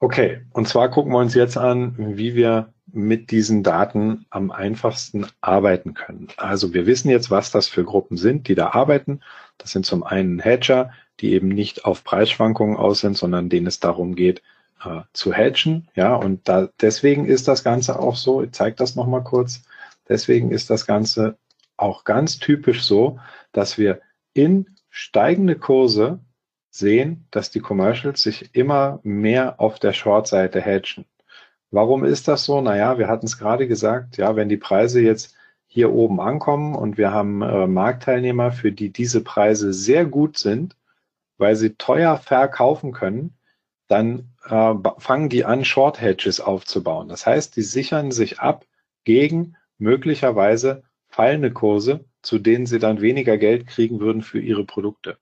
Okay, 0.00 0.44
und 0.50 0.66
zwar 0.66 0.90
gucken 0.90 1.12
wir 1.12 1.18
uns 1.18 1.34
jetzt 1.34 1.56
an, 1.56 1.94
wie 2.16 2.34
wir 2.34 2.74
mit 2.86 3.30
diesen 3.30 3.62
Daten 3.62 4.26
am 4.30 4.50
einfachsten 4.50 5.26
arbeiten 5.40 5.94
können. 5.94 6.26
Also 6.36 6.74
wir 6.74 6.86
wissen 6.86 7.08
jetzt, 7.08 7.30
was 7.30 7.52
das 7.52 7.68
für 7.68 7.84
Gruppen 7.84 8.16
sind, 8.16 8.48
die 8.48 8.56
da 8.56 8.70
arbeiten. 8.70 9.20
Das 9.58 9.70
sind 9.70 9.86
zum 9.86 10.02
einen 10.02 10.40
Hedger, 10.40 10.92
die 11.20 11.32
eben 11.32 11.48
nicht 11.48 11.84
auf 11.84 12.04
Preisschwankungen 12.04 12.76
aus 12.76 13.00
sind, 13.00 13.16
sondern 13.16 13.48
denen 13.48 13.66
es 13.66 13.80
darum 13.80 14.14
geht, 14.14 14.42
äh, 14.84 15.02
zu 15.12 15.32
hedgen. 15.32 15.88
Ja, 15.94 16.14
und 16.14 16.48
da, 16.48 16.68
deswegen 16.80 17.26
ist 17.26 17.48
das 17.48 17.64
Ganze 17.64 17.98
auch 17.98 18.16
so, 18.16 18.42
ich 18.42 18.52
zeige 18.52 18.76
das 18.76 18.96
nochmal 18.96 19.22
kurz, 19.22 19.62
deswegen 20.08 20.50
ist 20.50 20.70
das 20.70 20.86
Ganze 20.86 21.36
auch 21.76 22.04
ganz 22.04 22.38
typisch 22.38 22.82
so, 22.82 23.18
dass 23.52 23.78
wir 23.78 24.00
in 24.34 24.66
steigende 24.90 25.56
Kurse 25.56 26.20
sehen, 26.70 27.26
dass 27.30 27.50
die 27.50 27.60
Commercials 27.60 28.22
sich 28.22 28.54
immer 28.54 29.00
mehr 29.02 29.60
auf 29.60 29.78
der 29.78 29.92
Short-Seite 29.92 30.60
hedgen. 30.60 31.04
Warum 31.70 32.04
ist 32.04 32.28
das 32.28 32.44
so? 32.44 32.60
Naja, 32.60 32.98
wir 32.98 33.08
hatten 33.08 33.26
es 33.26 33.38
gerade 33.38 33.66
gesagt, 33.66 34.16
ja, 34.16 34.36
wenn 34.36 34.48
die 34.48 34.56
Preise 34.56 35.00
jetzt 35.00 35.34
hier 35.72 35.90
oben 35.90 36.20
ankommen 36.20 36.74
und 36.74 36.98
wir 36.98 37.12
haben 37.12 37.40
äh, 37.40 37.66
Marktteilnehmer, 37.66 38.52
für 38.52 38.72
die 38.72 38.92
diese 38.92 39.24
Preise 39.24 39.72
sehr 39.72 40.04
gut 40.04 40.36
sind, 40.36 40.76
weil 41.38 41.56
sie 41.56 41.76
teuer 41.76 42.18
verkaufen 42.18 42.92
können, 42.92 43.38
dann 43.88 44.34
äh, 44.44 44.74
fangen 44.98 45.30
die 45.30 45.46
an, 45.46 45.64
Short 45.64 45.98
Hedges 45.98 46.42
aufzubauen. 46.42 47.08
Das 47.08 47.24
heißt, 47.24 47.56
die 47.56 47.62
sichern 47.62 48.10
sich 48.10 48.38
ab 48.38 48.66
gegen 49.04 49.56
möglicherweise 49.78 50.82
fallende 51.08 51.50
Kurse, 51.50 52.04
zu 52.20 52.38
denen 52.38 52.66
sie 52.66 52.78
dann 52.78 53.00
weniger 53.00 53.38
Geld 53.38 53.66
kriegen 53.66 53.98
würden 53.98 54.20
für 54.20 54.40
ihre 54.40 54.64
Produkte. 54.64 55.16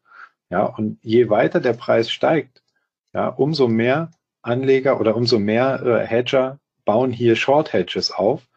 Ja, 0.51 0.65
und 0.65 0.99
je 1.03 1.31
weiter 1.31 1.61
der 1.61 1.75
Preis 1.75 2.11
steigt, 2.11 2.65
ja, 3.13 3.29
umso 3.29 3.69
mehr 3.69 4.11
Anleger 4.43 4.99
oder 4.99 5.15
umso 5.15 5.39
mehr 5.39 5.81
äh, 5.81 6.05
Hedger 6.05 6.59
bauen 6.85 7.13
hier 7.13 7.37
Short 7.37 7.73
Hedges 7.73 8.11
auf, 8.11 8.49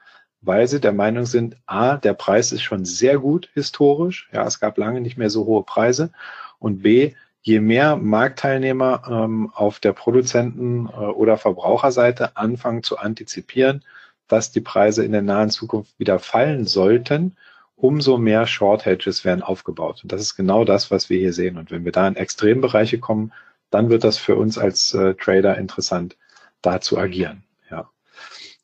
weil 0.43 0.67
sie 0.67 0.79
der 0.79 0.93
Meinung 0.93 1.25
sind, 1.25 1.55
a, 1.65 1.97
der 1.97 2.13
Preis 2.13 2.51
ist 2.51 2.61
schon 2.61 2.85
sehr 2.85 3.17
gut 3.17 3.49
historisch, 3.53 4.29
ja, 4.31 4.45
es 4.45 4.59
gab 4.59 4.77
lange 4.77 5.01
nicht 5.01 5.17
mehr 5.17 5.29
so 5.29 5.45
hohe 5.45 5.63
Preise 5.63 6.11
und 6.59 6.83
b, 6.83 7.13
je 7.41 7.59
mehr 7.59 7.97
Marktteilnehmer 7.97 9.03
ähm, 9.09 9.51
auf 9.53 9.79
der 9.79 9.93
Produzenten- 9.93 10.87
äh, 10.87 10.91
oder 10.91 11.37
Verbraucherseite 11.37 12.37
anfangen 12.37 12.83
zu 12.83 12.97
antizipieren, 12.97 13.83
dass 14.27 14.51
die 14.51 14.61
Preise 14.61 15.03
in 15.03 15.11
der 15.11 15.21
nahen 15.21 15.49
Zukunft 15.49 15.97
wieder 15.99 16.19
fallen 16.19 16.65
sollten, 16.65 17.35
umso 17.75 18.17
mehr 18.17 18.47
Short 18.47 18.85
Hedges 18.85 19.25
werden 19.25 19.43
aufgebaut. 19.43 20.03
Und 20.03 20.11
das 20.11 20.21
ist 20.21 20.35
genau 20.35 20.63
das, 20.63 20.89
was 20.91 21.09
wir 21.09 21.19
hier 21.19 21.33
sehen. 21.33 21.57
Und 21.57 21.69
wenn 21.71 21.83
wir 21.83 21.91
da 21.91 22.07
in 22.07 22.15
Extrembereiche 22.15 22.99
kommen, 22.99 23.33
dann 23.69 23.89
wird 23.89 24.03
das 24.03 24.17
für 24.17 24.35
uns 24.35 24.57
als 24.57 24.93
äh, 24.93 25.15
Trader 25.15 25.57
interessant, 25.57 26.15
da 26.61 26.79
zu 26.79 26.97
agieren. 26.97 27.43
Ja. 27.69 27.89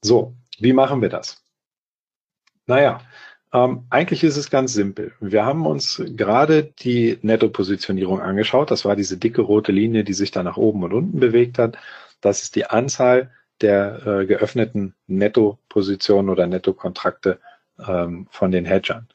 So, 0.02 0.36
wie 0.60 0.74
machen 0.74 1.02
wir 1.02 1.10
das? 1.10 1.44
Naja, 2.70 3.02
ähm, 3.52 3.88
eigentlich 3.90 4.24
ist 4.24 4.38
es 4.38 4.52
ganz 4.52 4.74
simpel. 4.74 5.12
Wir 5.20 5.44
haben 5.44 5.66
uns 5.66 6.04
gerade 6.06 6.64
die 6.64 7.18
Netto-Positionierung 7.24 8.22
angeschaut. 8.22 8.70
Das 8.70 8.86
war 8.86 8.96
diese 8.96 9.18
dicke 9.18 9.42
rote 9.42 9.72
Linie, 9.72 10.04
die 10.04 10.14
sich 10.14 10.30
da 10.30 10.44
nach 10.44 10.58
oben 10.58 10.84
und 10.84 10.94
unten 10.94 11.20
bewegt 11.20 11.58
hat. 11.58 11.78
Das 12.22 12.44
ist 12.44 12.56
die 12.56 12.68
Anzahl 12.68 13.32
der 13.62 14.06
äh, 14.06 14.26
geöffneten 14.28 14.94
Netto-Positionen 15.08 16.30
oder 16.30 16.46
Netto-Kontrakte 16.46 17.40
ähm, 17.88 18.28
von 18.30 18.52
den 18.52 18.66
Hedgern. 18.66 19.08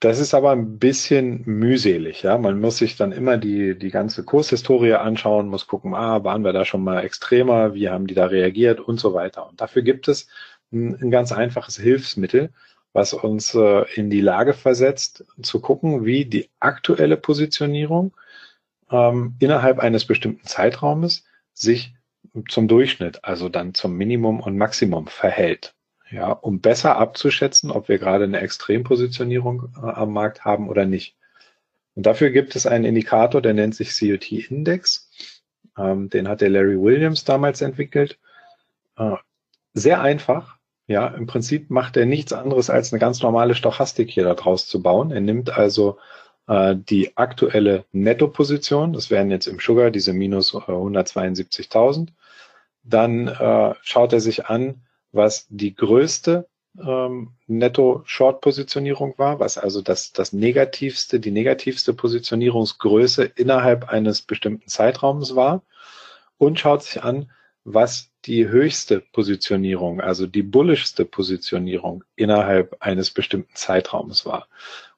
Das 0.00 0.18
ist 0.18 0.34
aber 0.34 0.50
ein 0.50 0.78
bisschen 0.78 1.42
mühselig, 1.46 2.22
ja. 2.22 2.36
Man 2.36 2.60
muss 2.60 2.78
sich 2.78 2.96
dann 2.96 3.12
immer 3.12 3.38
die, 3.38 3.78
die 3.78 3.90
ganze 3.90 4.24
Kurshistorie 4.24 4.94
anschauen, 4.94 5.48
muss 5.48 5.68
gucken, 5.68 5.94
ah, 5.94 6.22
waren 6.24 6.44
wir 6.44 6.52
da 6.52 6.64
schon 6.66 6.84
mal 6.84 7.02
extremer, 7.04 7.72
wie 7.72 7.88
haben 7.88 8.08
die 8.08 8.14
da 8.14 8.26
reagiert 8.26 8.80
und 8.80 9.00
so 9.00 9.14
weiter. 9.14 9.48
Und 9.48 9.60
dafür 9.60 9.82
gibt 9.82 10.08
es 10.08 10.28
ein, 10.72 10.96
ein 11.00 11.10
ganz 11.10 11.32
einfaches 11.32 11.76
Hilfsmittel, 11.76 12.50
was 12.92 13.14
uns 13.14 13.54
äh, 13.54 13.84
in 13.94 14.10
die 14.10 14.20
Lage 14.20 14.54
versetzt, 14.54 15.24
zu 15.42 15.60
gucken, 15.60 16.04
wie 16.04 16.24
die 16.24 16.50
aktuelle 16.60 17.16
Positionierung 17.16 18.12
ähm, 18.90 19.34
innerhalb 19.38 19.78
eines 19.78 20.04
bestimmten 20.04 20.46
Zeitraumes 20.46 21.24
sich 21.54 21.94
zum 22.48 22.68
Durchschnitt, 22.68 23.24
also 23.24 23.48
dann 23.48 23.74
zum 23.74 23.96
Minimum 23.96 24.40
und 24.40 24.56
Maximum 24.56 25.06
verhält. 25.06 25.74
Ja, 26.10 26.30
um 26.30 26.60
besser 26.60 26.96
abzuschätzen, 26.96 27.70
ob 27.70 27.88
wir 27.88 27.98
gerade 27.98 28.24
eine 28.24 28.40
Extrempositionierung 28.40 29.72
äh, 29.76 29.86
am 29.86 30.12
Markt 30.12 30.44
haben 30.44 30.68
oder 30.68 30.84
nicht. 30.84 31.16
Und 31.94 32.04
dafür 32.04 32.30
gibt 32.30 32.54
es 32.54 32.66
einen 32.66 32.84
Indikator, 32.84 33.40
der 33.40 33.54
nennt 33.54 33.74
sich 33.74 33.98
COT-Index. 33.98 35.10
Ähm, 35.78 36.10
den 36.10 36.28
hat 36.28 36.42
der 36.42 36.50
Larry 36.50 36.80
Williams 36.80 37.24
damals 37.24 37.62
entwickelt. 37.62 38.18
Äh, 38.96 39.16
sehr 39.72 40.02
einfach, 40.02 40.58
ja, 40.86 41.06
im 41.08 41.26
Prinzip 41.26 41.70
macht 41.70 41.96
er 41.96 42.06
nichts 42.06 42.32
anderes 42.32 42.70
als 42.70 42.92
eine 42.92 43.00
ganz 43.00 43.22
normale 43.22 43.54
Stochastik 43.54 44.10
hier 44.10 44.24
daraus 44.24 44.66
zu 44.66 44.82
bauen. 44.82 45.10
Er 45.10 45.20
nimmt 45.20 45.56
also 45.56 45.98
äh, 46.48 46.74
die 46.76 47.16
aktuelle 47.16 47.84
Nettoposition, 47.92 48.92
das 48.92 49.10
wären 49.10 49.30
jetzt 49.30 49.46
im 49.46 49.60
Sugar 49.60 49.90
diese 49.90 50.12
minus 50.12 50.54
äh, 50.54 50.58
172.000. 50.58 52.08
Dann 52.84 53.28
äh, 53.28 53.74
schaut 53.82 54.12
er 54.12 54.20
sich 54.20 54.46
an, 54.46 54.82
was 55.12 55.46
die 55.50 55.74
größte 55.74 56.48
ähm, 56.78 57.34
Netto-Short-Positionierung 57.46 59.14
war, 59.18 59.40
was 59.40 59.58
also 59.58 59.82
das, 59.82 60.12
das 60.12 60.32
negativste, 60.32 61.20
die 61.20 61.30
negativste 61.30 61.92
Positionierungsgröße 61.92 63.24
innerhalb 63.24 63.88
eines 63.88 64.22
bestimmten 64.22 64.68
Zeitraums 64.68 65.36
war 65.36 65.62
und 66.38 66.58
schaut 66.58 66.82
sich 66.82 67.02
an, 67.02 67.30
was 67.64 68.11
die 68.24 68.48
höchste 68.48 69.00
Positionierung, 69.00 70.00
also 70.00 70.26
die 70.26 70.42
bullischste 70.42 71.04
Positionierung 71.04 72.04
innerhalb 72.14 72.76
eines 72.80 73.10
bestimmten 73.10 73.54
Zeitraums 73.54 74.24
war. 74.24 74.48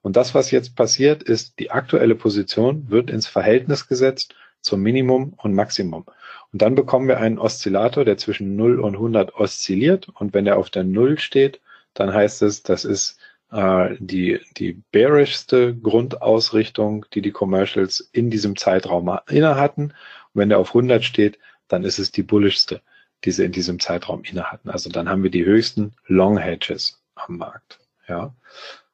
Und 0.02 0.16
das, 0.16 0.34
was 0.34 0.50
jetzt 0.50 0.76
passiert, 0.76 1.22
ist, 1.22 1.58
die 1.58 1.70
aktuelle 1.70 2.14
Position 2.14 2.90
wird 2.90 3.10
ins 3.10 3.26
Verhältnis 3.26 3.88
gesetzt 3.88 4.34
zum 4.60 4.82
Minimum 4.82 5.34
und 5.36 5.54
Maximum. 5.54 6.04
Und 6.52 6.62
dann 6.62 6.74
bekommen 6.74 7.08
wir 7.08 7.18
einen 7.18 7.38
Oszillator, 7.38 8.04
der 8.04 8.16
zwischen 8.16 8.56
0 8.56 8.80
und 8.80 8.94
100 8.94 9.34
oszilliert. 9.34 10.08
Und 10.08 10.34
wenn 10.34 10.46
er 10.46 10.58
auf 10.58 10.70
der 10.70 10.84
0 10.84 11.18
steht, 11.18 11.60
dann 11.94 12.12
heißt 12.12 12.42
es, 12.42 12.62
das 12.62 12.84
ist 12.84 13.18
äh, 13.50 13.96
die, 13.98 14.40
die 14.56 14.82
bearishste 14.90 15.74
Grundausrichtung, 15.74 17.06
die 17.14 17.22
die 17.22 17.32
Commercials 17.32 18.00
in 18.12 18.30
diesem 18.30 18.56
Zeitraum 18.56 19.18
inne 19.28 19.56
hatten. 19.56 19.84
Und 19.84 19.94
wenn 20.34 20.50
er 20.50 20.58
auf 20.58 20.68
100 20.68 21.04
steht, 21.04 21.38
dann 21.68 21.84
ist 21.84 21.98
es 21.98 22.12
die 22.12 22.22
bullischste, 22.22 22.82
die 23.24 23.30
sie 23.30 23.44
in 23.44 23.52
diesem 23.52 23.80
Zeitraum 23.80 24.22
inne 24.24 24.52
hatten. 24.52 24.70
Also 24.70 24.90
dann 24.90 25.08
haben 25.08 25.22
wir 25.22 25.30
die 25.30 25.44
höchsten 25.44 25.94
Long 26.06 26.36
Hedges 26.36 27.02
am 27.14 27.38
Markt. 27.38 27.80
Ja. 28.08 28.34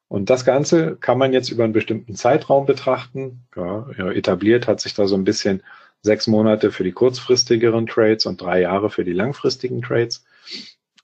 Und 0.08 0.30
das 0.30 0.44
Ganze 0.44 0.96
kann 0.96 1.18
man 1.18 1.32
jetzt 1.32 1.50
über 1.50 1.64
einen 1.64 1.72
bestimmten 1.72 2.14
Zeitraum 2.14 2.66
betrachten. 2.66 3.44
Ja, 3.56 3.88
etabliert 4.10 4.66
hat 4.66 4.80
sich 4.80 4.94
da 4.94 5.06
so 5.06 5.14
ein 5.16 5.24
bisschen 5.24 5.62
sechs 6.02 6.26
Monate 6.26 6.72
für 6.72 6.84
die 6.84 6.92
kurzfristigeren 6.92 7.86
Trades 7.86 8.26
und 8.26 8.40
drei 8.40 8.60
Jahre 8.60 8.90
für 8.90 9.04
die 9.04 9.12
langfristigen 9.12 9.82
Trades. 9.82 10.24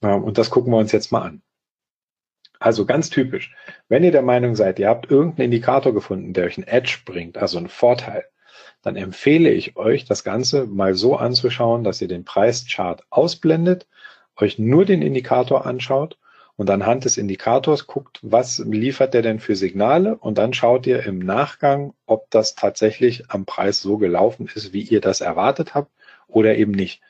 Und 0.01 0.39
das 0.39 0.51
gucken 0.51 0.73
wir 0.73 0.79
uns 0.79 0.93
jetzt 0.93 1.13
mal 1.13 1.23
an. 1.23 1.43
Also 2.59 2.87
ganz 2.87 3.11
typisch. 3.11 3.55
Wenn 3.89 4.03
ihr 4.03 4.13
der 4.13 4.23
Meinung 4.23 4.57
seid, 4.57 4.79
ihr 4.79 4.89
habt 4.89 5.11
irgendeinen 5.11 5.47
Indikator 5.47 5.93
gefunden, 5.93 6.33
der 6.33 6.47
euch 6.47 6.57
einen 6.57 6.67
Edge 6.67 6.99
bringt, 7.05 7.37
also 7.39 7.59
einen 7.59 7.69
Vorteil, 7.69 8.25
dann 8.87 8.95
empfehle 8.95 9.51
ich 9.51 9.77
euch, 9.77 10.05
das 10.05 10.23
Ganze 10.23 10.65
mal 10.65 10.95
so 10.95 11.17
anzuschauen, 11.17 11.83
dass 11.83 12.01
ihr 12.01 12.07
den 12.07 12.25
Preischart 12.25 13.05
ausblendet, 13.11 13.89
euch 14.37 14.61
nur 14.61 14.85
den 14.85 15.03
Indikator 15.03 15.67
anschaut 15.67 16.19
und 16.55 16.71
anhand 16.71 17.05
des 17.05 17.17
Indikators 17.17 17.89
guckt, 17.89 18.21
was 18.23 18.59
liefert 18.61 19.13
der 19.13 19.23
denn 19.23 19.41
für 19.41 19.57
Signale 19.57 20.15
und 20.17 20.39
dann 20.39 20.55
schaut 20.55 20.87
ihr 20.87 21.03
im 21.03 21.19
Nachgang, 21.19 21.95
ob 22.07 22.31
das 22.31 22.55
tatsächlich 22.55 23.29
am 23.29 23.45
Preis 23.45 23.83
so 23.83 23.99
gelaufen 23.99 24.49
ist, 24.55 24.73
wie 24.73 24.83
ihr 24.83 25.01
das 25.01 25.21
erwartet 25.21 25.75
habt 25.75 25.91
oder 26.29 26.57
eben 26.57 26.71
nicht. 26.71 27.01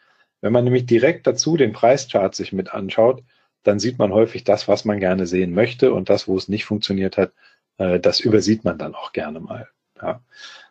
Wenn 0.40 0.54
man 0.54 0.64
nämlich 0.64 0.86
direkt 0.86 1.26
dazu 1.26 1.58
den 1.58 1.74
Preischart 1.74 2.34
sich 2.34 2.54
mit 2.54 2.72
anschaut, 2.72 3.22
dann 3.64 3.78
sieht 3.80 3.98
man 3.98 4.14
häufig 4.14 4.44
das, 4.44 4.66
was 4.66 4.86
man 4.86 4.98
gerne 4.98 5.26
sehen 5.26 5.52
möchte 5.52 5.92
und 5.92 6.08
das, 6.08 6.26
wo 6.26 6.38
es 6.38 6.48
nicht 6.48 6.64
funktioniert 6.64 7.18
hat, 7.18 7.34
äh, 7.76 8.00
das 8.00 8.20
übersieht 8.20 8.64
man 8.64 8.78
dann 8.78 8.94
auch 8.94 9.12
gerne 9.12 9.40
mal. 9.40 9.68
Ja. 10.00 10.22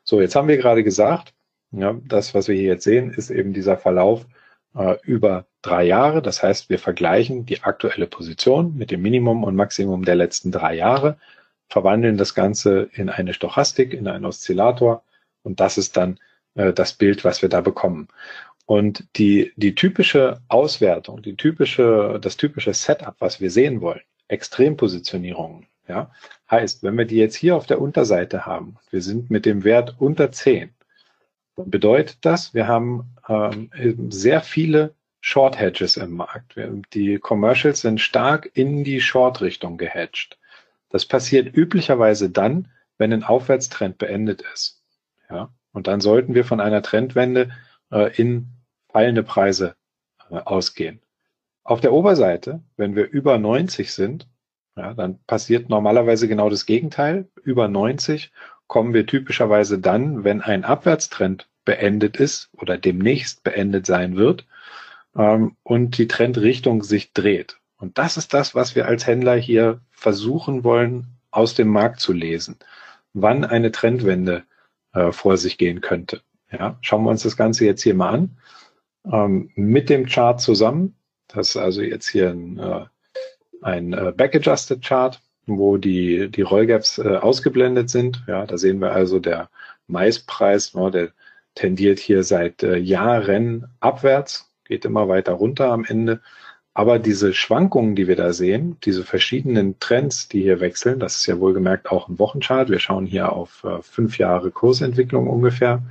So, 0.06 0.22
jetzt 0.22 0.36
haben 0.36 0.48
wir 0.48 0.58
gerade 0.58 0.84
gesagt, 0.84 1.34
ja, 1.72 2.00
das, 2.06 2.34
was 2.34 2.48
wir 2.48 2.56
hier 2.56 2.74
jetzt 2.74 2.84
sehen, 2.84 3.12
ist 3.12 3.32
eben 3.32 3.54
dieser 3.54 3.76
Verlauf 3.76 4.26
äh, 4.76 4.96
über 5.04 5.48
drei 5.62 5.84
Jahre. 5.84 6.22
Das 6.22 6.44
heißt, 6.44 6.70
wir 6.70 6.80
vergleichen 6.80 7.46
die 7.46 7.64
aktuelle 7.64 8.08
Position 8.08 8.78
mit 8.78 8.92
dem 8.92 9.02
Minimum 9.02 9.44
und 9.44 9.56
Maximum 9.56 10.06
der 10.06 10.16
letzten 10.16 10.52
drei 10.52 10.76
Jahre, 10.76 11.18
verwandeln 11.68 12.18
das 12.18 12.36
Ganze 12.36 12.90
in 12.94 13.10
eine 13.10 13.34
Stochastik, 13.34 13.94
in 13.94 14.08
einen 14.08 14.26
Oszillator 14.26 15.04
und 15.44 15.60
das 15.60 15.78
ist 15.78 15.98
dann 15.98 16.20
äh, 16.54 16.72
das 16.74 16.94
Bild, 16.94 17.24
was 17.24 17.42
wir 17.42 17.50
da 17.50 17.62
bekommen. 17.62 18.08
Und 18.68 19.06
die, 19.18 19.54
die 19.58 19.76
typische 19.76 20.42
Auswertung, 20.48 21.22
die 21.22 21.36
typische, 21.36 22.20
das 22.22 22.38
typische 22.38 22.74
Setup, 22.74 23.16
was 23.20 23.40
wir 23.42 23.52
sehen 23.52 23.82
wollen, 23.82 24.02
Extrempositionierungen, 24.28 25.68
ja, 25.88 26.12
heißt, 26.50 26.84
wenn 26.84 26.98
wir 26.98 27.06
die 27.06 27.18
jetzt 27.18 27.36
hier 27.36 27.56
auf 27.56 27.66
der 27.66 27.82
Unterseite 27.82 28.46
haben, 28.46 28.78
wir 28.92 29.02
sind 29.02 29.30
mit 29.30 29.46
dem 29.46 29.64
Wert 29.64 29.96
unter 30.00 30.32
10, 30.32 30.74
dann 31.56 31.70
bedeutet 31.70 32.18
das, 32.22 32.54
wir 32.54 32.68
haben 32.68 33.16
ähm, 33.28 33.70
sehr 34.10 34.42
viele 34.42 34.94
Short 35.22 35.58
Hedges 35.60 35.98
im 35.98 36.12
Markt. 36.12 36.56
Die 36.94 37.18
Commercials 37.18 37.82
sind 37.82 38.00
stark 38.00 38.52
in 38.54 38.84
die 38.84 39.02
Short-Richtung 39.02 39.78
gehedged. 39.78 40.38
Das 40.90 41.06
passiert 41.06 41.56
üblicherweise 41.56 42.30
dann, 42.30 42.68
wenn 42.98 43.12
ein 43.12 43.24
Aufwärtstrend 43.24 43.98
beendet 43.98 44.44
ist. 44.54 44.84
Ja, 45.30 45.50
und 45.74 45.88
dann 45.88 46.00
sollten 46.00 46.36
wir 46.36 46.46
von 46.46 46.62
einer 46.62 46.84
Trendwende 46.84 47.52
äh, 47.92 48.16
in 48.16 48.52
fallende 48.90 49.24
Preise 49.24 49.76
äh, 50.30 50.36
ausgehen. 50.36 51.02
Auf 51.64 51.82
der 51.82 51.92
Oberseite, 51.92 52.62
wenn 52.78 52.96
wir 52.96 53.10
über 53.10 53.40
90 53.40 53.92
sind, 53.92 54.28
ja, 54.76 54.94
dann 54.94 55.20
passiert 55.26 55.70
normalerweise 55.70 56.28
genau 56.28 56.50
das 56.50 56.66
Gegenteil. 56.66 57.28
Über 57.44 57.68
90 57.68 58.32
kommen 58.68 58.94
wir 58.94 59.06
typischerweise 59.06 59.80
dann, 59.80 60.24
wenn 60.24 60.42
ein 60.42 60.66
Abwärtstrend 60.66 61.48
beendet 61.64 62.18
ist 62.18 62.50
oder 62.54 62.78
demnächst 62.78 63.44
beendet 63.44 63.86
sein 63.86 64.16
wird 64.16 64.46
ähm, 65.16 65.56
und 65.64 65.98
die 65.98 66.08
Trendrichtung 66.08 66.84
sich 66.84 67.14
dreht. 67.14 67.58
Und 67.78 67.98
das 67.98 68.18
ist 68.18 68.34
das, 68.34 68.56
was 68.56 68.76
wir 68.76 68.88
als 68.88 69.08
Händler 69.08 69.36
hier 69.36 69.82
versuchen 69.92 70.64
wollen, 70.64 71.08
aus 71.32 71.56
dem 71.56 71.68
Markt 71.68 72.00
zu 72.00 72.14
lesen. 72.14 72.58
Wann 73.14 73.44
eine 73.44 73.72
Trendwende 73.72 74.44
äh, 74.94 75.12
vor 75.12 75.38
sich 75.38 75.58
gehen 75.58 75.82
könnte. 75.82 76.22
Ja, 76.52 76.78
schauen 76.82 77.04
wir 77.04 77.10
uns 77.10 77.24
das 77.24 77.38
Ganze 77.38 77.66
jetzt 77.66 77.82
hier 77.84 77.96
mal 77.96 78.10
an. 78.10 78.38
Ähm, 79.12 79.52
mit 79.56 79.90
dem 79.90 80.06
Chart 80.06 80.40
zusammen. 80.40 80.96
Das 81.28 81.50
ist 81.50 81.58
also 81.58 81.82
jetzt 81.82 82.08
hier 82.08 82.30
ein 82.30 82.60
äh, 82.60 82.86
ein 83.66 83.94
äh, 83.94 84.14
Back-Adjusted 84.16 84.84
Chart, 84.84 85.20
wo 85.48 85.78
die, 85.78 86.30
die 86.30 86.44
Rollgaps 86.44 87.00
äh, 87.00 87.18
ausgeblendet 87.18 87.90
sind. 87.90 88.24
Ja, 88.28 88.46
da 88.46 88.58
sehen 88.58 88.80
wir 88.80 88.92
also 88.92 89.20
der 89.20 89.50
Maispreis, 89.88 90.74
ne, 90.76 90.92
der 90.92 91.10
tendiert 91.56 92.00
hier 92.00 92.24
seit 92.24 92.64
äh, 92.64 92.78
Jahren 92.78 93.68
abwärts, 93.80 94.52
geht 94.66 94.86
immer 94.86 95.08
weiter 95.08 95.34
runter 95.34 95.72
am 95.72 95.84
Ende. 95.86 96.22
aber 96.74 97.00
diese 97.00 97.34
Schwankungen, 97.34 97.96
die 97.96 98.08
wir 98.08 98.18
da 98.18 98.34
sehen, 98.34 98.78
diese 98.84 99.04
verschiedenen 99.04 99.80
Trends, 99.80 100.28
die 100.28 100.42
hier 100.42 100.60
wechseln, 100.60 101.00
das 101.00 101.16
ist 101.18 101.26
ja 101.26 101.40
wohlgemerkt 101.40 101.90
auch 101.90 102.10
ein 102.10 102.20
Wochenchart. 102.20 102.70
Wir 102.70 102.80
schauen 102.80 103.06
hier 103.06 103.32
auf 103.32 103.64
äh, 103.64 103.82
fünf 103.82 104.18
Jahre 104.18 104.52
Kursentwicklung 104.52 105.28
ungefähr. 105.28 105.82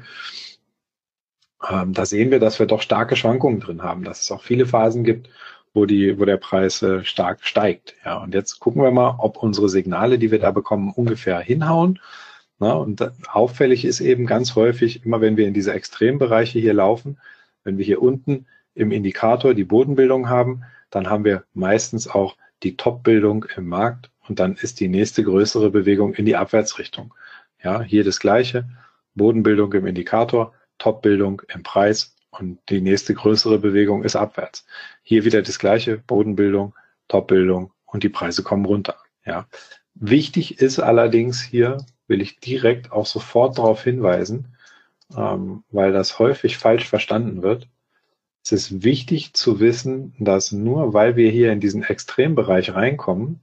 Ähm, 1.68 1.94
da 1.94 2.04
sehen 2.04 2.30
wir, 2.30 2.38
dass 2.38 2.58
wir 2.58 2.66
doch 2.66 2.82
starke 2.82 3.16
Schwankungen 3.16 3.60
drin 3.60 3.82
haben, 3.82 4.04
dass 4.04 4.20
es 4.20 4.30
auch 4.30 4.42
viele 4.42 4.66
Phasen 4.66 5.04
gibt, 5.04 5.30
wo 5.74 5.86
die, 5.86 6.18
wo 6.18 6.24
der 6.24 6.36
Preis 6.36 6.80
äh, 6.82 7.04
stark 7.04 7.44
steigt. 7.44 7.96
Ja, 8.04 8.22
und 8.22 8.32
jetzt 8.32 8.60
gucken 8.60 8.82
wir 8.82 8.92
mal, 8.92 9.16
ob 9.18 9.36
unsere 9.36 9.68
Signale, 9.68 10.18
die 10.18 10.30
wir 10.30 10.38
da 10.38 10.52
bekommen, 10.52 10.92
ungefähr 10.94 11.40
hinhauen. 11.40 11.98
Na, 12.60 12.72
und 12.74 13.10
auffällig 13.28 13.84
ist 13.84 14.00
eben 14.00 14.26
ganz 14.26 14.54
häufig, 14.54 15.04
immer 15.04 15.20
wenn 15.20 15.36
wir 15.36 15.46
in 15.48 15.54
diese 15.54 15.72
Extrembereiche 15.74 16.60
hier 16.60 16.74
laufen, 16.74 17.18
wenn 17.64 17.78
wir 17.78 17.84
hier 17.84 18.00
unten 18.00 18.46
im 18.74 18.92
Indikator 18.92 19.54
die 19.54 19.64
Bodenbildung 19.64 20.28
haben, 20.28 20.62
dann 20.90 21.10
haben 21.10 21.24
wir 21.24 21.44
meistens 21.52 22.06
auch 22.06 22.36
die 22.62 22.76
Top-Bildung 22.76 23.46
im 23.56 23.68
Markt 23.68 24.10
und 24.28 24.38
dann 24.38 24.54
ist 24.54 24.78
die 24.80 24.88
nächste 24.88 25.24
größere 25.24 25.70
Bewegung 25.70 26.14
in 26.14 26.24
die 26.24 26.36
Abwärtsrichtung. 26.36 27.12
Ja, 27.62 27.82
hier 27.82 28.04
das 28.04 28.20
gleiche, 28.20 28.68
Bodenbildung 29.14 29.72
im 29.72 29.86
Indikator, 29.86 30.54
Top-Bildung 30.78 31.42
im 31.52 31.62
Preis 31.62 32.13
und 32.38 32.58
die 32.68 32.80
nächste 32.80 33.14
größere 33.14 33.58
Bewegung 33.58 34.04
ist 34.04 34.16
abwärts. 34.16 34.66
Hier 35.02 35.24
wieder 35.24 35.42
das 35.42 35.58
gleiche, 35.58 35.98
Bodenbildung, 35.98 36.74
Top-Bildung 37.08 37.72
und 37.86 38.02
die 38.02 38.08
Preise 38.08 38.42
kommen 38.42 38.64
runter. 38.64 38.96
Ja. 39.24 39.46
Wichtig 39.94 40.60
ist 40.60 40.78
allerdings 40.78 41.42
hier, 41.42 41.78
will 42.08 42.20
ich 42.20 42.40
direkt 42.40 42.92
auch 42.92 43.06
sofort 43.06 43.58
darauf 43.58 43.84
hinweisen, 43.84 44.56
ähm, 45.16 45.64
weil 45.70 45.92
das 45.92 46.18
häufig 46.18 46.58
falsch 46.58 46.88
verstanden 46.88 47.42
wird. 47.42 47.68
Es 48.44 48.52
ist 48.52 48.82
wichtig 48.82 49.34
zu 49.34 49.60
wissen, 49.60 50.14
dass 50.18 50.52
nur 50.52 50.92
weil 50.92 51.16
wir 51.16 51.30
hier 51.30 51.52
in 51.52 51.60
diesen 51.60 51.82
Extrembereich 51.82 52.74
reinkommen, 52.74 53.40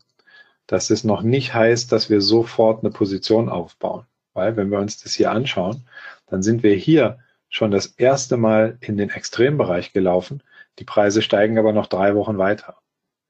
dass 0.67 0.89
es 0.89 1.03
noch 1.03 1.21
nicht 1.23 1.53
heißt, 1.53 1.91
dass 1.91 2.09
wir 2.09 2.21
sofort 2.21 2.83
eine 2.83 2.91
Position 2.91 3.49
aufbauen. 3.49 4.05
Weil 4.33 4.55
wenn 4.57 4.69
wir 4.69 4.79
uns 4.79 5.01
das 5.01 5.13
hier 5.13 5.31
anschauen, 5.31 5.87
dann 6.27 6.43
sind 6.43 6.63
wir 6.63 6.75
hier 6.75 7.19
schon 7.51 7.69
das 7.69 7.85
erste 7.85 8.37
Mal 8.37 8.77
in 8.81 8.97
den 8.97 9.11
Extrembereich 9.11 9.93
gelaufen. 9.93 10.41
Die 10.79 10.85
Preise 10.85 11.21
steigen 11.21 11.59
aber 11.59 11.73
noch 11.73 11.85
drei 11.85 12.15
Wochen 12.15 12.39
weiter. 12.39 12.77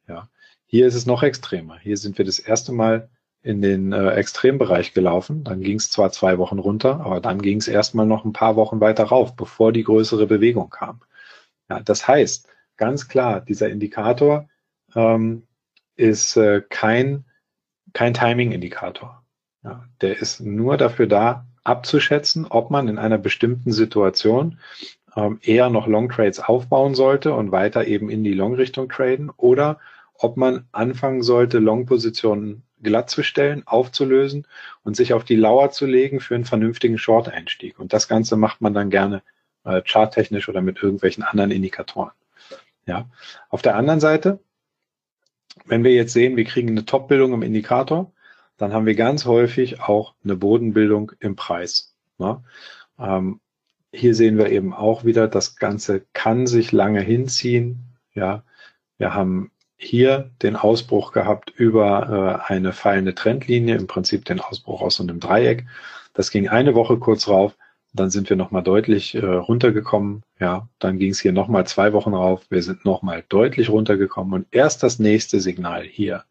Ja. 0.07 0.29
Hier 0.67 0.87
ist 0.87 0.95
es 0.95 1.05
noch 1.05 1.23
extremer. 1.23 1.77
Hier 1.79 1.97
sind 1.97 2.17
wir 2.17 2.23
das 2.23 2.39
erste 2.39 2.71
Mal 2.71 3.09
in 3.41 3.61
den 3.61 3.91
äh, 3.91 4.11
Extrembereich 4.11 4.93
gelaufen. 4.93 5.43
Dann 5.43 5.61
ging 5.61 5.77
es 5.77 5.89
zwar 5.89 6.11
zwei 6.11 6.37
Wochen 6.37 6.59
runter, 6.59 7.01
aber 7.01 7.19
dann 7.19 7.41
ging 7.41 7.57
es 7.57 7.67
erstmal 7.67 8.05
noch 8.05 8.23
ein 8.23 8.31
paar 8.31 8.55
Wochen 8.55 8.79
weiter 8.79 9.05
rauf, 9.05 9.35
bevor 9.35 9.73
die 9.73 9.83
größere 9.83 10.27
Bewegung 10.27 10.69
kam. 10.69 11.01
Ja, 11.67 11.79
das 11.79 12.07
heißt, 12.07 12.47
ganz 12.77 13.07
klar, 13.07 13.41
dieser 13.41 13.69
Indikator 13.69 14.47
ähm, 14.95 15.47
ist 15.95 16.37
äh, 16.37 16.61
kein, 16.69 17.25
kein 17.93 18.13
Timing-Indikator. 18.13 19.23
Ja, 19.63 19.85
der 20.01 20.19
ist 20.19 20.41
nur 20.41 20.77
dafür 20.77 21.07
da, 21.07 21.47
abzuschätzen, 21.63 22.47
ob 22.49 22.71
man 22.71 22.87
in 22.87 22.97
einer 22.97 23.17
bestimmten 23.17 23.71
Situation 23.71 24.59
ähm, 25.15 25.39
eher 25.41 25.69
noch 25.69 25.87
Long 25.87 26.09
Trades 26.09 26.39
aufbauen 26.39 26.95
sollte 26.95 27.33
und 27.33 27.51
weiter 27.51 27.85
eben 27.85 28.09
in 28.09 28.23
die 28.23 28.33
Long-Richtung 28.33 28.89
traden 28.89 29.29
oder 29.29 29.79
ob 30.13 30.37
man 30.37 30.65
anfangen 30.71 31.23
sollte, 31.23 31.59
Long-Positionen 31.59 32.63
glatt 32.81 33.09
zu 33.09 33.23
stellen, 33.23 33.63
aufzulösen 33.65 34.47
und 34.83 34.95
sich 34.95 35.13
auf 35.13 35.23
die 35.23 35.35
Lauer 35.35 35.71
zu 35.71 35.85
legen 35.85 36.19
für 36.19 36.35
einen 36.35 36.45
vernünftigen 36.45 36.97
Short-Einstieg. 36.97 37.79
Und 37.79 37.93
das 37.93 38.07
Ganze 38.07 38.37
macht 38.37 38.61
man 38.61 38.73
dann 38.73 38.89
gerne 38.89 39.21
äh, 39.63 39.81
charttechnisch 39.83 40.49
oder 40.49 40.61
mit 40.61 40.81
irgendwelchen 40.81 41.23
anderen 41.23 41.51
Indikatoren. 41.51 42.11
Ja. 42.85 43.09
Auf 43.49 43.61
der 43.61 43.75
anderen 43.75 43.99
Seite, 43.99 44.39
wenn 45.65 45.83
wir 45.83 45.93
jetzt 45.93 46.13
sehen, 46.13 46.37
wir 46.37 46.45
kriegen 46.45 46.69
eine 46.69 46.85
Top-Bildung 46.85 47.33
im 47.33 47.43
Indikator, 47.43 48.11
dann 48.61 48.73
haben 48.73 48.85
wir 48.85 48.93
ganz 48.93 49.25
häufig 49.25 49.81
auch 49.81 50.13
eine 50.23 50.35
Bodenbildung 50.35 51.13
im 51.19 51.35
Preis. 51.35 51.95
Ja. 52.19 52.43
Ähm, 52.99 53.39
hier 53.91 54.13
sehen 54.13 54.37
wir 54.37 54.49
eben 54.51 54.71
auch 54.71 55.03
wieder, 55.03 55.27
das 55.27 55.55
Ganze 55.55 56.05
kann 56.13 56.45
sich 56.45 56.71
lange 56.71 57.01
hinziehen. 57.01 57.97
Ja, 58.13 58.43
wir 58.99 59.15
haben 59.15 59.51
hier 59.77 60.29
den 60.43 60.55
Ausbruch 60.55 61.11
gehabt 61.11 61.49
über 61.49 62.43
äh, 62.47 62.53
eine 62.53 62.71
fallende 62.71 63.15
Trendlinie, 63.15 63.75
im 63.77 63.87
Prinzip 63.87 64.25
den 64.25 64.39
Ausbruch 64.39 64.81
aus 64.81 64.97
so 64.97 65.03
einem 65.03 65.19
Dreieck. 65.19 65.65
Das 66.13 66.29
ging 66.29 66.47
eine 66.47 66.75
Woche 66.75 66.97
kurz 66.99 67.27
rauf, 67.27 67.57
dann 67.93 68.11
sind 68.11 68.29
wir 68.29 68.37
nochmal 68.37 68.61
deutlich 68.61 69.15
äh, 69.15 69.25
runtergekommen. 69.25 70.21
Ja, 70.39 70.69
dann 70.77 70.99
ging 70.99 71.11
es 71.11 71.19
hier 71.19 71.33
nochmal 71.33 71.65
zwei 71.65 71.93
Wochen 71.93 72.13
rauf. 72.13 72.45
Wir 72.51 72.61
sind 72.61 72.85
nochmal 72.85 73.23
deutlich 73.27 73.69
runtergekommen. 73.69 74.33
Und 74.33 74.47
erst 74.51 74.83
das 74.83 74.99
nächste 74.99 75.39
Signal 75.39 75.83
hier, 75.83 76.25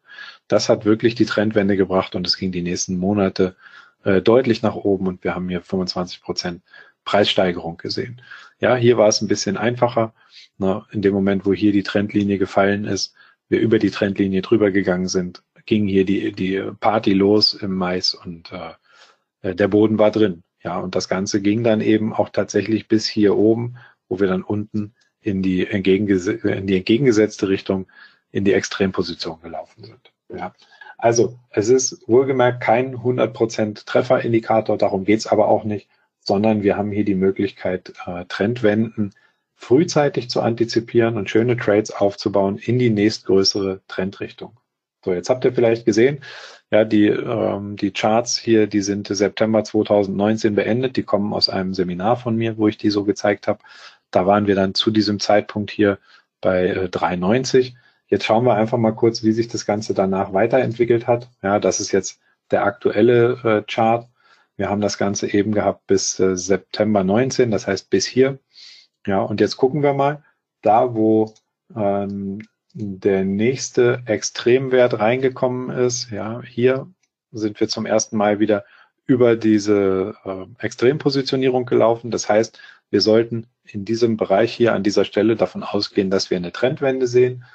das 0.51 0.69
hat 0.69 0.85
wirklich 0.85 1.15
die 1.15 1.25
Trendwende 1.25 1.77
gebracht 1.77 2.15
und 2.15 2.27
es 2.27 2.37
ging 2.37 2.51
die 2.51 2.61
nächsten 2.61 2.97
Monate 2.97 3.55
äh, 4.03 4.21
deutlich 4.21 4.61
nach 4.61 4.75
oben 4.75 5.07
und 5.07 5.23
wir 5.23 5.35
haben 5.35 5.49
hier 5.49 5.61
25 5.61 6.21
Prozent 6.21 6.61
Preissteigerung 7.05 7.77
gesehen. 7.77 8.21
Ja, 8.59 8.75
hier 8.75 8.97
war 8.97 9.07
es 9.07 9.21
ein 9.21 9.27
bisschen 9.27 9.57
einfacher. 9.57 10.13
Ne, 10.57 10.85
in 10.91 11.01
dem 11.01 11.13
Moment, 11.13 11.45
wo 11.45 11.53
hier 11.53 11.71
die 11.71 11.83
Trendlinie 11.83 12.37
gefallen 12.37 12.85
ist, 12.85 13.15
wir 13.49 13.59
über 13.59 13.79
die 13.79 13.91
Trendlinie 13.91 14.41
drüber 14.41 14.71
gegangen 14.71 15.07
sind, 15.07 15.43
ging 15.65 15.87
hier 15.87 16.05
die, 16.05 16.31
die 16.31 16.61
Party 16.79 17.13
los 17.13 17.53
im 17.53 17.75
Mais 17.75 18.13
und 18.13 18.51
äh, 18.51 19.55
der 19.55 19.67
Boden 19.67 19.97
war 19.97 20.11
drin. 20.11 20.43
Ja, 20.63 20.79
und 20.79 20.95
das 20.95 21.09
Ganze 21.09 21.41
ging 21.41 21.63
dann 21.63 21.81
eben 21.81 22.13
auch 22.13 22.29
tatsächlich 22.29 22.87
bis 22.87 23.07
hier 23.07 23.35
oben, 23.35 23.77
wo 24.07 24.19
wir 24.19 24.27
dann 24.27 24.43
unten 24.43 24.93
in 25.21 25.41
die, 25.41 25.65
entgegenges 25.65 26.27
in 26.27 26.67
die 26.67 26.77
entgegengesetzte 26.77 27.49
Richtung 27.49 27.87
in 28.31 28.45
die 28.45 28.53
Extremposition 28.53 29.41
gelaufen 29.41 29.83
sind. 29.83 30.11
Ja. 30.35 30.53
Also 30.97 31.39
es 31.49 31.69
ist 31.69 32.07
wohlgemerkt 32.07 32.61
kein 32.61 32.95
100% 32.95 33.85
Trefferindikator, 33.85 34.77
darum 34.77 35.03
geht's 35.03 35.27
aber 35.27 35.47
auch 35.47 35.63
nicht, 35.63 35.89
sondern 36.19 36.61
wir 36.61 36.77
haben 36.77 36.91
hier 36.91 37.05
die 37.05 37.15
Möglichkeit, 37.15 37.93
äh, 38.05 38.25
Trendwenden 38.25 39.13
frühzeitig 39.55 40.29
zu 40.29 40.41
antizipieren 40.41 41.17
und 41.17 41.29
schöne 41.29 41.57
Trades 41.57 41.91
aufzubauen 41.91 42.57
in 42.57 42.79
die 42.79 42.89
nächstgrößere 42.89 43.81
Trendrichtung. 43.87 44.57
So, 45.03 45.13
jetzt 45.13 45.29
habt 45.29 45.45
ihr 45.45 45.53
vielleicht 45.53 45.85
gesehen, 45.85 46.23
ja, 46.71 46.85
die, 46.85 47.07
ähm, 47.07 47.75
die 47.75 47.91
Charts 47.91 48.37
hier, 48.37 48.67
die 48.67 48.81
sind 48.81 49.07
September 49.07 49.63
2019 49.63 50.55
beendet. 50.55 50.95
Die 50.95 51.03
kommen 51.03 51.33
aus 51.33 51.49
einem 51.49 51.73
Seminar 51.73 52.17
von 52.17 52.35
mir, 52.35 52.57
wo 52.57 52.67
ich 52.67 52.77
die 52.77 52.89
so 52.89 53.03
gezeigt 53.03 53.47
habe. 53.47 53.59
Da 54.11 54.25
waren 54.25 54.47
wir 54.47 54.55
dann 54.55 54.73
zu 54.73 54.91
diesem 54.91 55.19
Zeitpunkt 55.19 55.71
hier 55.71 55.99
bei 56.39 56.67
äh, 56.67 56.85
3,90. 56.85 57.73
Jetzt 58.11 58.25
schauen 58.25 58.45
wir 58.45 58.55
einfach 58.55 58.77
mal 58.77 58.93
kurz, 58.93 59.23
wie 59.23 59.31
sich 59.31 59.47
das 59.47 59.65
Ganze 59.65 59.93
danach 59.93 60.33
weiterentwickelt 60.33 61.07
hat. 61.07 61.29
Ja, 61.41 61.59
das 61.59 61.79
ist 61.79 61.93
jetzt 61.93 62.19
der 62.51 62.65
aktuelle 62.65 63.39
äh, 63.43 63.63
Chart. 63.65 64.09
Wir 64.57 64.69
haben 64.69 64.81
das 64.81 64.97
Ganze 64.97 65.33
eben 65.33 65.53
gehabt 65.53 65.87
bis 65.87 66.19
äh, 66.19 66.35
September 66.35 67.05
19, 67.05 67.51
das 67.51 67.67
heißt 67.67 67.89
bis 67.89 68.05
hier. 68.05 68.39
Ja, 69.07 69.21
und 69.21 69.39
jetzt 69.39 69.55
gucken 69.55 69.81
wir 69.81 69.93
mal, 69.93 70.23
da 70.61 70.93
wo 70.93 71.33
ähm, 71.73 72.41
der 72.73 73.23
nächste 73.23 74.03
Extremwert 74.05 74.99
reingekommen 74.99 75.69
ist, 75.69 76.11
ja, 76.11 76.41
hier 76.41 76.91
sind 77.31 77.61
wir 77.61 77.69
zum 77.69 77.85
ersten 77.85 78.17
Mal 78.17 78.39
wieder 78.39 78.65
über 79.05 79.37
diese 79.37 80.15
äh, 80.25 80.45
Extrempositionierung 80.59 81.65
gelaufen. 81.65 82.11
Das 82.11 82.27
heißt, 82.27 82.59
wir 82.89 82.99
sollten 82.99 83.47
in 83.63 83.85
diesem 83.85 84.17
Bereich 84.17 84.53
hier 84.53 84.73
an 84.73 84.83
dieser 84.83 85.05
Stelle 85.05 85.37
davon 85.37 85.63
ausgehen, 85.63 86.09
dass 86.09 86.29
wir 86.29 86.35
eine 86.35 86.51
Trendwende 86.51 87.07
sehen, 87.07 87.45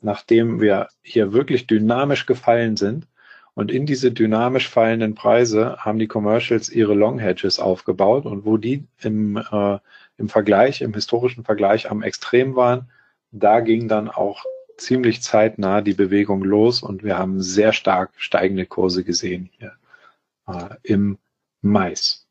nachdem 0.00 0.60
wir 0.60 0.88
hier 1.02 1.32
wirklich 1.32 1.66
dynamisch 1.66 2.26
gefallen 2.26 2.76
sind. 2.76 3.06
Und 3.54 3.72
in 3.72 3.86
diese 3.86 4.12
dynamisch 4.12 4.68
fallenden 4.68 5.16
Preise 5.16 5.78
haben 5.78 5.98
die 5.98 6.06
Commercials 6.06 6.68
ihre 6.68 6.94
Long 6.94 7.18
Hedges 7.18 7.58
aufgebaut 7.58 8.24
und 8.24 8.44
wo 8.44 8.56
die 8.56 8.84
im, 9.00 9.36
äh, 9.36 9.78
im 10.16 10.28
Vergleich, 10.28 10.80
im 10.80 10.94
historischen 10.94 11.42
Vergleich 11.44 11.90
am 11.90 12.02
Extrem 12.02 12.54
waren, 12.54 12.88
da 13.32 13.60
ging 13.60 13.88
dann 13.88 14.08
auch 14.08 14.44
ziemlich 14.76 15.22
zeitnah 15.22 15.80
die 15.80 15.94
Bewegung 15.94 16.44
los 16.44 16.82
und 16.82 17.02
wir 17.02 17.18
haben 17.18 17.42
sehr 17.42 17.72
stark 17.72 18.12
steigende 18.16 18.64
Kurse 18.64 19.02
gesehen 19.02 19.50
hier 19.58 19.72
äh, 20.46 20.76
im 20.84 21.18
Mais. 21.60 22.27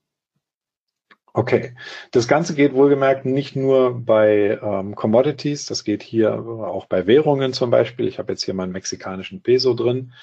Okay, 1.37 1.75
das 2.09 2.27
Ganze 2.27 2.55
geht 2.55 2.73
wohlgemerkt 2.73 3.25
nicht 3.25 3.55
nur 3.55 4.03
bei 4.03 4.59
ähm, 4.59 4.95
Commodities, 4.95 5.67
das 5.67 5.83
geht 5.83 6.01
hier 6.01 6.33
auch 6.33 6.87
bei 6.87 7.05
Währungen 7.05 7.53
zum 7.53 7.69
Beispiel. 7.69 8.07
Ich 8.07 8.17
habe 8.17 8.33
jetzt 8.33 8.43
hier 8.43 8.55
meinen 8.55 8.71
mexikanischen 8.71 9.43
Peso 9.43 9.75
drin 9.75 10.13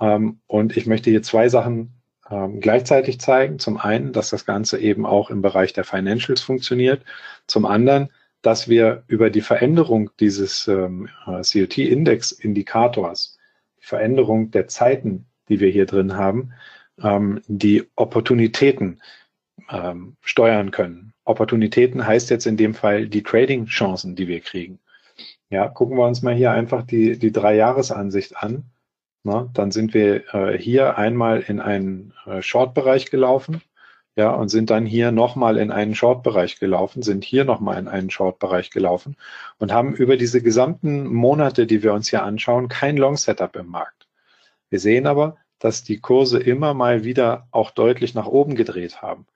ähm, 0.00 0.40
und 0.48 0.76
ich 0.76 0.86
möchte 0.86 1.10
hier 1.10 1.22
zwei 1.22 1.48
Sachen 1.48 1.92
ähm, 2.28 2.58
gleichzeitig 2.58 3.20
zeigen. 3.20 3.60
Zum 3.60 3.76
einen, 3.76 4.12
dass 4.12 4.30
das 4.30 4.46
Ganze 4.46 4.80
eben 4.80 5.06
auch 5.06 5.30
im 5.30 5.42
Bereich 5.42 5.74
der 5.74 5.84
Financials 5.84 6.40
funktioniert. 6.40 7.04
Zum 7.46 7.64
anderen, 7.64 8.08
dass 8.42 8.68
wir 8.68 9.04
über 9.06 9.30
die 9.30 9.42
Veränderung 9.42 10.10
dieses 10.18 10.66
ähm, 10.66 11.08
äh, 11.28 11.40
COT-Index-Indikators, 11.42 13.38
die 13.80 13.86
Veränderung 13.86 14.50
der 14.50 14.66
Zeiten, 14.66 15.26
die 15.48 15.60
wir 15.60 15.70
hier 15.70 15.86
drin 15.86 16.16
haben, 16.16 16.52
ähm, 17.00 17.42
die 17.46 17.84
Opportunitäten 17.94 19.00
ähm, 19.70 20.16
steuern 20.22 20.70
können. 20.70 21.12
Opportunitäten 21.24 22.06
heißt 22.06 22.30
jetzt 22.30 22.46
in 22.46 22.56
dem 22.56 22.74
Fall 22.74 23.08
die 23.08 23.22
Trading-Chancen, 23.22 24.16
die 24.16 24.28
wir 24.28 24.40
kriegen. 24.40 24.78
Ja, 25.50 25.68
gucken 25.68 25.96
wir 25.96 26.06
uns 26.06 26.22
mal 26.22 26.34
hier 26.34 26.52
einfach 26.52 26.82
die, 26.82 27.18
die 27.18 27.32
Drei-Jahres-Ansicht 27.32 28.36
an. 28.36 28.64
Na, 29.24 29.50
dann 29.52 29.70
sind 29.70 29.94
wir 29.94 30.34
äh, 30.34 30.58
hier 30.58 30.96
einmal 30.96 31.40
in 31.40 31.60
einen 31.60 32.14
äh, 32.26 32.40
Short-Bereich 32.40 33.10
gelaufen, 33.10 33.62
ja, 34.16 34.30
und 34.32 34.48
sind 34.48 34.70
dann 34.70 34.84
hier 34.84 35.12
nochmal 35.12 35.58
in 35.58 35.70
einen 35.70 35.94
Short-Bereich 35.94 36.58
gelaufen, 36.58 37.02
sind 37.02 37.24
hier 37.24 37.44
nochmal 37.44 37.78
in 37.78 37.88
einen 37.88 38.10
Short-Bereich 38.10 38.70
gelaufen 38.70 39.16
und 39.58 39.72
haben 39.72 39.94
über 39.94 40.16
diese 40.16 40.42
gesamten 40.42 41.06
Monate, 41.06 41.66
die 41.66 41.82
wir 41.82 41.92
uns 41.94 42.08
hier 42.10 42.24
anschauen, 42.24 42.68
kein 42.68 42.96
Long-Setup 42.96 43.54
im 43.56 43.66
Markt. 43.68 44.08
Wir 44.70 44.80
sehen 44.80 45.06
aber, 45.06 45.36
dass 45.58 45.84
die 45.84 46.00
Kurse 46.00 46.38
immer 46.40 46.74
mal 46.74 47.04
wieder 47.04 47.46
auch 47.50 47.70
deutlich 47.70 48.14
nach 48.14 48.26
oben 48.26 48.54
gedreht 48.54 49.02
haben. 49.02 49.26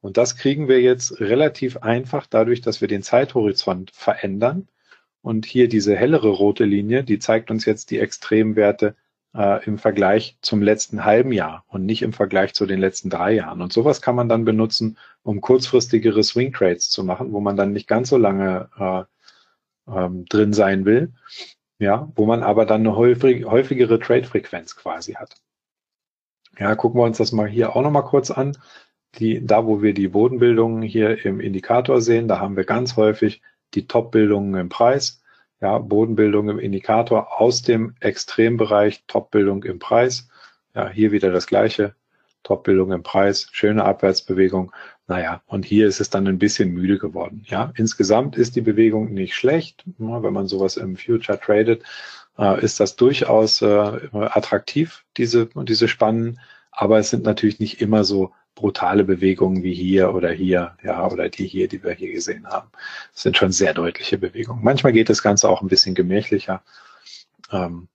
Und 0.00 0.16
das 0.16 0.36
kriegen 0.36 0.68
wir 0.68 0.80
jetzt 0.80 1.20
relativ 1.20 1.78
einfach 1.78 2.26
dadurch, 2.26 2.60
dass 2.60 2.80
wir 2.80 2.88
den 2.88 3.02
Zeithorizont 3.02 3.90
verändern 3.90 4.68
und 5.22 5.44
hier 5.44 5.68
diese 5.68 5.96
hellere 5.96 6.28
rote 6.28 6.64
Linie, 6.64 7.04
die 7.04 7.18
zeigt 7.18 7.50
uns 7.50 7.64
jetzt 7.64 7.90
die 7.90 7.98
Extremwerte 7.98 8.94
äh, 9.34 9.64
im 9.64 9.78
Vergleich 9.78 10.38
zum 10.40 10.62
letzten 10.62 11.04
halben 11.04 11.32
Jahr 11.32 11.64
und 11.68 11.84
nicht 11.84 12.02
im 12.02 12.12
Vergleich 12.12 12.54
zu 12.54 12.66
den 12.66 12.78
letzten 12.78 13.10
drei 13.10 13.32
Jahren. 13.34 13.60
Und 13.60 13.72
sowas 13.72 14.00
kann 14.00 14.14
man 14.14 14.28
dann 14.28 14.44
benutzen, 14.44 14.98
um 15.22 15.40
kurzfristigere 15.40 16.22
Swing 16.22 16.52
Trades 16.52 16.90
zu 16.90 17.04
machen, 17.04 17.32
wo 17.32 17.40
man 17.40 17.56
dann 17.56 17.72
nicht 17.72 17.88
ganz 17.88 18.08
so 18.08 18.16
lange 18.16 18.68
äh, 18.78 19.04
ähm, 19.92 20.24
drin 20.26 20.52
sein 20.52 20.84
will, 20.84 21.12
ja, 21.78 22.10
wo 22.14 22.26
man 22.26 22.42
aber 22.42 22.66
dann 22.66 22.82
eine 22.82 22.96
häufig, 22.96 23.44
häufigere 23.44 23.98
Trade-Frequenz 23.98 24.76
quasi 24.76 25.14
hat. 25.14 25.36
Ja, 26.58 26.74
gucken 26.74 27.00
wir 27.00 27.04
uns 27.04 27.18
das 27.18 27.32
mal 27.32 27.48
hier 27.48 27.76
auch 27.76 27.82
nochmal 27.82 28.04
kurz 28.04 28.30
an. 28.30 28.56
Die, 29.16 29.44
da, 29.44 29.66
wo 29.66 29.82
wir 29.82 29.94
die 29.94 30.08
Bodenbildungen 30.08 30.82
hier 30.82 31.24
im 31.24 31.40
Indikator 31.40 32.00
sehen, 32.00 32.28
da 32.28 32.40
haben 32.40 32.56
wir 32.56 32.64
ganz 32.64 32.96
häufig 32.96 33.40
die 33.74 33.86
Top-Bildungen 33.86 34.54
im 34.54 34.68
Preis, 34.68 35.22
ja, 35.60 35.78
Bodenbildung 35.78 36.48
im 36.48 36.58
Indikator 36.58 37.40
aus 37.40 37.62
dem 37.62 37.94
Extrembereich, 38.00 39.04
Top-Bildung 39.06 39.64
im 39.64 39.78
Preis. 39.78 40.28
Ja, 40.74 40.88
hier 40.88 41.10
wieder 41.10 41.32
das 41.32 41.46
gleiche, 41.46 41.94
Top-Bildung 42.44 42.92
im 42.92 43.02
Preis, 43.02 43.48
schöne 43.50 43.84
Abwärtsbewegung. 43.84 44.72
Naja, 45.08 45.42
und 45.46 45.64
hier 45.64 45.88
ist 45.88 46.00
es 46.00 46.10
dann 46.10 46.28
ein 46.28 46.38
bisschen 46.38 46.72
müde 46.72 46.98
geworden. 46.98 47.44
Ja, 47.48 47.72
insgesamt 47.76 48.36
ist 48.36 48.56
die 48.56 48.60
Bewegung 48.60 49.12
nicht 49.12 49.34
schlecht. 49.34 49.84
Wenn 49.98 50.32
man 50.32 50.46
sowas 50.46 50.76
im 50.76 50.96
Future 50.96 51.40
tradet, 51.40 51.82
äh, 52.38 52.62
ist 52.64 52.78
das 52.78 52.96
durchaus 52.96 53.60
äh, 53.62 53.66
attraktiv, 54.12 55.04
diese, 55.16 55.48
diese 55.54 55.88
Spannen. 55.88 56.40
Aber 56.70 56.98
es 56.98 57.10
sind 57.10 57.24
natürlich 57.24 57.58
nicht 57.58 57.80
immer 57.80 58.04
so 58.04 58.32
brutale 58.58 59.04
Bewegungen 59.04 59.62
wie 59.62 59.72
hier 59.72 60.12
oder 60.12 60.32
hier, 60.32 60.76
ja, 60.82 61.08
oder 61.08 61.28
die 61.28 61.46
hier, 61.46 61.68
die 61.68 61.82
wir 61.84 61.92
hier 61.92 62.12
gesehen 62.12 62.44
haben. 62.48 62.68
Das 63.12 63.22
sind 63.22 63.36
schon 63.36 63.52
sehr 63.52 63.72
deutliche 63.72 64.18
Bewegungen. 64.18 64.64
Manchmal 64.64 64.92
geht 64.92 65.08
das 65.08 65.22
Ganze 65.22 65.48
auch 65.48 65.62
ein 65.62 65.68
bisschen 65.68 65.94
gemächlicher. 65.94 66.64
Ähm, 67.52 67.88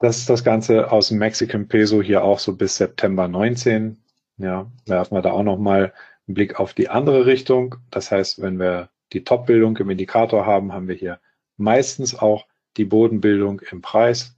das 0.00 0.18
ist 0.18 0.28
das 0.28 0.42
Ganze 0.42 0.90
aus 0.90 1.08
dem 1.08 1.18
Mexican 1.18 1.68
Peso 1.68 2.02
hier 2.02 2.24
auch 2.24 2.40
so 2.40 2.56
bis 2.56 2.76
September 2.76 3.28
19. 3.28 4.02
Ja, 4.38 4.70
werfen 4.86 5.16
wir 5.16 5.22
da 5.22 5.30
auch 5.30 5.44
nochmal 5.44 5.92
einen 6.26 6.34
Blick 6.34 6.58
auf 6.58 6.74
die 6.74 6.88
andere 6.88 7.24
Richtung. 7.24 7.76
Das 7.92 8.10
heißt, 8.10 8.42
wenn 8.42 8.58
wir 8.58 8.90
die 9.12 9.22
Top-Bildung 9.22 9.76
im 9.76 9.90
Indikator 9.90 10.44
haben, 10.44 10.72
haben 10.72 10.88
wir 10.88 10.96
hier 10.96 11.20
meistens 11.56 12.18
auch 12.18 12.46
die 12.76 12.84
Bodenbildung 12.84 13.60
im 13.70 13.80
Preis. 13.80 14.36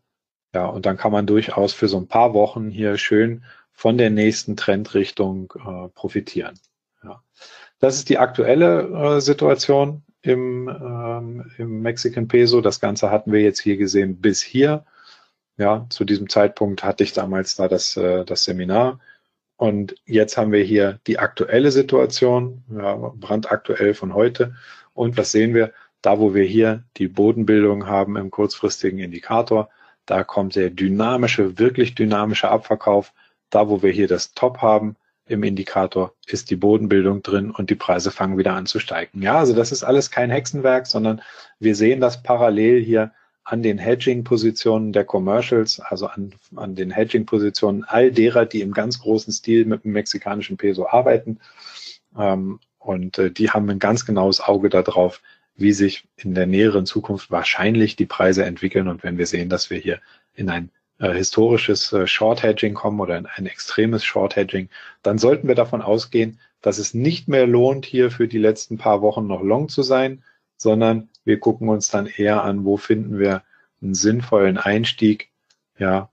Ja, 0.55 0.67
und 0.67 0.85
dann 0.85 0.99
kann 0.99 1.13
man 1.13 1.27
durchaus 1.27 1.73
für 1.73 1.89
so 1.89 1.97
ein 1.97 2.09
paar 2.09 2.35
Wochen 2.35 2.71
hier 2.71 2.99
schön 2.99 3.43
von 3.77 3.99
der 3.99 4.11
nächsten 4.11 4.57
Trendrichtung 4.57 5.53
äh, 5.55 5.89
profitieren. 5.95 6.59
Ja. 7.05 7.23
Das 7.79 7.97
ist 7.97 8.09
die 8.09 8.19
aktuelle 8.19 9.17
äh, 9.17 9.21
Situation 9.21 10.03
im, 10.23 10.69
ähm, 10.69 11.53
im 11.59 11.83
Mexican 11.83 12.27
Peso. 12.27 12.63
Das 12.63 12.81
Ganze 12.81 13.11
hatten 13.11 13.33
wir 13.33 13.43
jetzt 13.43 13.61
hier 13.61 13.77
gesehen 13.77 14.21
bis 14.21 14.43
hier. 14.43 14.85
Ja, 15.59 15.87
zu 15.91 16.05
diesem 16.05 16.29
Zeitpunkt 16.29 16.83
hatte 16.83 17.05
ich 17.05 17.13
damals 17.13 17.55
da 17.57 17.69
das, 17.69 17.97
äh, 17.97 18.25
das 18.25 18.45
Seminar. 18.45 18.99
Und 19.57 19.95
jetzt 20.07 20.37
haben 20.37 20.53
wir 20.53 20.65
hier 20.65 20.99
die 21.07 21.19
aktuelle 21.19 21.71
Situation, 21.71 22.65
ja, 22.71 22.95
brandaktuell 23.15 23.95
von 23.95 24.15
heute. 24.15 24.55
Und 24.95 25.17
was 25.19 25.33
sehen 25.33 25.55
wir? 25.55 25.73
Da, 26.03 26.19
wo 26.19 26.35
wir 26.35 26.45
hier 26.45 26.85
die 26.97 27.09
Bodenbildung 27.09 27.87
haben 27.87 28.17
im 28.17 28.31
kurzfristigen 28.31 28.99
Indikator, 29.01 29.71
da 30.07 30.25
kommt 30.25 30.55
der 30.57 30.71
dynamische, 30.71 31.59
wirklich 31.59 31.95
dynamische 31.95 32.49
Abverkauf 32.49 33.13
da, 33.51 33.69
wo 33.69 33.83
wir 33.83 33.91
hier 33.93 34.09
das 34.09 34.33
Top 34.33 34.59
haben 34.59 34.97
im 35.27 35.43
Indikator, 35.43 36.15
ist 36.27 36.51
die 36.51 36.57
Bodenbildung 36.57 37.23
drin 37.23 37.51
und 37.51 37.71
die 37.71 37.75
Preise 37.75 38.11
fangen 38.11 38.39
wieder 38.39 38.55
an 38.55 38.67
zu 38.67 38.79
steigen. 38.79 39.23
Ja, 39.23 39.39
also 39.39 39.55
das 39.55 39.73
ist 39.73 39.83
alles 39.83 40.11
kein 40.11 40.31
Hexenwerk, 40.31 40.87
sondern 40.87 41.21
wir 41.59 41.75
sehen 41.75 42.01
das 42.01 42.23
parallel 42.23 42.83
hier 42.83 43.13
an 43.47 43.63
den 43.63 43.79
Hedging-Positionen 43.79 44.93
der 44.93 45.05
Commercials, 45.05 45.79
also 45.79 46.07
an, 46.07 46.35
an 46.57 46.75
den 46.75 46.91
Hedging-Positionen 46.91 47.85
all 47.85 48.11
derer, 48.11 48.45
die 48.45 48.61
im 48.61 48.73
ganz 48.73 49.01
großen 49.01 49.33
Stil 49.33 49.65
mit 49.67 49.85
dem 49.85 49.93
mexikanischen 49.93 50.57
Peso 50.57 50.89
arbeiten. 50.89 51.39
Ähm, 52.19 52.59
und 52.79 53.19
äh, 53.19 53.31
die 53.31 53.51
haben 53.51 53.71
ein 53.71 53.79
ganz 53.79 54.05
genaues 54.05 54.41
Auge 54.41 54.69
darauf, 54.69 55.23
wie 55.57 55.73
sich 55.73 56.09
in 56.17 56.35
der 56.35 56.47
näheren 56.47 56.87
Zukunft 56.87 57.31
wahrscheinlich 57.31 57.97
die 57.97 58.07
Preise 58.07 58.45
entwickeln. 58.45 58.89
Und 58.89 59.05
wenn 59.05 59.17
wir 59.17 59.27
sehen, 59.27 59.49
dass 59.49 59.71
wir 59.71 59.79
hier 59.79 60.01
in 60.35 60.51
ein 60.51 60.71
äh, 60.99 61.13
historisches 61.13 61.93
äh, 61.93 62.07
Short 62.07 62.43
Hedging 62.43 62.75
kommen 62.75 63.01
oder 63.01 63.19
in 63.19 63.27
ein 63.27 63.47
extremes 63.47 64.05
Short 64.05 64.37
Hedging, 64.37 64.69
dann 65.03 65.19
sollten 65.19 65.49
wir 65.49 65.55
davon 65.55 65.83
ausgehen, 65.83 66.41
dass 66.63 66.79
es 66.79 66.95
nicht 66.95 67.29
mehr 67.29 67.47
lohnt, 67.47 67.85
hier 67.87 68.11
für 68.11 68.29
die 68.29 68.39
letzten 68.39 68.79
paar 68.79 69.03
Wochen 69.03 69.27
noch 69.27 69.43
long 69.43 69.69
zu 69.69 69.83
sein, 69.83 70.23
sondern 70.57 71.09
wir 71.25 71.39
gucken 71.39 71.69
uns 71.69 71.89
dann 71.89 72.07
eher 72.07 72.43
an, 72.43 72.65
wo 72.65 72.77
finden 72.77 73.19
wir 73.19 73.43
einen 73.83 73.95
sinnvollen 73.95 74.59
Einstieg, 74.59 75.31
ja, 75.79 76.11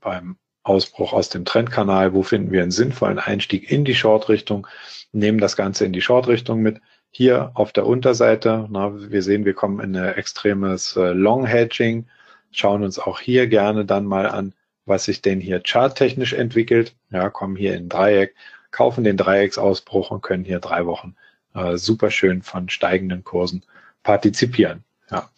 beim 0.00 0.36
Ausbruch 0.62 1.12
aus 1.12 1.28
dem 1.28 1.44
Trendkanal, 1.44 2.12
wo 2.12 2.22
finden 2.22 2.50
wir 2.50 2.62
einen 2.62 2.70
sinnvollen 2.70 3.18
Einstieg 3.18 3.70
in 3.70 3.84
die 3.84 3.94
Short-Richtung, 3.94 4.66
nehmen 5.12 5.38
das 5.38 5.56
Ganze 5.56 5.84
in 5.84 5.92
die 5.92 6.00
Short-Richtung 6.00 6.60
mit. 6.60 6.80
Hier 7.10 7.52
auf 7.54 7.72
der 7.72 7.86
Unterseite, 7.86 8.66
na, 8.70 8.92
wir 9.10 9.22
sehen, 9.22 9.46
wir 9.46 9.54
kommen 9.54 9.80
in 9.80 9.96
ein 9.96 10.14
extremes 10.14 10.96
äh, 10.96 11.12
Long-Hedging, 11.12 12.06
schauen 12.50 12.82
uns 12.82 12.98
auch 12.98 13.20
hier 13.20 13.46
gerne 13.46 13.84
dann 13.84 14.04
mal 14.06 14.26
an, 14.26 14.54
was 14.86 15.04
sich 15.04 15.22
denn 15.22 15.40
hier 15.40 15.62
charttechnisch 15.64 16.32
entwickelt. 16.32 16.96
Ja, 17.10 17.30
kommen 17.30 17.56
hier 17.56 17.76
in 17.76 17.88
Dreieck, 17.88 18.34
kaufen 18.70 19.04
den 19.04 19.16
Dreiecksausbruch 19.16 20.10
und 20.10 20.22
können 20.22 20.44
hier 20.44 20.60
drei 20.60 20.86
Wochen 20.86 21.14
äh, 21.54 21.76
super 21.76 22.10
schön 22.10 22.42
von 22.42 22.68
steigenden 22.68 23.24
Kursen 23.24 23.64
partizipieren. 24.02 24.84
Ja. 25.10 25.30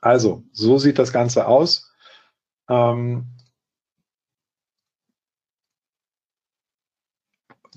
Also, 0.00 0.44
so 0.52 0.78
sieht 0.78 0.98
das 0.98 1.12
Ganze 1.12 1.46
aus. 1.46 1.92
Ähm, 2.68 3.26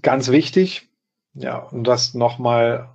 ganz 0.02 0.30
wichtig, 0.30 0.90
ja, 1.34 1.58
um 1.58 1.84
das 1.84 2.14
nochmal 2.14 2.90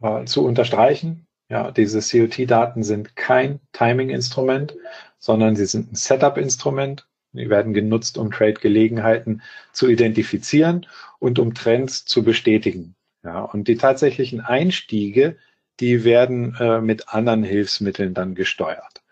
äh, 0.00 0.24
zu 0.24 0.44
unterstreichen, 0.44 1.25
ja, 1.48 1.70
diese 1.70 2.00
COT-Daten 2.00 2.82
sind 2.82 3.16
kein 3.16 3.60
Timing-Instrument, 3.72 4.74
sondern 5.18 5.56
sie 5.56 5.66
sind 5.66 5.92
ein 5.92 5.96
Setup-Instrument. 5.96 7.06
Die 7.32 7.50
werden 7.50 7.74
genutzt, 7.74 8.18
um 8.18 8.30
Trade-Gelegenheiten 8.30 9.42
zu 9.72 9.88
identifizieren 9.88 10.86
und 11.18 11.38
um 11.38 11.54
Trends 11.54 12.04
zu 12.04 12.22
bestätigen. 12.22 12.94
Ja, 13.22 13.42
und 13.42 13.68
die 13.68 13.76
tatsächlichen 13.76 14.40
Einstiege, 14.40 15.36
die 15.80 16.04
werden 16.04 16.54
äh, 16.58 16.80
mit 16.80 17.08
anderen 17.08 17.42
Hilfsmitteln 17.42 18.14
dann 18.14 18.34
gesteuert. 18.34 19.02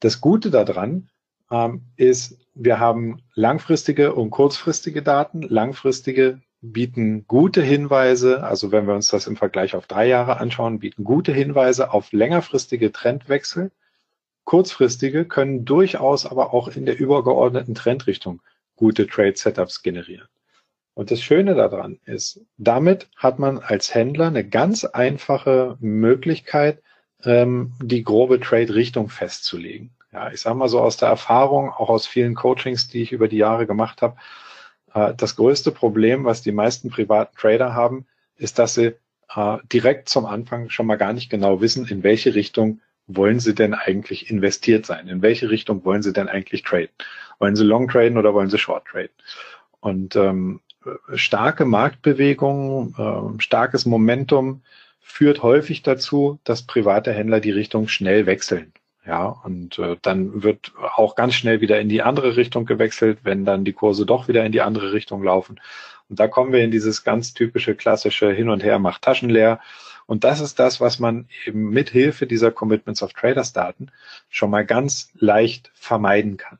Das 0.00 0.20
Gute 0.20 0.50
daran 0.50 1.10
ähm, 1.50 1.82
ist, 1.96 2.38
wir 2.54 2.78
haben 2.78 3.22
langfristige 3.34 4.14
und 4.14 4.30
kurzfristige 4.30 5.02
Daten. 5.02 5.42
Langfristige 5.42 6.40
bieten 6.72 7.26
gute 7.26 7.62
Hinweise, 7.62 8.42
also 8.42 8.72
wenn 8.72 8.86
wir 8.86 8.94
uns 8.94 9.08
das 9.08 9.26
im 9.26 9.36
Vergleich 9.36 9.74
auf 9.74 9.86
drei 9.86 10.06
Jahre 10.06 10.38
anschauen, 10.38 10.78
bieten 10.78 11.04
gute 11.04 11.32
Hinweise 11.32 11.92
auf 11.92 12.12
längerfristige 12.12 12.92
Trendwechsel. 12.92 13.70
Kurzfristige 14.44 15.24
können 15.24 15.64
durchaus 15.64 16.26
aber 16.26 16.52
auch 16.54 16.68
in 16.68 16.86
der 16.86 16.98
übergeordneten 16.98 17.74
Trendrichtung 17.74 18.40
gute 18.76 19.06
Trade 19.06 19.36
Setups 19.36 19.82
generieren. 19.82 20.28
Und 20.94 21.10
das 21.10 21.20
Schöne 21.20 21.54
daran 21.54 21.98
ist, 22.04 22.40
damit 22.56 23.08
hat 23.16 23.38
man 23.38 23.58
als 23.58 23.94
Händler 23.94 24.28
eine 24.28 24.46
ganz 24.48 24.84
einfache 24.84 25.76
Möglichkeit, 25.80 26.82
ähm, 27.24 27.72
die 27.82 28.04
grobe 28.04 28.38
Trade-Richtung 28.38 29.08
festzulegen. 29.08 29.90
Ja, 30.12 30.30
ich 30.30 30.40
sage 30.40 30.56
mal 30.56 30.68
so 30.68 30.80
aus 30.80 30.96
der 30.96 31.08
Erfahrung, 31.08 31.70
auch 31.70 31.88
aus 31.88 32.06
vielen 32.06 32.36
Coachings, 32.36 32.86
die 32.86 33.02
ich 33.02 33.10
über 33.10 33.26
die 33.26 33.38
Jahre 33.38 33.66
gemacht 33.66 34.02
habe, 34.02 34.16
das 34.94 35.36
größte 35.36 35.72
Problem, 35.72 36.24
was 36.24 36.42
die 36.42 36.52
meisten 36.52 36.88
privaten 36.88 37.36
Trader 37.36 37.74
haben, 37.74 38.06
ist, 38.36 38.58
dass 38.58 38.74
sie 38.74 38.94
äh, 39.34 39.58
direkt 39.72 40.08
zum 40.08 40.26
Anfang 40.26 40.70
schon 40.70 40.86
mal 40.86 40.96
gar 40.96 41.12
nicht 41.12 41.30
genau 41.30 41.60
wissen, 41.60 41.86
in 41.86 42.02
welche 42.02 42.34
Richtung 42.34 42.80
wollen 43.06 43.40
sie 43.40 43.54
denn 43.54 43.74
eigentlich 43.74 44.30
investiert 44.30 44.86
sein? 44.86 45.08
In 45.08 45.20
welche 45.20 45.50
Richtung 45.50 45.84
wollen 45.84 46.02
sie 46.02 46.12
denn 46.12 46.28
eigentlich 46.28 46.62
traden? 46.62 46.94
Wollen 47.38 47.56
sie 47.56 47.64
long 47.64 47.88
traden 47.88 48.16
oder 48.16 48.32
wollen 48.32 48.48
sie 48.48 48.58
short 48.58 48.86
traden? 48.86 49.10
Und 49.80 50.16
ähm, 50.16 50.60
starke 51.14 51.64
Marktbewegungen, 51.64 52.94
äh, 52.96 53.42
starkes 53.42 53.84
Momentum 53.86 54.62
führt 55.00 55.42
häufig 55.42 55.82
dazu, 55.82 56.38
dass 56.44 56.62
private 56.62 57.12
Händler 57.12 57.40
die 57.40 57.50
Richtung 57.50 57.88
schnell 57.88 58.26
wechseln. 58.26 58.72
Ja, 59.06 59.26
und 59.44 59.78
äh, 59.78 59.96
dann 60.00 60.42
wird 60.42 60.72
auch 60.96 61.14
ganz 61.14 61.34
schnell 61.34 61.60
wieder 61.60 61.78
in 61.78 61.90
die 61.90 62.02
andere 62.02 62.36
Richtung 62.36 62.64
gewechselt, 62.64 63.18
wenn 63.22 63.44
dann 63.44 63.64
die 63.64 63.74
Kurse 63.74 64.06
doch 64.06 64.28
wieder 64.28 64.46
in 64.46 64.52
die 64.52 64.62
andere 64.62 64.92
Richtung 64.92 65.22
laufen. 65.22 65.60
Und 66.08 66.20
da 66.20 66.28
kommen 66.28 66.52
wir 66.52 66.64
in 66.64 66.70
dieses 66.70 67.04
ganz 67.04 67.34
typische 67.34 67.74
klassische 67.74 68.30
Hin 68.30 68.48
und 68.48 68.62
Her 68.62 68.78
macht 68.78 69.02
Taschen 69.02 69.28
leer. 69.28 69.60
Und 70.06 70.24
das 70.24 70.40
ist 70.40 70.58
das, 70.58 70.80
was 70.80 70.98
man 70.98 71.28
eben 71.46 71.70
mit 71.70 71.90
Hilfe 71.90 72.26
dieser 72.26 72.50
Commitments 72.50 73.02
of 73.02 73.12
Traders 73.12 73.52
Daten 73.52 73.88
schon 74.28 74.50
mal 74.50 74.64
ganz 74.64 75.10
leicht 75.14 75.70
vermeiden 75.74 76.36
kann. 76.36 76.58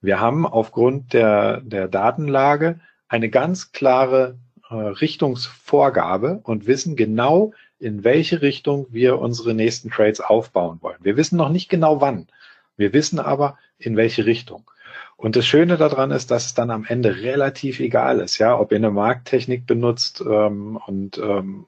Wir 0.00 0.20
haben 0.20 0.46
aufgrund 0.46 1.12
der, 1.12 1.60
der 1.60 1.88
Datenlage 1.88 2.80
eine 3.08 3.28
ganz 3.28 3.72
klare 3.72 4.38
äh, 4.70 4.74
Richtungsvorgabe 4.74 6.40
und 6.42 6.66
wissen 6.66 6.96
genau, 6.96 7.52
in 7.78 8.04
welche 8.04 8.42
Richtung 8.42 8.86
wir 8.90 9.18
unsere 9.18 9.54
nächsten 9.54 9.90
Trades 9.90 10.20
aufbauen 10.20 10.78
wollen. 10.80 10.98
Wir 11.00 11.16
wissen 11.16 11.36
noch 11.36 11.48
nicht 11.48 11.68
genau 11.68 12.00
wann. 12.00 12.28
Wir 12.76 12.92
wissen 12.92 13.18
aber, 13.18 13.58
in 13.78 13.96
welche 13.96 14.26
Richtung. 14.26 14.70
Und 15.16 15.36
das 15.36 15.46
Schöne 15.46 15.76
daran 15.76 16.10
ist, 16.10 16.30
dass 16.30 16.46
es 16.46 16.54
dann 16.54 16.70
am 16.70 16.84
Ende 16.84 17.16
relativ 17.16 17.80
egal 17.80 18.20
ist, 18.20 18.38
ja, 18.38 18.58
ob 18.58 18.70
ihr 18.70 18.76
eine 18.76 18.90
Markttechnik 18.90 19.66
benutzt 19.66 20.22
ähm, 20.26 20.78
und 20.86 21.18
ähm, 21.18 21.66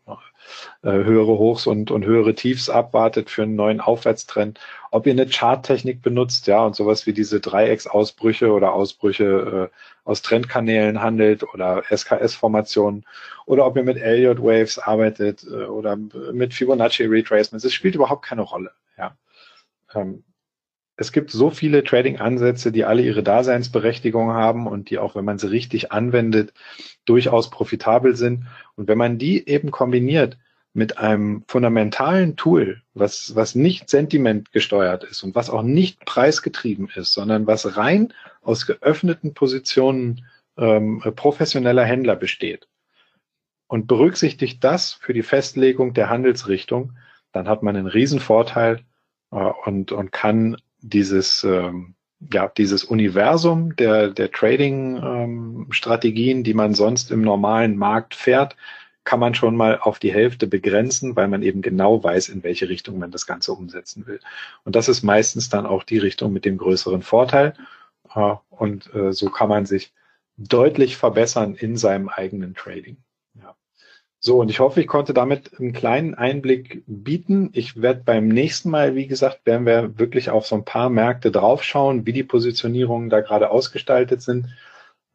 äh, 0.83 0.91
höhere 0.91 1.39
Hochs 1.39 1.67
und, 1.67 1.91
und 1.91 2.05
höhere 2.05 2.35
Tiefs 2.35 2.71
abwartet 2.71 3.31
für 3.31 3.43
einen 3.43 3.57
neuen 3.57 3.81
Aufwärtstrend, 3.81 4.61
ob 4.91 5.07
ihr 5.07 5.13
eine 5.13 5.27
Charttechnik 5.27 6.03
benutzt, 6.03 6.47
ja, 6.47 6.65
und 6.65 6.77
sowas 6.77 7.07
wie 7.07 7.13
diese 7.13 7.41
Dreiecksausbrüche 7.41 8.53
oder 8.53 8.73
Ausbrüche 8.73 9.71
äh, 9.71 9.77
aus 10.05 10.23
Trendkanälen 10.23 11.03
handelt 11.03 11.43
oder 11.55 11.83
SKS-Formationen 11.91 13.05
oder 13.47 13.67
ob 13.67 13.77
ihr 13.77 13.85
mit 13.85 13.99
Elliott 13.99 14.43
Waves 14.43 14.79
arbeitet 14.79 15.45
äh, 15.45 15.65
oder 15.65 15.97
mit 15.97 16.55
Fibonacci 16.55 17.05
Retracements. 17.05 17.65
Es 17.65 17.75
spielt 17.75 17.95
überhaupt 17.95 18.25
keine 18.25 18.43
Rolle, 18.43 18.73
ja. 18.97 19.17
Ähm, 19.95 20.25
es 21.01 21.13
gibt 21.13 21.31
so 21.31 21.51
viele 21.51 21.85
Trading-Ansätze, 21.85 22.73
die 22.73 22.85
alle 22.85 23.03
ihre 23.03 23.23
Daseinsberechtigung 23.23 24.33
haben 24.33 24.67
und 24.67 24.91
die 24.91 24.99
auch, 24.99 25.15
wenn 25.15 25.25
man 25.25 25.39
sie 25.39 25.49
richtig 25.49 25.93
anwendet, 25.93 26.53
durchaus 27.05 27.51
profitabel 27.51 28.17
sind. 28.17 28.47
Und 28.75 28.89
wenn 28.89 28.99
man 28.99 29.17
die 29.17 29.49
eben 29.49 29.71
kombiniert 29.71 30.37
mit 30.75 30.99
einem 30.99 31.45
fundamentalen 31.47 32.35
Tool, 32.35 32.83
was, 32.95 33.37
was 33.37 33.55
nicht 33.55 33.89
Sentiment 33.89 34.51
gesteuert 34.51 35.05
ist 35.05 35.23
und 35.23 35.37
was 35.37 35.51
auch 35.51 35.63
nicht 35.63 36.05
preisgetrieben 36.05 36.89
ist, 36.93 37.13
sondern 37.13 37.47
was 37.47 37.77
rein 37.77 38.13
aus 38.43 38.67
geöffneten 38.67 39.35
Positionen 39.35 40.27
ähm, 40.57 41.01
professioneller 41.15 41.85
Händler 41.85 42.17
besteht 42.17 42.67
und 43.69 43.87
berücksichtigt 43.87 44.65
das 44.65 44.95
für 44.95 45.13
die 45.13 45.23
Festlegung 45.23 45.95
der 45.95 46.11
Handelsrichtung, 46.11 46.95
dann 47.31 47.47
hat 47.47 47.63
man 47.63 47.77
einen 47.77 47.87
Riesenvorteil 47.87 48.81
äh, 49.31 49.37
und, 49.37 49.93
und 49.93 50.11
kann 50.11 50.57
dieses, 50.81 51.45
ähm, 51.45 51.95
ja, 52.33 52.49
dieses 52.49 52.85
Universum 52.85 53.77
der, 53.77 54.11
der 54.11 54.31
Trading-Strategien, 54.31 56.39
ähm, 56.39 56.45
die 56.45 56.55
man 56.55 56.75
sonst 56.75 57.11
im 57.11 57.23
normalen 57.23 57.77
Markt 57.77 58.15
fährt, 58.15 58.57
kann 59.05 59.21
man 59.21 59.35
schon 59.35 59.57
mal 59.57 59.79
auf 59.79 59.99
die 59.99 60.13
Hälfte 60.13 60.47
begrenzen, 60.47 61.17
weil 61.17 61.29
man 61.29 61.43
eben 61.43 61.63
genau 61.63 62.05
weiß, 62.05 62.29
in 62.29 62.43
welche 62.43 62.69
Richtung 62.69 62.99
man 62.99 63.11
das 63.11 63.27
Ganze 63.27 63.53
umsetzen 63.53 64.07
will. 64.07 64.21
Und 64.65 64.77
das 64.77 64.89
ist 64.89 65.03
meistens 65.03 65.49
dann 65.49 65.65
auch 65.65 65.85
die 65.85 65.99
Richtung 65.99 66.33
mit 66.33 66.45
dem 66.45 66.59
größeren 66.59 67.01
Vorteil. 67.01 67.55
Und 68.51 68.95
äh, 68.95 69.13
so 69.13 69.31
kann 69.31 69.49
man 69.49 69.65
sich 69.65 69.95
deutlich 70.37 70.99
verbessern 70.99 71.55
in 71.55 71.79
seinem 71.79 72.11
eigenen 72.11 72.55
Trading. 72.55 72.99
So, 74.29 74.41
und 74.43 74.51
ich 74.51 74.61
hoffe, 74.61 74.83
ich 74.83 74.87
konnte 74.87 75.15
damit 75.15 75.59
einen 75.59 75.73
kleinen 75.73 76.15
Einblick 76.15 76.83
bieten. 76.87 77.49
Ich 77.55 77.81
werde 77.81 78.03
beim 78.05 78.29
nächsten 78.29 78.69
Mal, 78.69 78.95
wie 78.95 79.07
gesagt, 79.07 79.47
werden 79.47 79.65
wir 79.65 79.99
wirklich 79.99 80.29
auf 80.29 80.47
so 80.47 80.55
ein 80.55 80.67
paar 80.67 80.91
Märkte 80.91 81.31
draufschauen, 81.31 82.05
wie 82.05 82.13
die 82.13 82.25
Positionierungen 82.25 83.09
da 83.09 83.21
gerade 83.23 83.51
ausgestaltet 83.51 84.21
sind, 84.21 84.49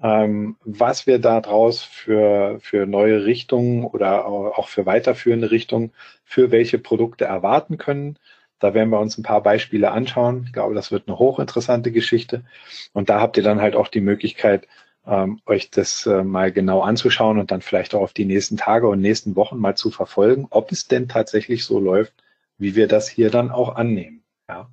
ähm, 0.01 0.55
was 0.64 1.05
wir 1.05 1.20
da 1.20 1.41
draus 1.41 1.84
für, 1.84 2.57
für 2.59 2.88
neue 2.88 3.24
Richtungen 3.24 3.86
oder 3.86 4.26
auch 4.26 4.68
für 4.68 4.88
weiterführende 4.88 5.51
Richtungen 5.51 5.91
für 6.24 6.49
welche 6.49 6.80
Produkte 6.80 7.26
erwarten 7.26 7.78
können. 7.78 8.18
Da 8.57 8.74
werden 8.74 8.89
wir 8.89 8.99
uns 8.99 9.20
ein 9.20 9.24
paar 9.24 9.43
Beispiele 9.43 9.91
anschauen. 9.91 10.45
Ich 10.47 10.53
glaube, 10.53 10.74
das 10.74 10.91
wird 10.91 11.07
eine 11.07 11.20
hochinteressante 11.20 11.91
Geschichte. 11.91 12.45
Und 12.93 13.09
da 13.09 13.22
habt 13.22 13.38
ihr 13.38 13.43
dann 13.43 13.61
halt 13.61 13.76
auch 13.76 13.89
die 13.89 14.01
Möglichkeit, 14.01 14.68
ähm, 15.06 15.39
euch 15.45 15.70
das 15.70 16.06
äh, 16.06 16.24
mal 16.24 16.51
genau 16.51 16.82
anzuschauen 16.82 17.39
und 17.39 17.51
dann 17.51 17.62
vielleicht 17.62 17.93
auch 17.95 18.01
auf 18.01 18.14
die 18.14 18.26
nächsten 18.26 18.58
Tage 18.58 18.88
und 18.88 19.01
nächsten 19.01 19.36
Wochen 19.36 19.58
mal 19.58 19.76
zu 19.76 19.91
verfolgen, 19.91 20.47
ob 20.49 20.72
es 20.72 20.88
denn 20.88 21.08
tatsächlich 21.08 21.66
so 21.66 21.80
läuft, 21.80 22.14
wie 22.58 22.76
wir 22.76 22.88
das 22.88 23.10
hier 23.10 23.30
dann 23.30 23.51
auch 23.51 23.76
annehmen. 23.76 24.24
Ja. 24.47 24.70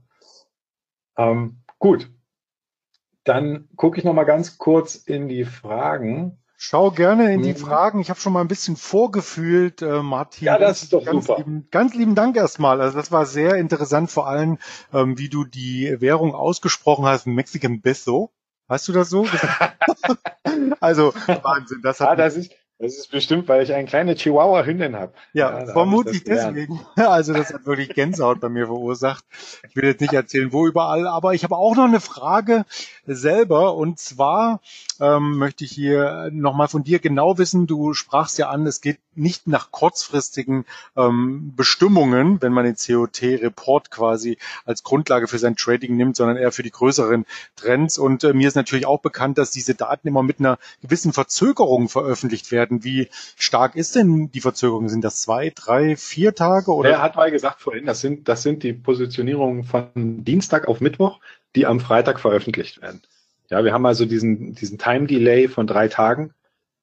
Ähm, 1.16 1.62
gut, 1.78 2.11
dann 3.24 3.68
gucke 3.76 3.99
ich 3.99 4.05
noch 4.05 4.14
mal 4.14 4.24
ganz 4.24 4.59
kurz 4.59 4.95
in 4.95 5.28
die 5.28 5.45
Fragen. 5.45 6.39
Schau 6.62 6.91
gerne 6.91 7.33
in 7.33 7.43
die 7.43 7.53
mhm. 7.53 7.57
Fragen. 7.57 8.01
Ich 8.01 8.11
habe 8.11 8.20
schon 8.20 8.35
mal 8.35 8.43
ein 8.43 8.49
bisschen 8.49 8.76
vorgefühlt, 8.76 9.81
äh, 9.81 10.03
Martin. 10.03 10.45
Ja, 10.45 10.59
das 10.59 10.83
ist 10.83 10.93
doch 10.93 11.05
ganz 11.05 11.26
super. 11.26 11.39
Lieben, 11.39 11.68
ganz 11.70 11.95
lieben 11.95 12.14
Dank 12.14 12.37
erstmal. 12.37 12.83
Also 12.83 12.99
das 12.99 13.11
war 13.11 13.24
sehr 13.24 13.55
interessant, 13.55 14.11
vor 14.11 14.28
allem, 14.28 14.59
ähm, 14.93 15.16
wie 15.16 15.31
du 15.31 15.45
die 15.45 16.01
Währung 16.01 16.35
ausgesprochen 16.35 17.07
hast, 17.07 17.26
Mexican 17.26 17.81
Peso. 17.81 18.31
Hast 18.71 18.87
du 18.87 18.93
das 18.93 19.11
so 19.11 19.23
gesagt? 19.23 19.77
also 20.81 21.12
Wahnsinn. 21.43 21.81
Das, 21.83 21.99
hat 21.99 22.11
ah, 22.11 22.14
das, 22.14 22.37
ist, 22.37 22.53
das 22.79 22.97
ist 22.97 23.11
bestimmt, 23.11 23.49
weil 23.49 23.64
ich 23.64 23.75
eine 23.75 23.85
kleine 23.85 24.14
Chihuahua-Hündin 24.14 24.95
habe. 24.95 25.12
Ja, 25.33 25.59
ja 25.59 25.66
vermutlich 25.66 26.23
deswegen. 26.23 26.81
Also 26.97 27.35
das 27.35 27.53
hat 27.53 27.66
wirklich 27.66 27.89
Gänsehaut 27.89 28.39
bei 28.39 28.49
mir 28.49 28.66
verursacht. 28.66 29.25
Ich 29.68 29.75
will 29.75 29.87
jetzt 29.87 30.01
nicht 30.01 30.12
erzählen, 30.12 30.53
wo 30.53 30.68
überall, 30.68 31.09
aber 31.09 31.35
ich 31.35 31.43
habe 31.43 31.57
auch 31.57 31.75
noch 31.75 31.85
eine 31.85 31.99
Frage 31.99 32.64
selber 33.15 33.75
und 33.75 33.99
zwar 33.99 34.61
ähm, 35.01 35.39
möchte 35.39 35.65
ich 35.65 35.73
hier 35.73 36.31
nochmal 36.33 36.69
von 36.69 36.85
dir 36.85 36.99
genau 36.99 37.39
wissen, 37.39 37.67
du 37.67 37.95
sprachst 37.95 38.39
ja 38.39 38.51
an, 38.51 38.67
es 38.67 38.81
geht 38.81 38.99
nicht 39.15 39.47
nach 39.47 39.71
kurzfristigen 39.71 40.65
ähm, 40.97 41.53
Bestimmungen, 41.57 42.41
wenn 42.43 42.53
man 42.53 42.65
den 42.65 42.77
COT-Report 42.77 43.91
quasi 43.91 44.39
als 44.65 44.83
Grundlage 44.83 45.29
für 45.29 45.39
sein 45.39 45.57
Trading 45.57 45.97
nimmt, 45.97 46.17
sondern 46.17 46.37
eher 46.37 46.53
für 46.53 46.63
die 46.63 46.71
größeren 46.71 47.27
Trends. 47.57 47.99
Und 47.99 48.25
äh, 48.25 48.33
mir 48.33 48.49
ist 48.49 48.55
natürlich 48.55 48.87
auch 48.87 49.01
bekannt, 49.01 49.39
dass 49.39 49.51
diese 49.51 49.75
Daten 49.75 50.09
immer 50.09 50.23
mit 50.23 50.41
einer 50.41 50.59
gewissen 50.81 51.13
Verzögerung 51.13 51.89
veröffentlicht 51.89 52.51
werden. 52.51 52.85
Wie 52.85 53.09
stark 53.37 53.77
ist 53.77 53.97
denn 53.97 54.31
die 54.31 54.41
Verzögerung? 54.41 54.89
Sind 54.89 55.05
das 55.05 55.21
zwei, 55.21 55.53
drei, 55.55 55.97
vier 55.97 56.35
Tage? 56.35 56.73
Oder? 56.73 56.91
Er 56.91 57.03
hat 57.03 57.17
mal 57.17 57.31
gesagt 57.31 57.61
vorhin, 57.61 57.87
das 57.87 58.01
sind, 58.01 58.29
das 58.29 58.43
sind 58.43 58.63
die 58.63 58.73
Positionierungen 58.73 59.65
von 59.65 60.25
Dienstag 60.25 60.69
auf 60.69 60.81
Mittwoch, 60.81 61.21
die 61.57 61.67
am 61.67 61.81
Freitag 61.81 62.21
veröffentlicht 62.21 62.81
werden. 62.83 63.03
Ja, 63.49 63.65
wir 63.65 63.73
haben 63.73 63.87
also 63.87 64.05
diesen, 64.05 64.55
diesen 64.55 64.79
Time 64.79 65.07
Delay 65.07 65.49
von 65.49 65.67
drei 65.67 65.89
Tagen. 65.89 66.33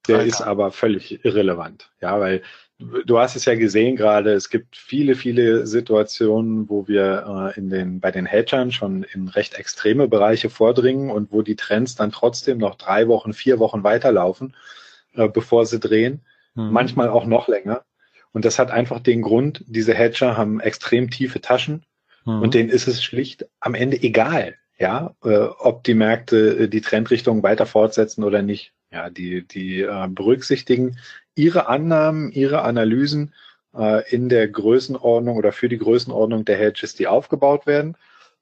Der 0.07 0.23
ist 0.23 0.41
aber 0.41 0.71
völlig 0.71 1.25
irrelevant. 1.25 1.91
Ja, 1.99 2.19
weil 2.19 2.41
du 2.79 3.19
hast 3.19 3.35
es 3.35 3.45
ja 3.45 3.55
gesehen 3.55 3.95
gerade, 3.95 4.31
es 4.33 4.49
gibt 4.49 4.77
viele, 4.77 5.15
viele 5.15 5.65
Situationen, 5.65 6.69
wo 6.69 6.87
wir 6.87 7.53
äh, 7.55 7.59
in 7.59 7.69
den, 7.69 7.99
bei 7.99 8.11
den 8.11 8.25
Hedgern 8.25 8.71
schon 8.71 9.03
in 9.03 9.27
recht 9.27 9.55
extreme 9.55 10.07
Bereiche 10.07 10.49
vordringen 10.49 11.09
und 11.09 11.31
wo 11.31 11.41
die 11.41 11.55
Trends 11.55 11.95
dann 11.95 12.11
trotzdem 12.11 12.57
noch 12.57 12.75
drei 12.75 13.07
Wochen, 13.07 13.33
vier 13.33 13.59
Wochen 13.59 13.83
weiterlaufen, 13.83 14.55
äh, 15.15 15.27
bevor 15.27 15.65
sie 15.65 15.79
drehen. 15.79 16.21
Mhm. 16.55 16.71
Manchmal 16.71 17.09
auch 17.09 17.25
noch 17.25 17.47
länger. 17.47 17.83
Und 18.31 18.45
das 18.45 18.59
hat 18.59 18.71
einfach 18.71 18.99
den 18.99 19.21
Grund, 19.21 19.63
diese 19.67 19.93
Hedger 19.93 20.37
haben 20.37 20.59
extrem 20.59 21.09
tiefe 21.09 21.41
Taschen 21.41 21.83
mhm. 22.27 22.41
und 22.41 22.53
denen 22.53 22.69
ist 22.69 22.87
es 22.87 23.03
schlicht 23.03 23.47
am 23.59 23.73
Ende 23.73 24.01
egal, 24.01 24.55
ja, 24.77 25.15
äh, 25.23 25.37
ob 25.37 25.83
die 25.83 25.95
Märkte 25.95 26.59
äh, 26.59 26.67
die 26.67 26.81
Trendrichtung 26.81 27.41
weiter 27.41 27.65
fortsetzen 27.65 28.23
oder 28.23 28.41
nicht. 28.41 28.73
Ja, 28.91 29.09
die, 29.09 29.45
die 29.45 29.81
äh, 29.81 30.07
berücksichtigen 30.07 30.97
ihre 31.35 31.67
Annahmen, 31.67 32.31
ihre 32.31 32.61
Analysen 32.61 33.33
äh, 33.75 34.09
in 34.09 34.29
der 34.29 34.47
Größenordnung 34.47 35.35
oder 35.35 35.51
für 35.51 35.67
die 35.67 35.77
Größenordnung 35.77 36.45
der 36.45 36.57
Hedges, 36.57 36.95
die 36.95 37.07
aufgebaut 37.07 37.65
werden. 37.65 37.97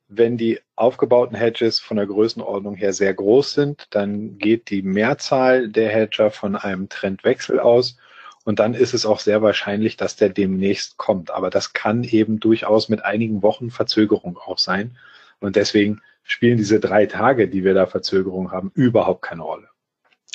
Wenn 0.08 0.38
die 0.38 0.60
aufgebauten 0.76 1.36
Hedges 1.36 1.80
von 1.80 1.98
der 1.98 2.06
Größenordnung 2.06 2.76
her 2.76 2.94
sehr 2.94 3.14
groß 3.14 3.54
sind, 3.54 3.88
dann 3.90 4.38
geht 4.38 4.70
die 4.70 4.84
Mehrzahl 4.84 5.68
der 5.68 5.90
Hedger 5.90 6.30
von 6.30 6.56
einem 6.56 6.90
Trendwechsel 6.90 7.60
aus. 7.60 7.98
Und 8.46 8.60
dann 8.60 8.76
ist 8.76 8.94
es 8.94 9.06
auch 9.06 9.20
sehr 9.20 9.42
wahrscheinlich, 9.42 9.98
dass 9.98 10.16
der 10.16 10.30
demnächst 10.30 10.98
kommt. 10.98 11.32
Aber 11.32 11.50
das 11.50 11.74
kann 11.74 12.04
eben 12.04 12.40
durchaus 12.40 12.88
mit 12.88 13.04
einigen 13.04 13.42
Wochen 13.42 13.72
Verzögerung 13.72 14.38
auch 14.38 14.60
sein. 14.60 14.98
Und 15.40 15.58
deswegen 15.58 16.02
spielen 16.24 16.58
diese 16.58 16.80
drei 16.80 17.08
Tage, 17.08 17.50
die 17.50 17.64
wir 17.64 17.74
da 17.74 17.88
Verzögerung 17.88 18.52
haben, 18.52 18.72
überhaupt 18.76 19.24
keine 19.24 19.42
Rolle. 19.42 19.68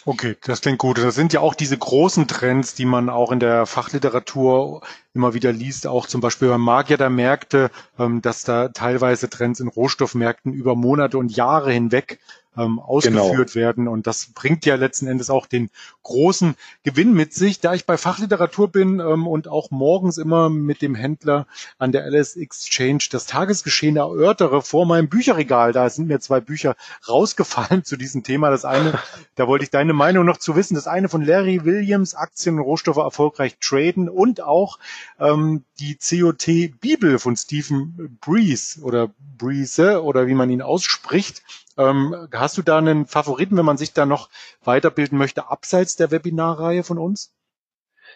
Okay, 0.07 0.37
das 0.45 0.63
klingt 0.63 0.79
gut. 0.79 0.99
Das 0.99 1.15
sind 1.15 1.35
ja 1.35 1.41
auch 1.41 1.55
diese 1.55 1.77
großen 1.77 2.27
Trends, 2.27 2.75
die 2.75 2.87
man 2.87 3.11
auch 3.11 3.33
in 3.33 3.39
der 3.39 3.67
Fachliteratur 3.67 4.81
immer 5.13 5.35
wieder 5.35 5.53
liest, 5.53 5.87
auch 5.87 6.07
zum 6.07 6.23
Beispiel 6.23 6.49
beim 6.49 6.63
Magier 6.63 6.97
der 6.97 7.11
Märkte, 7.11 7.71
ähm, 7.99 8.23
dass 8.23 8.43
da 8.43 8.69
teilweise 8.69 9.29
Trends 9.29 9.61
in 9.61 9.69
Rohstoffmärkten 9.69 10.55
über 10.55 10.75
Monate 10.75 11.19
und 11.19 11.37
Jahre 11.37 11.71
hinweg 11.71 12.19
ähm, 12.57 12.79
ausgeführt 12.79 13.53
genau. 13.53 13.55
werden. 13.55 13.89
Und 13.89 14.07
das 14.07 14.27
bringt 14.35 14.67
ja 14.67 14.75
letzten 14.75 15.07
Endes 15.07 15.31
auch 15.31 15.47
den 15.47 15.71
großen 16.03 16.55
Gewinn 16.83 17.13
mit 17.13 17.33
sich. 17.33 17.61
Da 17.61 17.75
ich 17.75 17.87
bei 17.87 17.97
Fachliteratur 17.97 18.69
bin 18.69 19.01
ähm, 19.01 19.27
und 19.27 19.49
auch 19.49 19.71
morgens 19.71 20.19
immer 20.19 20.51
mit 20.51 20.83
dem 20.83 20.95
Händler 20.95 21.47
an 21.79 21.93
der 21.93 22.07
LS 22.07 22.37
Exchange 22.37 23.05
das 23.11 23.27
Tagesgeschehen 23.27 23.97
erörtere 23.97 24.63
vor 24.63 24.87
meinem 24.87 25.09
Bücherregal, 25.09 25.73
da 25.73 25.89
sind 25.89 26.09
mir 26.09 26.21
zwei 26.21 26.41
Bücher 26.41 26.77
rausgefallen 27.09 27.85
zu 27.85 27.97
diesem 27.97 28.23
Thema. 28.23 28.51
Das 28.51 28.65
eine, 28.65 28.99
da 29.37 29.47
wollte 29.47 29.65
ich 29.65 29.71
deine 29.71 29.93
Meinung 29.93 30.27
noch 30.27 30.39
zu 30.39 30.57
wissen. 30.57 30.75
Das 30.75 30.87
eine 30.87 31.09
von 31.09 31.25
Larry 31.25 31.65
Williams, 31.65 32.15
Aktien 32.15 32.57
und 32.57 32.65
Rohstoffe 32.65 32.97
erfolgreich 32.97 33.59
traden 33.61 34.09
und 34.09 34.43
auch 34.43 34.79
ähm, 35.19 35.65
die 35.79 35.97
COT 35.97 36.81
Bibel 36.81 37.19
von 37.19 37.37
Stephen 37.37 38.19
Breeze 38.21 38.81
oder 38.83 39.11
Breeze 39.39 40.03
oder 40.03 40.27
wie 40.27 40.35
man 40.35 40.51
ihn 40.51 40.63
ausspricht. 40.63 41.43
Ähm, 41.81 42.29
hast 42.33 42.59
du 42.59 42.63
da 42.63 42.79
einen 42.79 43.07
Favoriten, 43.07 43.57
wenn 43.57 43.65
man 43.65 43.79
sich 43.79 43.93
da 43.93 44.05
noch 44.07 44.29
weiterbilden 44.63 45.17
möchte, 45.17 45.49
abseits 45.49 45.97
der 45.97 46.11
Webinarreihe 46.11 46.85
von 46.85 46.99
uns? 46.99 47.33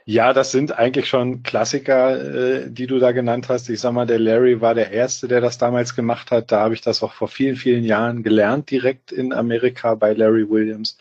Ja, 0.07 0.33
das 0.35 0.51
sind 0.53 0.73
eigentlich 0.73 1.09
schon 1.09 1.43
Klassiker, 1.43 2.65
äh, 2.65 2.71
die 2.71 2.87
du 2.87 2.99
da 2.99 3.13
genannt 3.13 3.49
hast. 3.49 3.71
Ich 3.71 3.81
sag 3.81 3.93
mal, 3.93 4.07
der 4.07 4.19
Larry 4.19 4.61
war 4.61 4.75
der 4.75 4.91
Erste, 4.91 5.29
der 5.29 5.41
das 5.41 5.57
damals 5.57 5.95
gemacht 5.95 6.31
hat. 6.31 6.53
Da 6.53 6.61
habe 6.61 6.75
ich 6.75 6.83
das 6.83 7.03
auch 7.03 7.13
vor 7.15 7.29
vielen, 7.29 7.57
vielen 7.57 7.85
Jahren 7.85 8.23
gelernt, 8.23 8.71
direkt 8.71 9.13
in 9.13 9.33
Amerika 9.33 9.95
bei 9.95 10.13
Larry 10.13 10.51
Williams. 10.51 10.99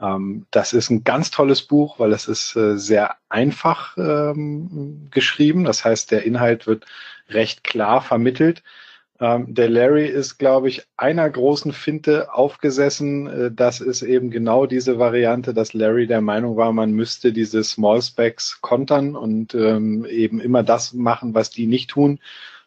Ähm, 0.00 0.46
das 0.50 0.74
ist 0.74 0.90
ein 0.90 1.04
ganz 1.04 1.30
tolles 1.30 1.62
Buch, 1.62 1.98
weil 1.98 2.12
es 2.12 2.28
ist 2.28 2.54
äh, 2.56 2.76
sehr 2.76 3.16
einfach 3.30 3.96
ähm, 3.96 5.08
geschrieben. 5.10 5.64
Das 5.64 5.84
heißt, 5.84 6.10
der 6.10 6.24
Inhalt 6.24 6.66
wird 6.66 6.84
recht 7.30 7.64
klar 7.64 8.02
vermittelt. 8.02 8.62
Ähm, 9.20 9.54
der 9.54 9.68
Larry 9.68 10.06
ist, 10.06 10.38
glaube 10.38 10.68
ich, 10.68 10.82
einer 10.96 11.28
großen 11.30 11.72
Finte 11.72 12.34
aufgesessen. 12.34 13.26
Äh, 13.26 13.50
das 13.52 13.80
ist 13.80 14.02
eben 14.02 14.30
genau 14.30 14.66
diese 14.66 14.98
Variante, 14.98 15.54
dass 15.54 15.72
Larry 15.72 16.06
der 16.06 16.20
Meinung 16.20 16.56
war, 16.56 16.72
man 16.72 16.92
müsste 16.92 17.32
diese 17.32 17.62
Small 17.62 18.02
Specs 18.02 18.60
kontern 18.60 19.14
und 19.14 19.54
ähm, 19.54 20.04
eben 20.04 20.40
immer 20.40 20.64
das 20.64 20.92
machen, 20.94 21.34
was 21.34 21.50
die 21.50 21.66
nicht 21.66 21.90
tun. 21.90 22.18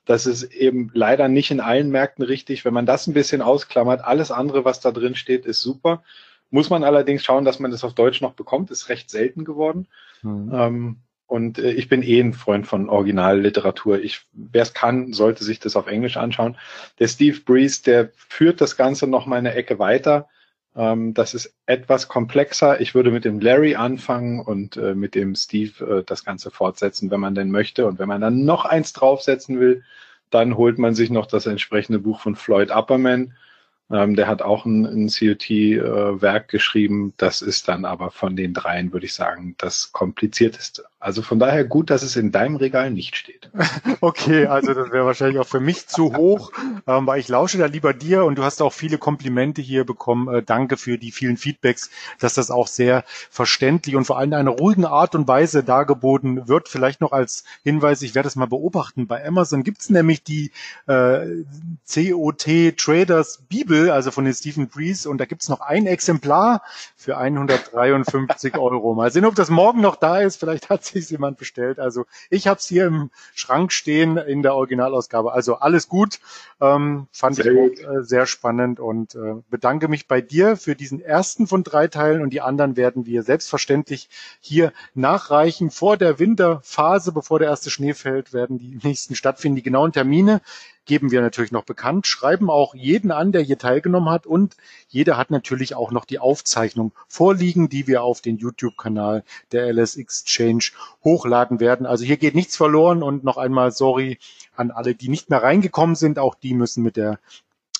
Das 0.06 0.26
ist 0.26 0.44
eben 0.54 0.90
leider 0.94 1.28
nicht 1.28 1.52
in 1.52 1.60
allen 1.60 1.90
Märkten 1.90 2.24
richtig. 2.24 2.64
Wenn 2.64 2.74
man 2.74 2.86
das 2.86 3.08
ein 3.08 3.14
bisschen 3.14 3.42
ausklammert, 3.42 4.06
alles 4.06 4.32
andere, 4.32 4.64
was 4.64 4.80
da 4.80 4.92
drin 4.92 5.16
steht, 5.16 5.46
ist 5.46 5.60
super. 5.60 6.02
Muss 6.50 6.70
man 6.70 6.86
allerdings 6.86 7.26
schauen, 7.26 7.44
dass 7.44 7.60
man 7.60 7.72
das 7.72 7.84
auf 7.84 7.94
Deutsch 7.94 8.22
noch 8.22 8.34
bekommt, 8.34 8.72
ist 8.72 8.88
recht 8.88 9.10
selten 9.10 9.44
geworden. 9.44 9.88
Mhm. 10.22 10.52
Ähm, 10.54 10.96
und 11.28 11.60
äh, 11.60 11.72
ich 11.72 11.90
bin 11.90 12.02
eh 12.02 12.20
ein 12.22 12.34
Freund 12.34 12.66
von 12.66 12.90
Originalliteratur. 12.90 14.00
Ich, 14.00 14.22
wer 14.32 14.64
es 14.64 14.74
kann, 14.74 15.14
sollte 15.14 15.44
sich 15.44 15.60
das 15.60 15.76
auf 15.76 15.88
Englisch 15.88 16.18
anschauen. 16.18 16.58
Der 17.00 17.08
Steve 17.08 17.40
Breeze, 17.42 17.84
der 17.84 18.12
führt 18.16 18.62
das 18.62 18.78
Ganze 18.78 19.08
noch 19.08 19.26
mal 19.26 19.36
eine 19.36 19.54
Ecke 19.54 19.78
weiter. 19.78 20.30
Ähm, 20.76 21.14
das 21.14 21.34
ist 21.34 21.54
etwas 21.66 22.08
komplexer. 22.08 22.80
Ich 22.80 22.96
würde 22.96 23.12
mit 23.12 23.26
dem 23.26 23.42
Larry 23.42 23.76
anfangen 23.76 24.40
und 24.40 24.78
äh, 24.78 24.96
mit 24.96 25.16
dem 25.16 25.36
Steve 25.36 26.00
äh, 26.00 26.04
das 26.06 26.24
Ganze 26.24 26.50
fortsetzen, 26.50 27.12
wenn 27.12 27.20
man 27.20 27.36
denn 27.36 27.52
möchte. 27.52 27.86
Und 27.86 28.00
wenn 28.00 28.08
man 28.08 28.22
dann 28.22 28.46
noch 28.46 28.66
eins 28.66 28.94
draufsetzen 28.94 29.60
will, 29.60 29.84
dann 30.30 30.56
holt 30.58 30.78
man 30.78 30.96
sich 30.96 31.10
noch 31.10 31.26
das 31.26 31.46
entsprechende 31.46 32.00
Buch 32.00 32.22
von 32.22 32.36
Floyd 32.36 32.72
Upperman 32.72 33.34
ähm, 33.90 34.16
der 34.16 34.28
hat 34.28 34.42
auch 34.42 34.66
ein, 34.66 34.86
ein 34.86 35.08
COT-Werk 35.08 36.44
äh, 36.44 36.52
geschrieben. 36.52 37.14
Das 37.18 37.42
ist 37.42 37.68
dann 37.68 37.86
aber 37.86 38.12
von 38.12 38.36
den 38.36 38.54
dreien, 38.54 38.92
würde 38.92 39.06
ich 39.06 39.14
sagen, 39.14 39.56
das 39.58 39.92
komplizierteste. 39.94 40.84
Also 41.00 41.22
von 41.22 41.40
daher 41.40 41.64
gut, 41.64 41.90
dass 41.90 42.02
es 42.02 42.16
in 42.16 42.32
deinem 42.32 42.56
Regal 42.56 42.92
nicht 42.92 43.16
steht. 43.16 43.50
Okay, 44.00 44.46
also 44.46 44.74
das 44.74 44.92
wäre 44.92 45.06
wahrscheinlich 45.06 45.40
auch 45.40 45.48
für 45.48 45.60
mich 45.60 45.88
zu 45.88 46.16
hoch, 46.16 46.52
ähm, 46.86 47.08
weil 47.08 47.20
ich 47.20 47.28
lausche 47.30 47.58
da 47.58 47.66
lieber 47.66 47.94
dir 47.94 48.26
und 48.26 48.38
du 48.38 48.44
hast 48.44 48.62
auch 48.62 48.74
viele 48.74 49.00
Komplimente 49.00 49.62
hier 49.62 49.86
bekommen. 49.86 50.28
Äh, 50.28 50.44
danke 50.44 50.78
für 50.78 50.98
die 50.98 51.12
vielen 51.12 51.38
Feedbacks, 51.38 51.90
dass 52.20 52.36
das 52.36 52.52
auch 52.52 52.68
sehr 52.68 53.04
verständlich 53.32 53.96
und 53.96 54.06
vor 54.06 54.20
allem 54.20 54.30
in 54.30 54.36
einer 54.36 54.52
ruhigen 54.52 54.86
Art 54.86 55.16
und 55.16 55.28
Weise 55.28 55.64
dargeboten 55.64 56.48
wird. 56.48 56.70
Vielleicht 56.70 57.02
noch 57.02 57.12
als 57.12 57.44
Hinweis, 57.64 58.02
ich 58.04 58.14
werde 58.14 58.28
das 58.28 58.36
mal 58.36 58.46
beobachten. 58.46 59.08
Bei 59.08 59.26
Amazon 59.26 59.64
gibt 59.64 59.82
es 59.82 59.90
nämlich 59.90 60.24
die 60.24 60.52
äh, 60.86 61.44
COT 61.92 62.78
Traders 62.78 63.40
Bibel, 63.50 63.77
also 63.86 64.12
von 64.12 64.26
den 64.26 64.34
Stephen 64.34 64.68
Breeze 64.68 65.10
und 65.10 65.18
da 65.20 65.26
gibt 65.26 65.42
es 65.44 65.50
noch 65.50 65.62
ein 65.62 65.88
Exemplar 65.88 66.62
für 66.96 67.18
153 67.18 68.56
Euro. 68.58 68.94
Mal 68.94 69.12
sehen, 69.12 69.26
ob 69.26 69.36
das 69.36 69.50
morgen 69.50 69.82
noch 69.82 69.96
da 69.96 70.20
ist. 70.20 70.38
Vielleicht 70.38 70.70
hat 70.70 70.84
sich 70.84 71.10
jemand 71.10 71.38
bestellt. 71.38 71.80
Also 71.80 72.06
ich 72.30 72.48
habe 72.48 72.60
es 72.60 72.66
hier 72.66 72.88
im 72.88 73.12
Schrank 73.34 73.72
stehen 73.72 74.18
in 74.18 74.42
der 74.42 74.56
Originalausgabe. 74.56 75.32
Also 75.32 75.56
alles 75.56 75.88
gut. 75.88 76.20
Ähm, 76.60 77.08
fand 77.12 77.36
sehr 77.36 77.52
ich 77.52 77.86
auch, 77.86 77.98
äh, 77.98 78.04
sehr 78.04 78.26
spannend 78.26 78.80
und 78.80 79.16
äh, 79.16 79.36
bedanke 79.50 79.88
mich 79.88 80.08
bei 80.08 80.22
dir 80.22 80.58
für 80.58 80.76
diesen 80.76 81.00
ersten 81.00 81.48
von 81.48 81.64
drei 81.64 81.88
Teilen 81.88 82.22
und 82.22 82.32
die 82.32 82.42
anderen 82.42 82.76
werden 82.76 83.06
wir 83.06 83.24
selbstverständlich 83.24 84.10
hier 84.40 84.74
nachreichen. 84.96 85.70
Vor 85.70 85.98
der 85.98 86.20
Winterphase, 86.20 87.12
bevor 87.12 87.40
der 87.40 87.50
erste 87.50 87.70
Schnee 87.70 87.94
fällt, 87.94 88.34
werden 88.34 88.58
die 88.58 88.80
nächsten 88.84 89.16
stattfinden. 89.16 89.58
Die 89.58 89.64
genauen 89.64 89.92
Termine 89.92 90.42
geben 90.88 91.12
wir 91.12 91.22
natürlich 91.22 91.52
noch 91.52 91.64
bekannt, 91.64 92.08
schreiben 92.08 92.50
auch 92.50 92.74
jeden 92.74 93.12
an, 93.12 93.32
der 93.32 93.42
hier 93.42 93.60
teilgenommen 93.60 94.10
hat 94.10 94.26
und 94.26 94.56
jeder 94.88 95.18
hat 95.18 95.30
natürlich 95.30 95.76
auch 95.76 95.92
noch 95.92 96.06
die 96.06 96.18
Aufzeichnung 96.18 96.94
vorliegen, 97.08 97.70
die 97.70 97.86
wir 97.86 98.02
auf 98.02 98.22
den 98.22 98.38
YouTube-Kanal 98.38 99.24
der 99.52 99.72
LS 99.72 99.98
Exchange 99.98 100.72
hochladen 101.04 101.60
werden. 101.60 101.86
Also 101.86 102.06
hier 102.06 102.18
geht 102.18 102.34
nichts 102.34 102.58
verloren 102.58 103.04
und 103.04 103.24
noch 103.24 103.38
einmal 103.38 103.72
sorry 103.72 104.18
an 104.56 104.72
alle, 104.72 104.96
die 104.96 105.10
nicht 105.10 105.30
mehr 105.30 105.44
reingekommen 105.44 105.96
sind. 105.96 106.18
Auch 106.18 106.34
die 106.34 106.54
müssen 106.54 106.84
mit 106.84 106.98
der 106.98 107.20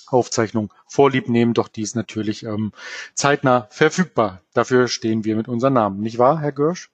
Aufzeichnung 0.06 0.72
vorlieb 0.86 1.28
nehmen, 1.28 1.54
doch 1.54 1.68
die 1.68 1.82
ist 1.82 1.96
natürlich 1.96 2.44
ähm, 2.44 2.72
zeitnah 3.14 3.66
verfügbar. 3.70 4.42
Dafür 4.54 4.88
stehen 4.88 5.24
wir 5.24 5.36
mit 5.36 5.48
unserem 5.48 5.74
Namen, 5.74 6.00
nicht 6.00 6.18
wahr, 6.18 6.40
Herr 6.40 6.52
Görsch? 6.52 6.90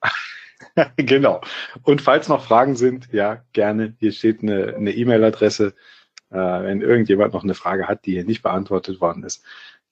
genau. 0.97 1.41
Und 1.83 2.01
falls 2.01 2.27
noch 2.27 2.45
Fragen 2.45 2.75
sind, 2.75 3.09
ja, 3.11 3.43
gerne. 3.53 3.95
Hier 3.99 4.11
steht 4.11 4.41
eine 4.41 4.91
E-Mail-Adresse. 4.91 5.73
Äh, 6.35 6.63
wenn 6.63 6.81
irgendjemand 6.81 7.33
noch 7.33 7.43
eine 7.43 7.53
Frage 7.53 7.87
hat, 7.87 8.05
die 8.05 8.11
hier 8.11 8.25
nicht 8.25 8.43
beantwortet 8.43 8.99
worden 8.99 9.23
ist, 9.23 9.43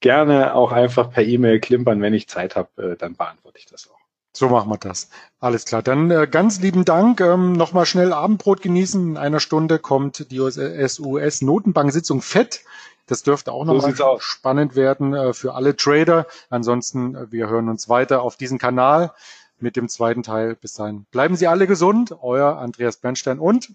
gerne 0.01 0.53
auch 0.53 0.73
einfach 0.73 1.09
per 1.09 1.23
E-Mail 1.23 1.59
klimpern. 1.59 2.01
Wenn 2.01 2.13
ich 2.13 2.27
Zeit 2.27 2.55
habe, 2.55 2.91
äh, 2.91 2.95
dann 2.97 3.15
beantworte 3.15 3.59
ich 3.59 3.65
das 3.65 3.89
auch. 3.89 3.97
So 4.35 4.49
machen 4.49 4.69
wir 4.69 4.77
das. 4.77 5.09
Alles 5.39 5.63
klar. 5.65 5.83
Dann 5.83 6.11
äh, 6.11 6.27
ganz 6.29 6.59
lieben 6.59 6.85
Dank. 6.85 7.21
Ähm, 7.21 7.53
Nochmal 7.53 7.85
schnell 7.85 8.11
Abendbrot 8.11 8.61
genießen. 8.61 9.11
In 9.11 9.17
einer 9.17 9.39
Stunde 9.39 9.79
kommt 9.79 10.31
die 10.31 10.39
SUS-Notenbank-Sitzung 10.39 12.21
FED. 12.21 12.61
Das 13.05 13.23
dürfte 13.23 13.51
auch 13.51 13.63
nochmal 13.63 13.95
so 13.95 14.17
spannend 14.19 14.75
werden 14.75 15.13
äh, 15.13 15.33
für 15.33 15.53
alle 15.53 15.75
Trader. 15.75 16.25
Ansonsten, 16.49 17.15
äh, 17.15 17.31
wir 17.31 17.47
hören 17.47 17.69
uns 17.69 17.89
weiter 17.89 18.21
auf 18.21 18.35
diesem 18.35 18.57
Kanal 18.57 19.13
mit 19.59 19.75
dem 19.75 19.87
zweiten 19.87 20.23
Teil. 20.23 20.55
Bis 20.55 20.73
dahin. 20.73 21.05
Bleiben 21.11 21.35
Sie 21.35 21.47
alle 21.47 21.67
gesund. 21.67 22.15
Euer 22.21 22.57
Andreas 22.57 22.97
Bernstein 22.97 23.39
und 23.39 23.69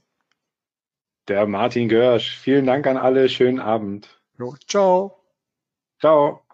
der 1.29 1.47
Martin 1.47 1.89
Görsch. 1.89 2.37
Vielen 2.39 2.66
Dank 2.66 2.87
an 2.87 2.97
alle. 2.97 3.29
Schönen 3.29 3.61
Abend. 3.61 4.09
Jo, 4.39 4.55
ciao. 4.66 5.24
Ciao. 6.01 6.47